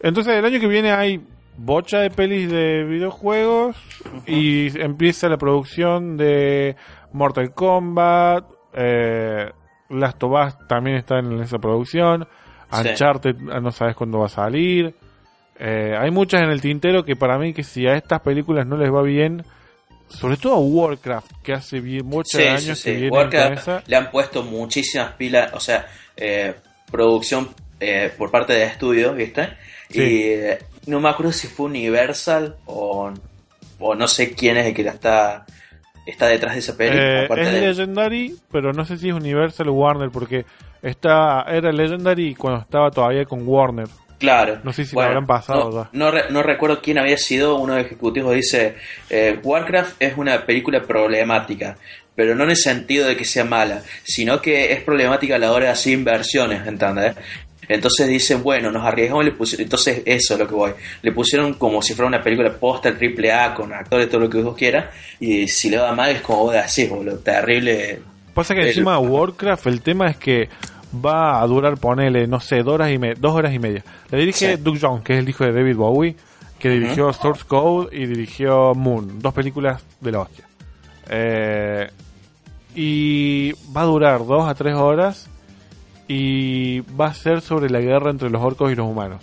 entonces, 0.00 0.34
el 0.34 0.44
año 0.44 0.58
que 0.58 0.66
viene 0.66 0.90
hay 0.90 1.20
bocha 1.56 2.00
de 2.00 2.10
pelis 2.10 2.50
de 2.50 2.84
videojuegos 2.84 3.76
y 4.26 4.78
empieza 4.80 5.28
la 5.28 5.36
producción 5.36 6.16
de 6.16 6.74
Mortal 7.12 7.54
Kombat. 7.54 8.44
Eh, 8.74 9.52
Last 9.90 10.22
of 10.22 10.32
Us 10.32 10.68
también 10.68 10.96
está 10.96 11.18
en 11.18 11.40
esa 11.40 11.58
producción. 11.58 12.26
Uncharted 12.72 13.36
no 13.36 13.70
sabes 13.72 13.94
cuándo 13.94 14.18
va 14.18 14.26
a 14.26 14.30
salir. 14.30 14.94
Eh, 15.58 15.94
hay 15.98 16.10
muchas 16.10 16.42
en 16.42 16.50
el 16.50 16.60
tintero 16.60 17.04
que 17.04 17.16
para 17.16 17.38
mí 17.38 17.54
que 17.54 17.64
si 17.64 17.86
a 17.86 17.94
estas 17.94 18.20
películas 18.20 18.66
no 18.66 18.76
les 18.76 18.92
va 18.92 19.02
bien, 19.02 19.44
sobre 20.08 20.36
todo 20.36 20.54
a 20.54 20.58
Warcraft, 20.58 21.32
que 21.42 21.52
hace 21.52 21.80
bien, 21.80 22.06
muchos 22.06 22.40
años 22.40 22.82
que 22.82 22.92
viene 22.92 23.10
Warcraft 23.10 23.88
le 23.88 23.96
han 23.96 24.10
puesto 24.10 24.42
muchísimas 24.42 25.12
pilas, 25.12 25.52
o 25.54 25.60
sea, 25.60 25.86
eh, 26.16 26.54
producción 26.90 27.48
eh, 27.80 28.12
por 28.16 28.30
parte 28.30 28.52
de 28.52 28.64
estudios, 28.64 29.16
¿viste? 29.16 29.48
Y 29.90 30.22
eh, 30.22 30.58
no 30.86 31.00
me 31.00 31.08
acuerdo 31.08 31.32
si 31.32 31.48
fue 31.48 31.66
Universal 31.66 32.56
o, 32.66 33.12
o 33.78 33.94
no 33.94 34.08
sé 34.08 34.32
quién 34.32 34.56
es 34.56 34.66
el 34.66 34.74
que 34.74 34.84
la 34.84 34.92
está 34.92 35.46
está 36.06 36.28
detrás 36.28 36.54
de 36.54 36.60
esa 36.60 36.76
peli. 36.76 36.98
es 36.98 37.52
Legendary, 37.52 38.36
pero 38.50 38.72
no 38.72 38.84
sé 38.84 38.96
si 38.96 39.08
es 39.08 39.14
Universal 39.14 39.68
o 39.68 39.72
Warner, 39.72 40.10
porque 40.10 40.46
está, 40.82 41.44
era 41.48 41.72
Legendary 41.72 42.34
cuando 42.34 42.60
estaba 42.60 42.90
todavía 42.90 43.24
con 43.24 43.46
Warner. 43.46 43.88
Claro. 44.18 44.60
No 44.64 44.72
sé 44.72 44.84
si 44.86 44.98
habrán 44.98 45.26
pasado. 45.26 45.88
No, 45.92 46.10
no, 46.30 46.42
recuerdo 46.42 46.80
quién 46.80 46.98
había 46.98 47.18
sido 47.18 47.56
uno 47.56 47.74
de 47.74 47.80
los 47.80 47.86
ejecutivos. 47.86 48.34
Dice: 48.34 48.76
eh, 49.10 49.38
Warcraft 49.42 49.96
es 50.00 50.16
una 50.16 50.46
película 50.46 50.80
problemática, 50.80 51.76
pero 52.14 52.34
no 52.34 52.44
en 52.44 52.50
el 52.50 52.56
sentido 52.56 53.06
de 53.06 53.16
que 53.16 53.26
sea 53.26 53.44
mala, 53.44 53.82
sino 54.04 54.40
que 54.40 54.72
es 54.72 54.82
problemática 54.82 55.36
a 55.36 55.38
la 55.38 55.52
hora 55.52 55.66
de 55.66 55.72
hacer 55.72 55.92
inversiones, 55.92 56.66
¿entendés? 56.66 57.14
Entonces 57.68 58.08
dicen, 58.08 58.42
bueno, 58.42 58.70
nos 58.70 58.84
arriesgamos 58.84 59.24
y 59.24 59.30
le 59.30 59.32
pusieron. 59.32 59.64
Entonces, 59.64 60.02
eso 60.04 60.34
es 60.34 60.40
lo 60.40 60.46
que 60.46 60.54
voy. 60.54 60.72
Le 61.02 61.12
pusieron 61.12 61.54
como 61.54 61.82
si 61.82 61.94
fuera 61.94 62.08
una 62.08 62.22
película 62.22 62.52
posta 62.52 62.96
triple 62.96 63.32
A 63.32 63.54
con 63.54 63.72
actores, 63.72 64.08
todo 64.08 64.20
lo 64.20 64.30
que 64.30 64.42
vos 64.42 64.56
quieras. 64.56 64.94
Y 65.20 65.48
si 65.48 65.70
le 65.70 65.78
va 65.78 65.94
mal, 65.94 66.10
es 66.10 66.20
como 66.20 66.44
vos 66.44 66.54
decís, 66.54 66.90
lo 66.90 67.18
terrible. 67.18 68.00
Pasa 68.34 68.54
que 68.54 68.68
encima 68.68 68.98
Warcraft, 69.00 69.66
el 69.66 69.80
tema 69.80 70.08
es 70.08 70.16
que 70.16 70.48
va 71.04 71.40
a 71.40 71.46
durar, 71.46 71.76
ponele, 71.78 72.26
no 72.26 72.40
sé, 72.40 72.62
dos 72.62 72.74
horas 72.74 72.90
y, 72.90 72.98
dos 73.18 73.34
horas 73.34 73.52
y 73.52 73.58
media. 73.58 73.84
Le 74.10 74.18
dirige 74.18 74.56
Doug 74.56 74.78
Jones, 74.80 75.04
que 75.04 75.14
es 75.14 75.18
el 75.20 75.28
hijo 75.28 75.44
de 75.44 75.52
David 75.52 75.76
Bowie, 75.76 76.16
que 76.58 76.70
dirigió 76.70 77.12
Source 77.12 77.44
Code 77.46 77.96
y 77.96 78.06
dirigió 78.06 78.74
Moon, 78.74 79.20
dos 79.20 79.34
películas 79.34 79.82
de 80.00 80.12
la 80.12 80.20
hostia. 80.20 80.44
Eh, 81.08 81.88
y 82.74 83.52
va 83.74 83.82
a 83.82 83.84
durar 83.84 84.26
dos 84.26 84.48
a 84.48 84.54
tres 84.54 84.74
horas 84.74 85.28
y 86.08 86.80
va 86.80 87.06
a 87.06 87.14
ser 87.14 87.40
sobre 87.40 87.70
la 87.70 87.80
guerra 87.80 88.10
entre 88.10 88.30
los 88.30 88.42
orcos 88.42 88.72
y 88.72 88.74
los 88.74 88.86
humanos. 88.86 89.22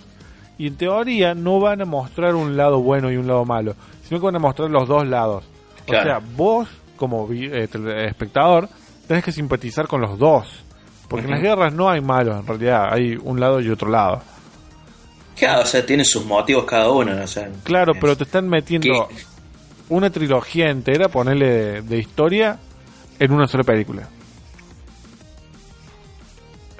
Y 0.57 0.67
en 0.67 0.75
teoría 0.75 1.33
no 1.33 1.59
van 1.59 1.81
a 1.81 1.85
mostrar 1.85 2.35
un 2.35 2.55
lado 2.55 2.81
bueno 2.81 3.11
y 3.11 3.17
un 3.17 3.27
lado 3.27 3.45
malo, 3.45 3.75
sino 4.03 4.19
que 4.19 4.25
van 4.25 4.35
a 4.35 4.39
mostrar 4.39 4.69
los 4.69 4.87
dos 4.87 5.07
lados. 5.07 5.43
O 5.87 5.91
sea, 5.91 6.21
vos 6.35 6.69
como 6.95 7.27
eh, 7.31 7.67
espectador 8.05 8.69
tenés 9.07 9.23
que 9.23 9.31
simpatizar 9.31 9.87
con 9.87 9.99
los 9.99 10.17
dos 10.17 10.63
Porque 11.09 11.25
en 11.25 11.31
las 11.31 11.41
guerras 11.41 11.73
no 11.73 11.89
hay 11.89 12.01
malos, 12.01 12.39
en 12.39 12.47
realidad, 12.47 12.93
hay 12.93 13.17
un 13.21 13.39
lado 13.39 13.59
y 13.59 13.69
otro 13.69 13.89
lado. 13.89 14.21
Claro, 15.35 15.63
o 15.63 15.65
sea, 15.65 15.85
tiene 15.85 16.05
sus 16.05 16.25
motivos 16.25 16.65
cada 16.65 16.89
uno, 16.91 17.13
¿no? 17.13 17.25
claro, 17.63 17.93
pero 17.99 18.15
te 18.15 18.23
están 18.23 18.47
metiendo 18.47 19.09
una 19.89 20.09
trilogía 20.09 20.69
entera, 20.69 21.09
ponerle 21.09 21.81
de, 21.81 21.97
historia, 21.97 22.59
en 23.19 23.31
una 23.31 23.47
sola 23.47 23.63
película. 23.63 24.07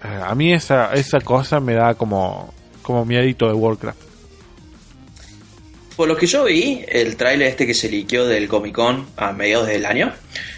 Eh, 0.04 0.22
a 0.24 0.36
mí 0.36 0.54
esa, 0.54 0.94
esa 0.94 1.20
cosa 1.22 1.60
me 1.60 1.74
da 1.74 1.96
como, 1.96 2.54
como 2.82 3.06
miedito 3.06 3.48
de 3.48 3.54
Warcraft. 3.54 4.02
Por 5.96 6.08
lo 6.08 6.18
que 6.18 6.26
yo 6.26 6.46
vi, 6.46 6.84
el 6.88 7.16
tráiler 7.16 7.50
este 7.50 7.68
que 7.68 7.74
se 7.74 7.88
liqueó 7.88 8.26
del 8.26 8.48
Comic 8.48 8.74
Con 8.74 9.06
a 9.16 9.32
mediados 9.32 9.68
del 9.68 9.86
año, 9.86 10.12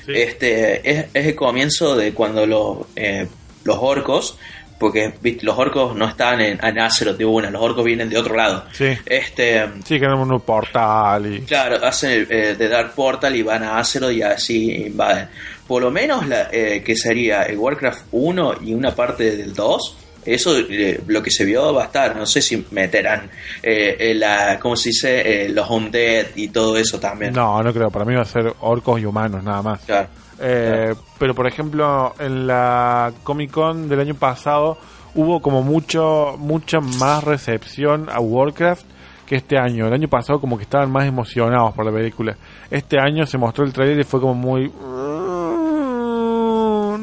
este 0.08 0.90
es, 0.90 1.06
el 1.14 1.36
comienzo 1.36 1.96
de 1.96 2.14
cuando 2.14 2.46
los, 2.46 2.78
eh, 2.96 3.28
los 3.66 3.78
orcos 3.82 4.38
porque 4.80 5.14
los 5.42 5.58
orcos 5.58 5.96
no 5.96 6.06
están 6.08 6.42
en, 6.42 6.64
en 6.64 6.80
Azeroth 6.80 7.18
de 7.18 7.26
una, 7.26 7.50
los 7.50 7.62
orcos 7.62 7.86
vienen 7.86 8.10
de 8.10 8.18
otro 8.18 8.36
lado. 8.36 8.66
Sí. 8.74 8.90
Este, 9.06 9.66
sí, 9.86 10.00
que 10.00 10.06
un 10.06 10.42
portal 10.42 11.34
y... 11.34 11.42
Claro, 11.42 11.84
hacen 11.86 12.28
eh, 12.30 12.56
de 12.58 12.68
Dark 12.68 12.94
Portal 12.94 13.36
y 13.36 13.42
van 13.42 13.64
a 13.64 13.80
Azeroth 13.80 14.12
y 14.12 14.22
así 14.22 14.72
invaden. 14.88 15.30
Por 15.68 15.82
lo 15.82 15.92
menos 15.92 16.28
la, 16.28 16.50
eh, 16.52 16.84
que 16.84 16.96
sería 16.96 17.44
el 17.44 17.58
Warcraft 17.58 18.06
1 18.12 18.54
y 18.64 18.74
una 18.74 18.94
parte 18.94 19.36
del 19.36 19.54
2, 19.54 19.98
eso 20.26 20.58
eh, 20.58 21.02
lo 21.08 21.22
que 21.24 21.32
se 21.32 21.46
vio 21.46 21.74
va 21.74 21.84
a 21.84 21.86
estar. 21.86 22.16
No 22.16 22.26
sé 22.26 22.42
si 22.42 22.66
meterán 22.72 23.30
eh, 23.64 24.14
la, 24.16 24.60
¿cómo 24.60 24.76
se 24.76 24.90
dice? 24.90 25.50
los 25.50 25.70
undead 25.70 26.28
y 26.36 26.50
todo 26.50 26.78
eso 26.78 27.00
también. 27.00 27.34
No, 27.34 27.62
no 27.64 27.74
creo. 27.74 27.90
Para 27.90 28.06
mí 28.06 28.16
va 28.16 28.22
a 28.22 28.26
ser 28.26 28.54
orcos 28.62 29.00
y 29.02 29.06
humanos 29.06 29.44
nada 29.44 29.62
más. 29.62 29.82
Claro. 29.82 30.08
Eh, 30.40 30.94
pero 31.18 31.34
por 31.34 31.48
ejemplo, 31.48 32.14
en 32.20 32.48
la 32.48 33.14
Comic 33.24 33.52
Con 33.52 33.88
del 33.88 34.02
año 34.02 34.16
pasado 34.16 34.78
hubo 35.14 35.42
como 35.42 35.64
mucho, 35.64 36.36
mucha 36.38 36.80
más 36.82 37.24
recepción 37.24 38.10
a 38.12 38.20
Warcraft 38.20 38.86
que 39.26 39.36
este 39.36 39.58
año. 39.58 39.88
El 39.88 39.94
año 39.94 40.08
pasado 40.08 40.40
como 40.40 40.58
que 40.58 40.64
estaban 40.64 40.92
más 40.92 41.08
emocionados 41.08 41.74
por 41.74 41.86
la 41.86 41.92
película. 41.92 42.36
Este 42.70 43.00
año 43.00 43.26
se 43.26 43.38
mostró 43.38 43.64
el 43.64 43.74
trailer 43.74 44.00
y 44.00 44.04
fue 44.04 44.20
como 44.20 44.36
muy... 44.36 44.72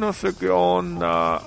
No 0.02 0.12
sé 0.12 0.30
qué 0.36 0.50
onda. 0.50 1.40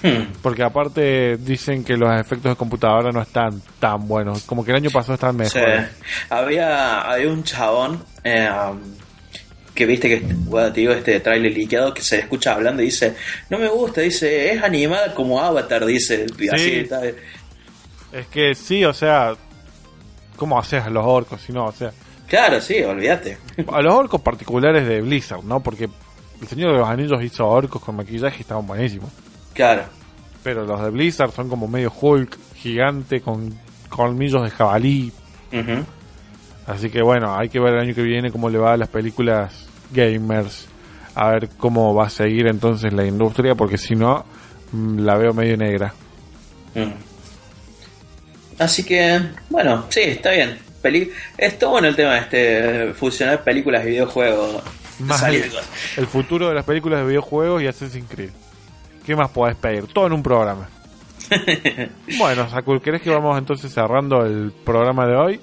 Hmm. 0.00 0.32
Porque 0.42 0.62
aparte 0.62 1.36
dicen 1.38 1.82
que 1.82 1.96
los 1.96 2.08
efectos 2.20 2.52
de 2.52 2.54
computadora 2.54 3.10
no 3.10 3.20
están 3.20 3.60
tan 3.80 4.06
buenos. 4.06 4.44
Como 4.44 4.64
que 4.64 4.70
el 4.70 4.76
año 4.76 4.90
pasado 4.90 5.14
estaban 5.14 5.36
mejores. 5.36 5.88
Había, 6.28 7.00
había 7.00 7.28
un 7.28 7.42
chabón 7.42 8.04
eh, 8.22 8.48
que 9.74 9.86
viste 9.86 10.08
que 10.08 10.24
bueno, 10.24 10.72
te 10.72 10.82
digo 10.82 10.92
este 10.92 11.18
trailer 11.18 11.52
liqueado 11.52 11.92
que 11.92 12.02
se 12.02 12.20
escucha 12.20 12.52
hablando 12.52 12.80
y 12.80 12.86
dice 12.86 13.16
no 13.48 13.58
me 13.58 13.68
gusta 13.68 14.02
dice 14.02 14.52
es 14.52 14.62
animada 14.62 15.14
como 15.14 15.40
Avatar 15.40 15.86
dice 15.86 16.26
así 16.52 16.86
es 18.12 18.26
que 18.26 18.54
sí 18.54 18.84
o 18.84 18.92
sea 18.92 19.34
cómo 20.36 20.58
haces 20.58 20.84
a 20.84 20.90
los 20.90 21.06
orcos 21.06 21.40
si 21.40 21.52
no 21.52 21.66
o 21.66 21.72
sea 21.72 21.92
claro 22.26 22.60
sí 22.60 22.82
olvídate 22.82 23.38
a 23.72 23.80
los 23.80 23.94
orcos 23.94 24.20
particulares 24.20 24.86
de 24.86 25.00
Blizzard 25.00 25.44
no 25.44 25.60
porque 25.60 25.88
el 26.40 26.48
señor 26.48 26.72
de 26.72 26.78
los 26.78 26.88
anillos 26.88 27.22
hizo 27.22 27.46
orcos 27.46 27.82
con 27.82 27.96
maquillaje 27.96 28.38
y 28.38 28.40
estaban 28.42 28.66
buenísimos 28.66 29.10
claro 29.52 29.84
pero 30.42 30.64
los 30.64 30.82
de 30.82 30.90
Blizzard 30.90 31.32
son 31.32 31.48
como 31.48 31.68
medio 31.68 31.92
Hulk 32.00 32.38
gigante 32.54 33.20
con 33.20 33.54
colmillos 33.88 34.42
de 34.44 34.50
jabalí 34.50 35.12
Así 36.66 36.88
que 36.88 37.02
bueno, 37.02 37.36
hay 37.36 37.48
que 37.48 37.58
ver 37.58 37.74
el 37.74 37.80
año 37.80 37.94
que 37.94 38.02
viene 38.02 38.30
cómo 38.30 38.48
le 38.48 38.58
va 38.58 38.74
a 38.74 38.76
las 38.76 38.88
películas 38.88 39.66
gamers, 39.90 40.68
a 41.16 41.30
ver 41.30 41.48
cómo 41.56 41.94
va 41.94 42.06
a 42.06 42.10
seguir 42.10 42.46
entonces 42.46 42.92
la 42.92 43.04
industria, 43.04 43.56
porque 43.56 43.76
si 43.76 43.96
no, 43.96 44.24
mm, 44.70 45.00
la 45.00 45.16
veo 45.16 45.34
medio 45.34 45.56
negra. 45.56 45.92
Mm. 46.76 46.92
Así 48.58 48.84
que, 48.84 49.20
bueno, 49.48 49.86
sí, 49.88 50.00
está 50.00 50.30
bien. 50.30 50.58
Peli 50.80 51.10
Está 51.36 51.66
bueno 51.66 51.88
el 51.88 51.96
tema 51.96 52.14
de 52.14 52.20
este 52.20 52.94
fusionar 52.94 53.42
películas 53.42 53.84
y 53.84 53.90
videojuegos. 53.90 54.62
el, 55.96 56.06
futuro 56.06 56.48
de 56.48 56.54
las 56.54 56.64
películas 56.64 57.00
de 57.00 57.06
videojuegos 57.06 57.62
y 57.62 57.66
Assassin's 57.66 58.08
Creed. 58.08 58.30
¿Qué 59.04 59.16
más 59.16 59.30
podés 59.30 59.56
pedir? 59.56 59.86
Todo 59.86 60.06
en 60.06 60.12
un 60.12 60.22
programa. 60.22 60.68
bueno, 62.18 62.48
Sakul, 62.50 62.80
¿querés 62.80 63.02
que 63.02 63.10
vamos 63.10 63.38
entonces 63.38 63.72
cerrando 63.72 64.24
el 64.24 64.52
programa 64.64 65.06
de 65.06 65.16
hoy? 65.16 65.40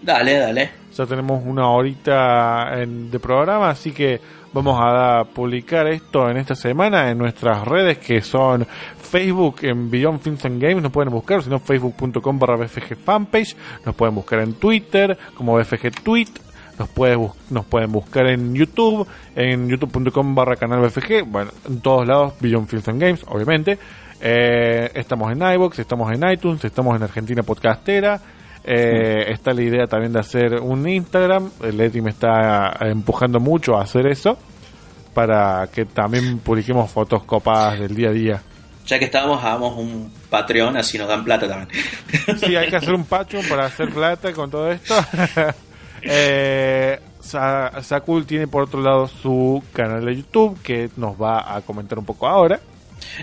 Dale, 0.00 0.38
dale. 0.38 0.70
Ya 0.96 1.06
tenemos 1.06 1.42
una 1.44 1.68
horita 1.68 2.76
de 2.86 3.18
programa, 3.20 3.70
así 3.70 3.92
que 3.92 4.20
vamos 4.52 4.78
a 4.80 5.24
publicar 5.32 5.86
esto 5.86 6.28
en 6.28 6.36
esta 6.36 6.54
semana 6.54 7.10
en 7.10 7.18
nuestras 7.18 7.66
redes 7.66 7.98
que 7.98 8.20
son 8.20 8.66
Facebook 9.12 9.56
en 9.62 9.90
Beyond 9.90 10.20
Films 10.20 10.44
and 10.44 10.60
Games, 10.60 10.82
nos 10.82 10.92
pueden 10.92 11.12
buscar, 11.12 11.42
sino 11.42 11.58
facebook.com 11.58 12.38
barra 12.38 12.56
BFG 12.56 12.96
fanpage, 12.96 13.56
nos 13.84 13.94
pueden 13.94 14.14
buscar 14.14 14.40
en 14.40 14.54
Twitter 14.54 15.16
como 15.34 15.54
BFG 15.56 16.02
tweet, 16.02 16.28
nos, 16.78 16.88
puede, 16.88 17.16
nos 17.50 17.64
pueden 17.66 17.92
buscar 17.92 18.26
en 18.28 18.54
YouTube, 18.54 19.06
en 19.34 19.68
youtube.com 19.68 20.34
barra 20.34 20.56
canal 20.56 20.80
BFG, 20.80 21.24
bueno, 21.26 21.50
en 21.68 21.80
todos 21.80 22.06
lados 22.06 22.34
Beyond 22.40 22.68
Films 22.68 22.88
and 22.88 23.00
Games, 23.00 23.24
obviamente. 23.28 23.78
Eh, 24.20 24.90
estamos 24.94 25.32
en 25.32 25.42
iBox, 25.42 25.80
estamos 25.80 26.12
en 26.12 26.28
iTunes, 26.30 26.64
estamos 26.64 26.96
en 26.96 27.02
Argentina 27.02 27.42
Podcastera. 27.42 28.20
Eh, 28.64 29.24
está 29.32 29.52
la 29.52 29.62
idea 29.62 29.86
también 29.88 30.12
de 30.12 30.20
hacer 30.20 30.60
un 30.60 30.88
Instagram. 30.88 31.50
Leti 31.72 32.00
me 32.00 32.10
está 32.10 32.76
empujando 32.82 33.40
mucho 33.40 33.76
a 33.76 33.82
hacer 33.82 34.06
eso 34.06 34.38
para 35.12 35.68
que 35.72 35.84
también 35.84 36.38
publiquemos 36.38 36.90
fotos 36.90 37.24
copadas 37.24 37.80
del 37.80 37.94
día 37.94 38.08
a 38.10 38.12
día. 38.12 38.42
Ya 38.86 38.98
que 38.98 39.06
estamos, 39.06 39.42
hagamos 39.42 39.76
un 39.76 40.12
Patreon, 40.30 40.76
así 40.76 40.98
nos 40.98 41.08
dan 41.08 41.24
plata 41.24 41.48
también. 41.48 41.68
Sí, 42.38 42.56
hay 42.56 42.68
que 42.68 42.76
hacer 42.76 42.94
un 42.94 43.04
Patreon 43.04 43.44
para 43.48 43.66
hacer 43.66 43.90
plata 43.90 44.32
con 44.32 44.50
todo 44.50 44.70
esto. 44.70 44.94
eh, 46.02 46.98
Sakul 47.22 48.26
tiene 48.26 48.48
por 48.48 48.64
otro 48.64 48.80
lado 48.80 49.08
su 49.08 49.62
canal 49.72 50.04
de 50.04 50.16
YouTube 50.16 50.60
que 50.62 50.90
nos 50.96 51.20
va 51.20 51.54
a 51.54 51.60
comentar 51.62 51.98
un 51.98 52.04
poco 52.04 52.26
ahora. 52.26 52.60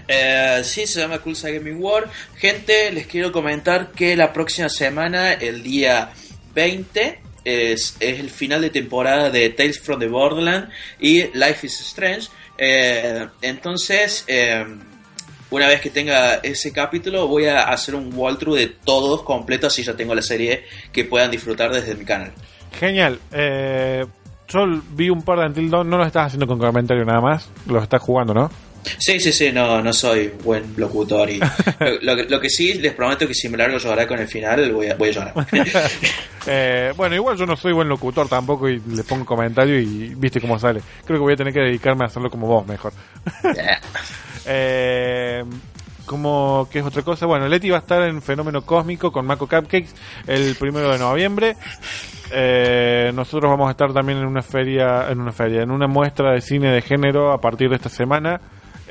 Eh, 0.07 0.61
sí, 0.63 0.85
se 0.87 1.01
llama 1.01 1.19
Cool 1.19 1.35
Gaming 1.41 1.81
War. 1.81 2.09
Gente, 2.35 2.91
les 2.91 3.07
quiero 3.07 3.31
comentar 3.31 3.91
que 3.91 4.15
la 4.15 4.33
próxima 4.33 4.69
semana, 4.69 5.33
el 5.33 5.63
día 5.63 6.11
20, 6.53 7.19
es, 7.43 7.95
el 7.99 8.29
final 8.29 8.61
de 8.61 8.69
temporada 8.69 9.29
de 9.29 9.49
Tales 9.49 9.79
from 9.79 9.99
the 9.99 10.07
Borderland 10.07 10.69
y 10.99 11.23
Life 11.37 11.65
is 11.67 11.79
Strange. 11.81 12.27
Eh, 12.57 13.27
entonces, 13.41 14.25
eh, 14.27 14.65
una 15.49 15.67
vez 15.67 15.81
que 15.81 15.89
tenga 15.89 16.35
ese 16.35 16.71
capítulo, 16.71 17.27
voy 17.27 17.45
a 17.45 17.63
hacer 17.63 17.95
un 17.95 18.13
walkthrough 18.13 18.55
de 18.55 18.67
todos 18.67 19.23
completos, 19.23 19.73
así 19.73 19.83
ya 19.83 19.95
tengo 19.95 20.13
la 20.13 20.21
serie 20.21 20.65
que 20.91 21.05
puedan 21.05 21.31
disfrutar 21.31 21.71
desde 21.71 21.95
mi 21.95 22.05
canal. 22.05 22.33
Genial. 22.73 23.19
yo 24.47 24.65
vi 24.91 25.09
un 25.09 25.21
par 25.21 25.39
de 25.39 25.45
Until 25.45 25.69
no 25.69 25.83
lo 25.83 26.05
estás 26.05 26.27
haciendo 26.27 26.47
con 26.47 26.59
comentario 26.59 27.05
nada 27.05 27.21
más, 27.21 27.49
lo 27.67 27.81
estás 27.81 28.01
jugando, 28.01 28.33
¿no? 28.33 28.49
Sí, 28.97 29.19
sí, 29.19 29.31
sí, 29.31 29.51
no, 29.51 29.81
no 29.81 29.93
soy 29.93 30.31
buen 30.43 30.73
locutor. 30.77 31.29
Y 31.29 31.39
lo, 32.01 32.39
que 32.39 32.49
sí, 32.49 32.73
les 32.75 32.93
prometo 32.93 33.27
que 33.27 33.33
si 33.33 33.49
me 33.49 33.57
largo 33.57 33.77
llorar 33.77 34.07
con 34.07 34.19
el 34.19 34.27
final, 34.27 34.71
voy 34.71 34.87
a, 34.87 34.95
voy 34.95 35.09
a 35.09 35.11
llorar. 35.11 35.33
Eh, 36.51 36.93
bueno, 36.95 37.13
igual 37.15 37.37
yo 37.37 37.45
no 37.45 37.55
soy 37.57 37.73
buen 37.73 37.89
locutor 37.89 38.27
tampoco 38.27 38.69
y 38.69 38.79
le 38.79 39.03
pongo 39.03 39.25
comentario 39.25 39.77
y 39.77 40.15
viste 40.15 40.39
cómo 40.39 40.57
sale. 40.57 40.81
Creo 41.05 41.19
que 41.19 41.21
voy 41.21 41.33
a 41.33 41.35
tener 41.35 41.53
que 41.53 41.59
dedicarme 41.59 42.05
a 42.05 42.07
hacerlo 42.07 42.31
como 42.31 42.47
vos 42.47 42.65
mejor. 42.65 42.93
eh, 44.47 45.43
como 46.09 46.67
que 46.71 46.79
es 46.79 46.85
otra 46.85 47.03
cosa, 47.03 47.27
bueno, 47.27 47.47
Leti 47.47 47.69
va 47.69 47.77
a 47.77 47.81
estar 47.81 48.01
en 48.01 48.19
Fenómeno 48.23 48.63
Cósmico 48.63 49.11
con 49.11 49.27
Mako 49.27 49.45
Cupcakes 49.45 49.93
el 50.25 50.55
primero 50.55 50.91
de 50.91 50.97
noviembre. 50.97 51.55
Eh, 52.31 53.11
nosotros 53.13 53.47
vamos 53.47 53.67
a 53.67 53.71
estar 53.71 53.93
también 53.93 54.17
en 54.17 54.25
una 54.25 54.41
feria, 54.41 55.11
en 55.11 55.21
una 55.21 55.31
feria, 55.31 55.61
en 55.61 55.69
una 55.69 55.85
muestra 55.85 56.31
de 56.31 56.41
cine 56.41 56.71
de 56.71 56.81
género 56.81 57.31
a 57.31 57.39
partir 57.39 57.69
de 57.69 57.75
esta 57.75 57.89
semana 57.89 58.41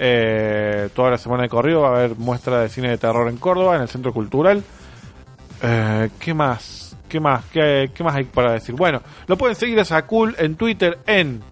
eh, 0.00 0.90
toda 0.94 1.10
la 1.10 1.18
semana 1.18 1.42
de 1.42 1.48
corrido 1.48 1.80
va 1.80 1.88
a 1.88 1.98
haber 1.98 2.16
muestra 2.16 2.60
de 2.60 2.68
cine 2.68 2.90
de 2.90 2.98
terror 2.98 3.28
en 3.28 3.36
Córdoba, 3.36 3.74
en 3.74 3.82
el 3.82 3.88
Centro 3.88 4.12
Cultural. 4.12 4.62
Eh, 5.60 6.10
¿Qué 6.20 6.34
más? 6.34 6.96
¿Qué 7.08 7.18
más? 7.18 7.44
¿Qué, 7.46 7.90
más 8.04 8.14
hay 8.14 8.24
para 8.24 8.52
decir? 8.52 8.76
Bueno, 8.76 9.02
lo 9.26 9.36
pueden 9.36 9.56
seguir 9.56 9.80
a 9.80 9.84
Sakul 9.84 10.36
en 10.38 10.54
Twitter 10.54 11.00
en 11.06 11.42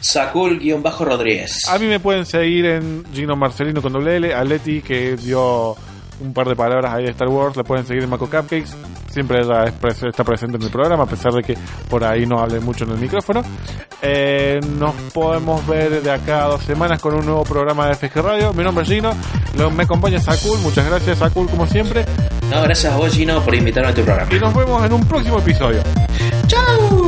Sakul-Rodríguez. 0.00 1.68
A 1.68 1.78
mí 1.78 1.86
me 1.86 2.00
pueden 2.00 2.26
seguir 2.26 2.66
en 2.66 3.04
Gino 3.12 3.36
Marcelino 3.36 3.82
con 3.82 3.92
doble 3.92 4.16
L, 4.16 4.34
a 4.34 4.44
Leti 4.44 4.82
que 4.82 5.16
dio 5.16 5.76
un 6.20 6.32
par 6.32 6.48
de 6.48 6.56
palabras 6.56 6.92
ahí 6.92 7.04
de 7.04 7.10
Star 7.10 7.28
Wars, 7.28 7.56
la 7.56 7.64
pueden 7.64 7.86
seguir 7.86 8.04
en 8.04 8.10
Mako 8.10 8.26
Cupcakes. 8.26 8.70
Siempre 9.10 9.40
ella 9.40 9.64
está 9.64 10.24
presente 10.24 10.56
en 10.56 10.62
el 10.62 10.70
programa, 10.70 11.04
a 11.04 11.06
pesar 11.06 11.32
de 11.32 11.42
que 11.42 11.56
por 11.88 12.02
ahí 12.02 12.26
no 12.26 12.40
hable 12.40 12.58
mucho 12.60 12.84
en 12.84 12.90
el 12.90 12.98
micrófono. 12.98 13.42
Eh, 14.02 14.60
nos 14.76 14.94
podemos 15.12 15.64
ver 15.66 16.02
de 16.02 16.10
acá 16.10 16.44
a 16.44 16.48
dos 16.48 16.62
semanas 16.62 17.00
con 17.00 17.14
un 17.14 17.24
nuevo 17.24 17.44
programa 17.44 17.86
de 17.88 17.94
FG 17.94 18.20
Radio. 18.22 18.52
Mi 18.52 18.64
nombre 18.64 18.82
es 18.82 18.90
Gino, 18.90 19.14
me 19.72 19.84
acompaña 19.84 20.18
Sakul. 20.20 20.58
Muchas 20.60 20.86
gracias, 20.86 21.18
Sakul, 21.18 21.48
como 21.48 21.66
siempre. 21.66 22.04
No, 22.50 22.62
gracias 22.62 22.92
a 22.92 22.96
vos, 22.96 23.12
Gino, 23.12 23.40
por 23.42 23.54
invitarme 23.54 23.90
a 23.90 23.94
tu 23.94 24.02
programa. 24.02 24.34
Y 24.34 24.40
nos 24.40 24.54
vemos 24.54 24.84
en 24.84 24.92
un 24.92 25.06
próximo 25.06 25.38
episodio. 25.38 25.82
¡Chao! 26.46 27.03